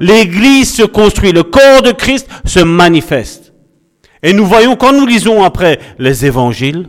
[0.00, 1.32] l'Église se construit.
[1.32, 3.52] Le corps de Christ se manifeste.
[4.22, 6.88] Et nous voyons, quand nous lisons après les évangiles,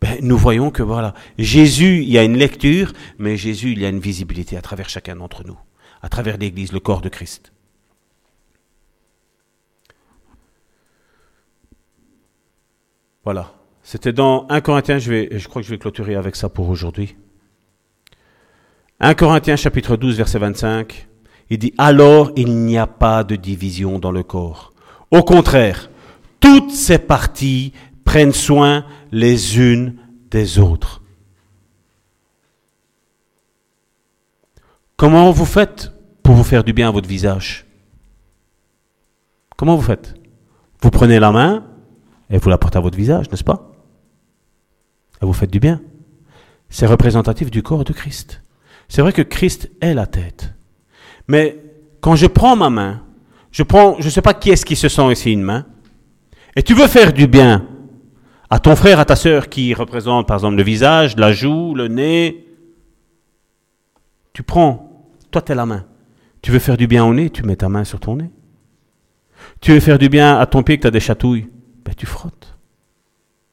[0.00, 3.84] ben, nous voyons que voilà, Jésus, il y a une lecture, mais Jésus, il y
[3.84, 5.58] a une visibilité à travers chacun d'entre nous,
[6.02, 7.52] à travers l'Église, le corps de Christ.
[13.24, 13.52] Voilà.
[13.82, 16.68] C'était dans 1 Corinthiens, je, vais, je crois que je vais clôturer avec ça pour
[16.68, 17.16] aujourd'hui.
[19.00, 21.08] 1 Corinthiens chapitre 12 verset 25,
[21.50, 24.72] il dit, alors il n'y a pas de division dans le corps.
[25.10, 25.90] Au contraire,
[26.40, 27.72] toutes ces parties
[28.04, 29.96] prennent soin les unes
[30.30, 31.02] des autres.
[34.96, 37.66] Comment vous faites pour vous faire du bien à votre visage?
[39.56, 40.14] Comment vous faites?
[40.82, 41.64] Vous prenez la main
[42.30, 43.72] et vous la portez à votre visage, n'est-ce pas?
[45.22, 45.80] Et vous faites du bien.
[46.68, 48.42] C'est représentatif du corps de Christ.
[48.88, 50.54] C'est vrai que Christ est la tête.
[51.26, 51.62] Mais
[52.00, 53.02] quand je prends ma main,
[53.50, 55.66] je prends, je ne sais pas qui est-ce qui se sent ici une main,
[56.56, 57.66] et tu veux faire du bien
[58.50, 61.88] à ton frère, à ta sœur qui représente par exemple le visage, la joue, le
[61.88, 62.46] nez,
[64.32, 65.84] tu prends, toi tu es la main.
[66.40, 68.30] Tu veux faire du bien au nez, tu mets ta main sur ton nez.
[69.60, 71.48] Tu veux faire du bien à ton pied que tu as des chatouilles,
[71.84, 72.56] ben tu frottes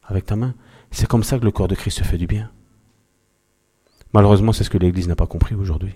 [0.04, 0.54] avec ta main.
[0.92, 2.52] C'est comme ça que le corps de Christ se fait du bien.
[4.14, 5.96] Malheureusement, c'est ce que l'Église n'a pas compris aujourd'hui.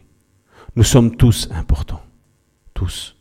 [0.75, 2.01] Nous sommes tous importants.
[2.73, 3.15] Tous.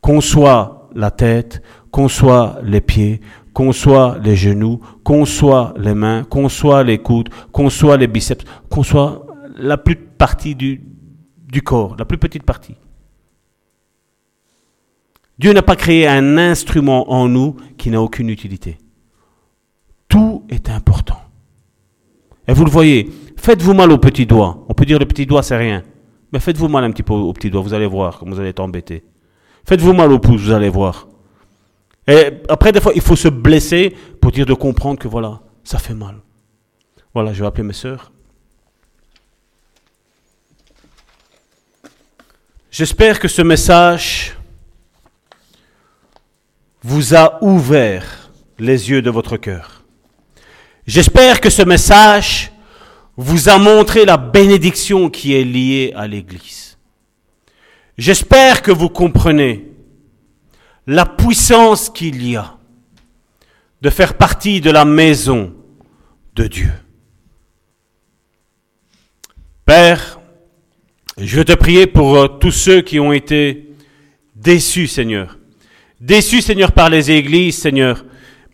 [0.00, 3.20] Qu'on soit la tête, qu'on soit les pieds,
[3.52, 8.06] qu'on soit les genoux, qu'on soit les mains, qu'on soit les coudes, qu'on soit les
[8.06, 9.26] biceps, qu'on soit
[9.56, 10.80] la plus partie du,
[11.64, 12.76] corps, la plus petite partie.
[15.38, 18.78] Dieu n'a pas créé un instrument en nous qui n'a aucune utilité.
[20.08, 21.18] Tout est important.
[22.46, 24.64] Et vous le voyez, faites-vous mal au petit doigt.
[24.68, 25.82] On peut dire le petit doigt c'est rien.
[26.32, 28.50] Mais faites-vous mal un petit peu au petit doigt, vous allez voir comme vous allez
[28.50, 29.04] être embêté.
[29.64, 31.08] Faites-vous mal au pouce, vous allez voir.
[32.08, 35.78] Et après, des fois, il faut se blesser pour dire de comprendre que voilà, ça
[35.78, 36.16] fait mal.
[37.14, 38.10] Voilà, je vais appeler mes sœurs.
[42.70, 44.36] J'espère que ce message
[46.82, 49.84] vous a ouvert les yeux de votre cœur.
[50.86, 52.50] J'espère que ce message
[53.16, 56.78] vous a montré la bénédiction qui est liée à l'Église.
[57.98, 59.71] J'espère que vous comprenez
[60.86, 62.56] la puissance qu'il y a
[63.80, 65.52] de faire partie de la maison
[66.34, 66.72] de Dieu.
[69.64, 70.20] Père,
[71.18, 73.68] je veux te prier pour euh, tous ceux qui ont été
[74.34, 75.38] déçus, Seigneur.
[76.00, 78.04] Déçus, Seigneur, par les églises, Seigneur.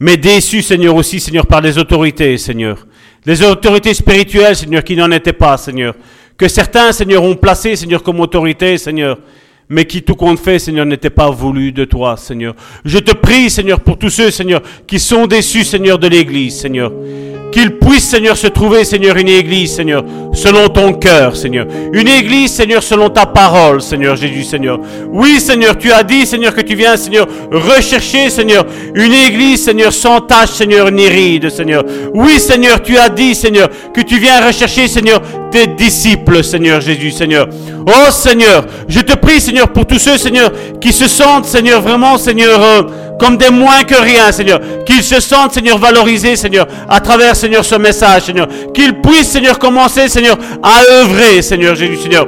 [0.01, 2.87] Mais déçus, Seigneur, aussi, Seigneur, par les autorités, Seigneur.
[3.25, 5.95] Les autorités spirituelles, Seigneur, qui n'en étaient pas, Seigneur.
[6.37, 9.19] Que certains, Seigneur, ont placé, Seigneur, comme autorité, Seigneur.
[9.71, 12.55] Mais qui, tout compte fait, Seigneur, n'était pas voulu de toi, Seigneur.
[12.87, 16.91] Je te prie, Seigneur, pour tous ceux, Seigneur, qui sont déçus, Seigneur, de l'Église, Seigneur.
[17.53, 21.67] Qu'il puisse, Seigneur, se trouver, Seigneur, une église, Seigneur, selon ton cœur, Seigneur.
[21.93, 24.81] Une église, Seigneur, selon ta parole, Seigneur Jésus, Seigneur.
[25.11, 29.93] Oui, Seigneur, tu as dit, Seigneur, que tu viens, Seigneur, rechercher, Seigneur, une église, Seigneur,
[29.93, 31.85] sans tache, Seigneur, ni ride, Seigneur.
[32.15, 35.21] Oui, Seigneur, tu as dit, Seigneur, que tu viens rechercher, Seigneur,
[35.51, 37.49] tes disciples, Seigneur Jésus, Seigneur.
[37.87, 42.19] Oh, Seigneur, je te prie, Seigneur, pour tous ceux, Seigneur, qui se sentent, Seigneur, vraiment,
[42.19, 42.83] Seigneur, euh,
[43.19, 44.61] comme des moins que rien, Seigneur.
[44.87, 48.49] Qu'ils se sentent, Seigneur, valorisés, Seigneur, à travers, Seigneur, ce message, Seigneur.
[48.75, 52.27] Qu'ils puissent, Seigneur, commencer, Seigneur, à œuvrer, Seigneur Jésus, Seigneur.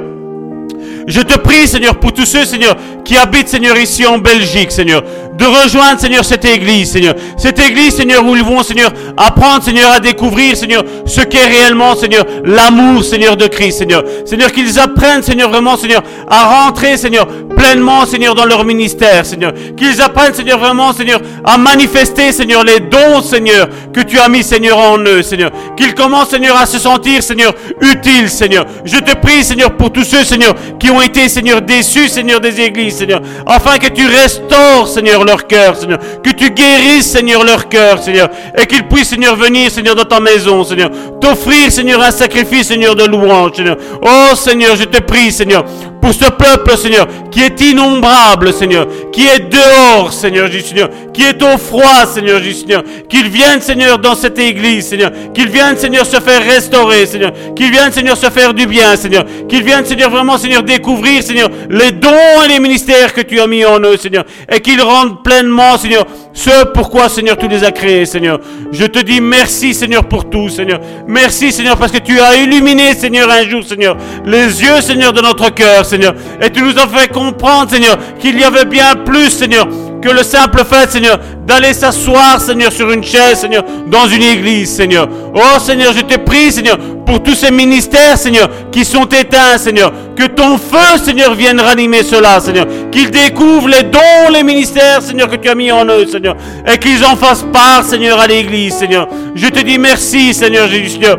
[1.07, 5.03] Je te prie, Seigneur, pour tous ceux, Seigneur, qui habitent, Seigneur, ici en Belgique, Seigneur,
[5.41, 7.15] de rejoindre, Seigneur, cette église, Seigneur.
[7.35, 11.95] Cette église, Seigneur, où ils vont, Seigneur, apprendre, Seigneur, à découvrir, Seigneur, ce qu'est réellement,
[11.95, 14.03] Seigneur, l'amour, Seigneur, de Christ, Seigneur.
[14.23, 17.27] Seigneur, qu'ils apprennent, Seigneur, vraiment, Seigneur, à rentrer, Seigneur,
[17.57, 19.51] pleinement, Seigneur, dans leur ministère, Seigneur.
[19.75, 24.43] Qu'ils apprennent, Seigneur, vraiment, Seigneur, à manifester, Seigneur, les dons, Seigneur, que tu as mis,
[24.43, 25.49] Seigneur, en eux, Seigneur.
[25.75, 28.65] Qu'ils commencent, Seigneur, à se sentir, Seigneur, utiles, Seigneur.
[28.85, 32.61] Je te prie, Seigneur, pour tous ceux, Seigneur, qui ont été, Seigneur, déçus, Seigneur, des
[32.61, 38.01] églises, Seigneur, afin que tu restaures, Seigneur, cœur, Seigneur, que tu guérisses, Seigneur, leur cœur,
[38.01, 40.89] Seigneur, et qu'ils puissent, Seigneur, venir, Seigneur, dans ta maison, Seigneur,
[41.19, 43.77] t'offrir, Seigneur, un sacrifice, Seigneur, de louange, Seigneur.
[44.01, 45.63] Oh, Seigneur, je te prie, Seigneur,
[46.01, 51.23] pour ce peuple, Seigneur, qui est innombrable, Seigneur, qui est dehors, Seigneur, Jésus, Seigneur, qui
[51.23, 55.77] est au froid, Seigneur, Jésus, Seigneur, qu'ils viennent, Seigneur, dans cette église, Seigneur, qu'ils viennent,
[55.77, 59.85] Seigneur, se faire restaurer, Seigneur, qu'ils viennent, Seigneur, se faire du bien, Seigneur, qu'ils viennent,
[59.85, 63.79] Seigneur, vraiment, Seigneur, découvrir, Seigneur, les dons et les ministères que tu as mis en
[63.79, 68.39] eux, Seigneur, et qu'ils rendent pleinement, Seigneur, ce pourquoi, Seigneur, tu les as créés, Seigneur.
[68.71, 70.79] Je te dis merci, Seigneur, pour tout, Seigneur.
[71.07, 75.21] Merci, Seigneur, parce que tu as illuminé, Seigneur, un jour, Seigneur, les yeux, Seigneur, de
[75.21, 76.15] notre cœur, Seigneur.
[76.41, 79.67] Et tu nous as fait comprendre, Seigneur, qu'il y avait bien plus, Seigneur,
[80.01, 84.73] que le simple fait, Seigneur, d'aller s'asseoir, Seigneur, sur une chaise, Seigneur, dans une église,
[84.73, 85.07] Seigneur.
[85.35, 86.77] Oh, Seigneur, je te prie, Seigneur,
[87.11, 89.91] pour tous ces ministères, Seigneur, qui sont éteints, Seigneur.
[90.15, 92.65] Que ton feu, Seigneur, vienne ranimer cela, Seigneur.
[92.89, 96.37] Qu'ils découvrent les dons, les ministères, Seigneur, que tu as mis en eux, Seigneur.
[96.65, 99.09] Et qu'ils en fassent part, Seigneur, à l'église, Seigneur.
[99.35, 101.17] Je te dis merci, Seigneur Jésus, Seigneur.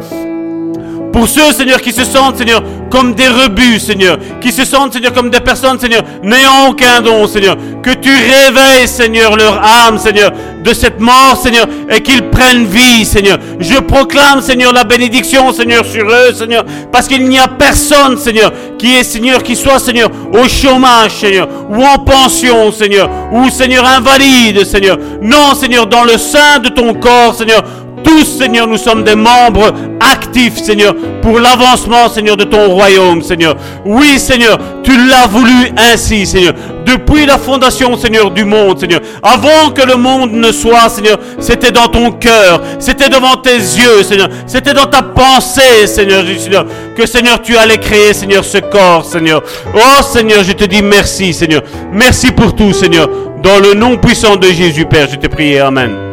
[1.13, 4.19] Pour ceux, Seigneur, qui se sentent, Seigneur, comme des rebuts, Seigneur.
[4.41, 7.57] Qui se sentent, Seigneur, comme des personnes, Seigneur, n'ayant aucun don, Seigneur.
[7.83, 10.33] Que tu réveilles, Seigneur, leur âme, Seigneur,
[10.63, 13.39] de cette mort, Seigneur, et qu'ils prennent vie, Seigneur.
[13.59, 16.65] Je proclame, Seigneur, la bénédiction, Seigneur, sur eux, Seigneur.
[16.91, 21.49] Parce qu'il n'y a personne, Seigneur, qui est, Seigneur, qui soit, Seigneur, au chômage, Seigneur,
[21.69, 24.99] ou en pension, Seigneur, ou, Seigneur, invalide, Seigneur.
[25.21, 27.63] Non, Seigneur, dans le sein de ton corps, Seigneur,
[28.03, 33.57] tous, Seigneur, nous sommes des membres actifs, Seigneur, pour l'avancement, Seigneur, de ton royaume, Seigneur.
[33.85, 36.55] Oui, Seigneur, tu l'as voulu ainsi, Seigneur.
[36.85, 39.01] Depuis la fondation, Seigneur, du monde, Seigneur.
[39.23, 44.03] Avant que le monde ne soit, Seigneur, c'était dans ton cœur, c'était devant tes yeux,
[44.03, 44.29] Seigneur.
[44.47, 46.67] C'était dans ta pensée, Seigneur, Seigneur,
[46.97, 49.43] que, Seigneur, tu allais créer, Seigneur, ce corps, Seigneur.
[49.75, 51.63] Oh, Seigneur, je te dis merci, Seigneur.
[51.93, 53.09] Merci pour tout, Seigneur.
[53.43, 55.59] Dans le nom puissant de Jésus, Père, je te prie.
[55.59, 56.12] Amen.